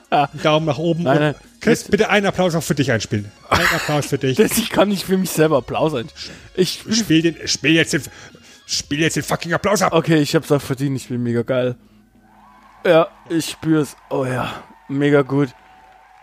[0.09, 1.03] einen Daumen nach oben.
[1.03, 3.31] Nein, nein, Chris, bitte einen Applaus auch für dich einspielen.
[3.49, 4.37] Ein Applaus für dich.
[4.37, 6.37] Das, ich kann nicht für mich selber Applaus einspielen.
[6.55, 8.03] Ich spiel, den, spiel, jetzt den,
[8.65, 9.93] spiel jetzt den fucking Applaus ab.
[9.93, 10.97] Okay, ich hab's auch verdient.
[10.97, 11.75] Ich bin mega geil.
[12.85, 13.95] Ja, ich spür's.
[14.09, 15.49] Oh ja, mega gut.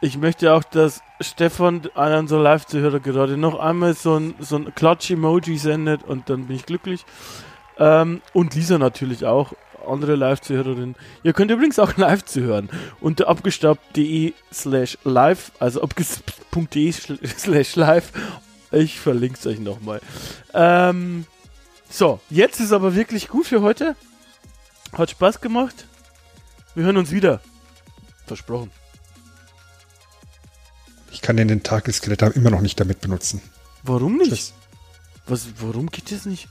[0.04, 4.74] Ich möchte auch, dass Stefan, einer unserer Live-Zuhörer, gerade noch einmal so ein, so ein
[4.74, 7.06] Klatsch-Emoji sendet und dann bin ich glücklich.
[7.78, 9.54] Ähm, und Lisa natürlich auch,
[9.88, 10.94] andere Live-Zuhörerin.
[11.22, 12.68] Ihr könnt übrigens auch live zuhören
[13.00, 16.92] unter abgestaubt.de slash live, also abgestaubt.de
[17.38, 18.12] slash live.
[18.72, 20.02] Ich verlinke es euch nochmal.
[20.52, 21.24] Ähm,
[21.88, 23.96] so, jetzt ist aber wirklich gut für heute.
[24.92, 25.86] Hat Spaß gemacht.
[26.74, 27.40] Wir hören uns wieder.
[28.26, 28.70] Versprochen.
[31.14, 33.40] Ich kann den Tentacelskelett immer noch nicht damit benutzen.
[33.84, 34.30] Warum nicht?
[34.30, 34.52] Tschüss.
[35.28, 36.48] Was, warum geht das nicht?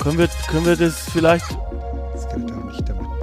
[0.00, 1.44] Können wir, können wir das vielleicht.
[2.16, 3.15] Skelett nicht damit